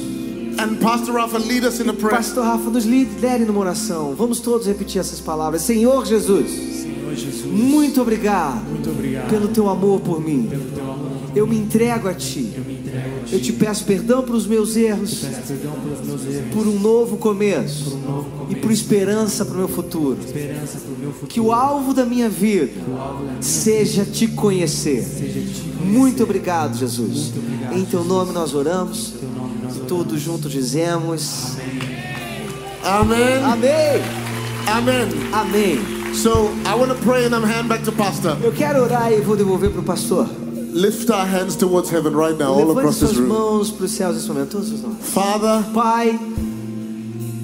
And 0.57 0.75
Pastor 0.81 1.15
Rafa, 1.15 1.37
lead 1.37 1.65
us 1.65 1.79
in 1.79 1.89
a 1.89 1.93
prayer. 1.93 2.17
Pastor 2.17 2.43
Rafa, 2.43 2.69
nos 2.69 2.85
lidere 2.85 3.45
numa 3.45 3.59
oração. 3.61 4.13
Vamos 4.17 4.39
todos 4.39 4.67
repetir 4.67 4.99
essas 4.99 5.19
palavras. 5.21 5.61
Senhor 5.61 6.05
Jesus, 6.05 6.49
Senhor 6.49 7.13
Jesus, 7.13 7.45
muito 7.45 8.01
obrigado 8.01 8.61
muito 8.69 8.89
obrigado 8.89 9.29
pelo 9.29 9.47
teu 9.49 9.69
amor 9.69 9.99
por 10.01 10.21
mim. 10.21 10.47
pelo 10.49 10.63
teu 10.71 10.83
amor. 10.83 11.14
Eu 11.35 11.45
me 11.45 11.57
entrego 11.57 12.07
a 12.07 12.13
ti. 12.13 12.53
Eu 13.31 13.41
te 13.41 13.51
peço 13.51 13.83
perdão 13.83 14.23
pelos 14.23 14.47
meus 14.47 14.75
erros, 14.77 15.25
por 16.53 16.65
um 16.65 16.79
novo 16.79 17.17
começo 17.17 17.99
e 18.49 18.55
por 18.55 18.71
esperança 18.71 19.43
para 19.43 19.55
o 19.55 19.57
meu 19.57 19.67
futuro. 19.67 20.17
Que 21.27 21.41
o 21.41 21.51
alvo 21.51 21.93
da 21.93 22.05
minha 22.05 22.29
vida 22.29 22.71
seja 23.41 24.05
te 24.05 24.27
conhecer. 24.27 25.05
Muito 25.83 26.23
obrigado, 26.23 26.77
Jesus. 26.77 27.33
Em 27.73 27.83
teu 27.83 28.03
nome 28.03 28.31
nós 28.31 28.53
oramos 28.53 29.13
e 29.75 29.79
todos 29.87 30.21
juntos 30.21 30.51
dizemos: 30.51 31.57
Amen. 32.83 33.43
Amém. 33.43 34.25
Amen. 34.67 35.09
Amém. 35.33 35.95
So 36.15 36.49
I 36.65 36.75
want 36.75 36.89
to 36.91 36.95
pray 37.03 37.25
and 37.25 37.35
I'm 37.35 37.43
hand 37.43 37.67
back 37.67 37.83
to 37.83 37.91
Pastor. 37.91 38.37
Eu 38.41 38.53
quero 38.53 38.81
orar 38.81 39.11
e 39.11 39.19
vou 39.19 39.35
devolver 39.35 39.69
para 39.69 39.81
o 39.81 39.83
pastor. 39.83 40.29
Lift 40.75 41.09
our 41.09 41.25
hands 41.25 41.55
towards 41.55 41.89
heaven 41.89 42.13
right 42.13 42.37
now, 42.37 42.51
all 42.53 42.65
Levante 42.65 42.79
across 42.79 42.99
this 42.99 43.11
suas 43.11 43.17
room. 43.17 43.29
mãos 43.29 43.71
para 43.71 43.85
os 43.85 43.91
céus 43.91 44.15
nesse 44.15 44.27
momento, 44.27 44.49
todos 44.57 44.71
nós. 44.81 44.93
Father, 44.99 45.63
Pai, 45.73 46.19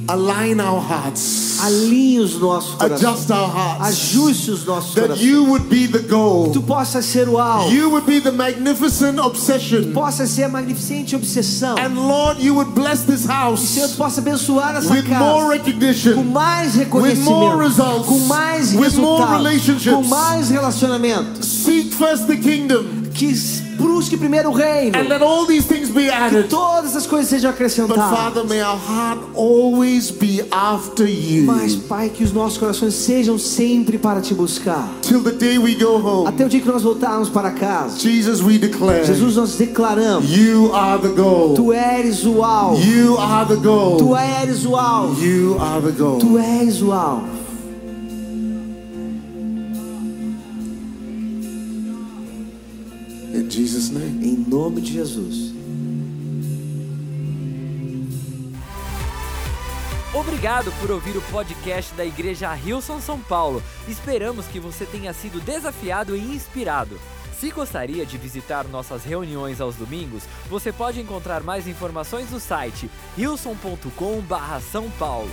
align 0.10 0.60
our 0.60 0.82
hearts, 0.82 1.58
Alinhe 1.64 2.20
os 2.20 2.38
nossos 2.40 2.76
corações. 2.76 3.02
adjust 3.06 3.32
our 3.32 3.48
hearts, 3.50 3.88
Ajuste 3.88 4.52
os 4.52 4.66
nossos 4.66 4.96
that 4.96 5.08
corações. 5.08 5.26
you 5.26 5.46
would 5.46 5.64
be 5.70 5.88
the 5.88 6.00
goal, 6.00 6.52
Tu 6.52 6.62
possa 6.62 7.02
ser 7.02 7.30
o 7.30 7.38
alvo. 7.38 7.72
you 7.72 7.90
would 7.92 8.06
be 8.06 8.20
the 8.20 8.32
magnificent 8.32 9.18
obsession, 9.18 9.94
Possa 9.94 10.28
ser 10.28 10.44
a 10.44 10.50
magnificente 10.50 11.16
obsessão. 11.16 11.78
and 11.78 11.96
Lord, 11.96 12.42
you 12.44 12.54
would 12.56 12.72
bless 12.76 13.04
this 13.04 13.22
Senhor, 13.22 13.32
house 13.34 13.76
tu 13.92 13.96
possa 13.96 14.20
abençoar 14.20 14.76
essa 14.76 14.90
with 14.92 15.04
more 15.08 15.20
casa. 15.20 15.24
Com 15.42 15.48
recognition, 15.48 16.24
mais 16.26 16.76
with 16.76 16.88
more 16.90 17.00
reconhecimento. 17.06 17.58
results, 17.60 18.08
Com 18.10 18.20
mais 18.28 18.74
with 18.74 18.98
more 18.98 19.24
resultados. 19.24 19.38
relationships. 19.38 19.96
Com 19.96 20.04
mais 20.04 20.50
relacionamentos. 20.50 21.48
Seek 21.48 21.94
first 21.94 22.26
the 22.28 22.36
kingdom, 22.36 22.84
Que 23.14 23.34
busque 23.78 24.16
primeiro 24.18 24.50
o 24.50 24.54
reino. 24.54 24.98
and 24.98 25.08
let 25.10 25.22
all 25.22 25.46
these 25.46 25.66
things 25.68 25.90
be 25.90 26.04
Que 26.06 26.10
added. 26.10 26.48
todas 26.50 26.96
as 26.96 27.06
coisas 27.06 27.30
sejam 27.30 27.52
But 27.52 27.56
acrescentadas. 27.56 28.18
Father, 28.18 28.44
may 28.46 28.62
our 28.62 28.78
heart 28.78 29.20
always 29.36 30.10
be 30.12 30.42
after 30.52 31.08
you 31.08 31.46
Mas, 31.46 31.76
Pai, 31.76 32.10
que 32.10 32.24
os 32.24 32.32
nossos 32.32 32.58
corações 32.58 32.94
sejam 32.94 33.38
sempre 33.38 33.98
para 33.98 34.22
te 34.22 34.34
buscar. 34.34 34.88
till 35.02 35.22
the 35.22 35.32
day 35.32 35.58
we 35.58 35.76
go 35.76 35.98
home. 35.98 36.28
Até 36.28 36.46
o 36.46 36.50
dia 36.50 36.62
que 36.62 36.68
nós 36.68 36.84
voltarmos 36.84 37.30
para 37.30 37.52
casa. 37.52 38.00
Jesus, 38.00 38.42
we 38.42 38.58
declare 38.58 39.04
Jesus, 39.06 39.36
nós 39.36 39.56
declaramos: 39.56 40.30
you 40.30 40.74
are 40.74 41.00
the 41.02 41.10
goal. 41.10 41.54
Tu 41.56 41.74
eres 41.74 42.26
o 42.26 42.44
alvo. 42.44 42.82
You 42.82 43.18
are 43.18 43.46
the 43.48 43.56
Tu 43.56 43.62
goal. 43.62 44.18
eres 44.18 44.66
o 44.66 44.76
alvo. 44.76 45.22
You 45.24 45.58
are 45.60 45.82
the 45.82 45.92
goal. 45.92 46.18
Tu 46.20 46.38
és 46.38 46.82
o 46.82 46.92
alvo. 46.92 47.41
Jesus' 53.52 53.90
name. 53.90 54.26
Em 54.26 54.38
nome 54.38 54.82
de 54.82 54.94
Jesus. 54.94 55.52
Obrigado 60.14 60.72
por 60.80 60.92
ouvir 60.92 61.18
o 61.18 61.22
podcast 61.24 61.94
da 61.96 62.06
Igreja 62.06 62.54
Rilson 62.54 63.00
São 63.00 63.20
Paulo. 63.20 63.62
Esperamos 63.88 64.46
que 64.46 64.60
você 64.60 64.86
tenha 64.86 65.14
sido 65.14 65.40
desafiado 65.42 66.16
e 66.16 66.20
inspirado. 66.20 67.00
Se 67.40 67.50
gostaria 67.50 68.06
de 68.06 68.18
visitar 68.18 68.66
nossas 68.68 69.04
reuniões 69.04 69.60
aos 69.60 69.76
domingos, 69.76 70.24
você 70.48 70.72
pode 70.72 71.02
encontrar 71.02 71.42
mais 71.42 71.68
informações 71.68 72.30
no 72.30 72.40
site 72.40 72.90
rilson.com/são 73.18 74.90
paulo. 74.92 75.32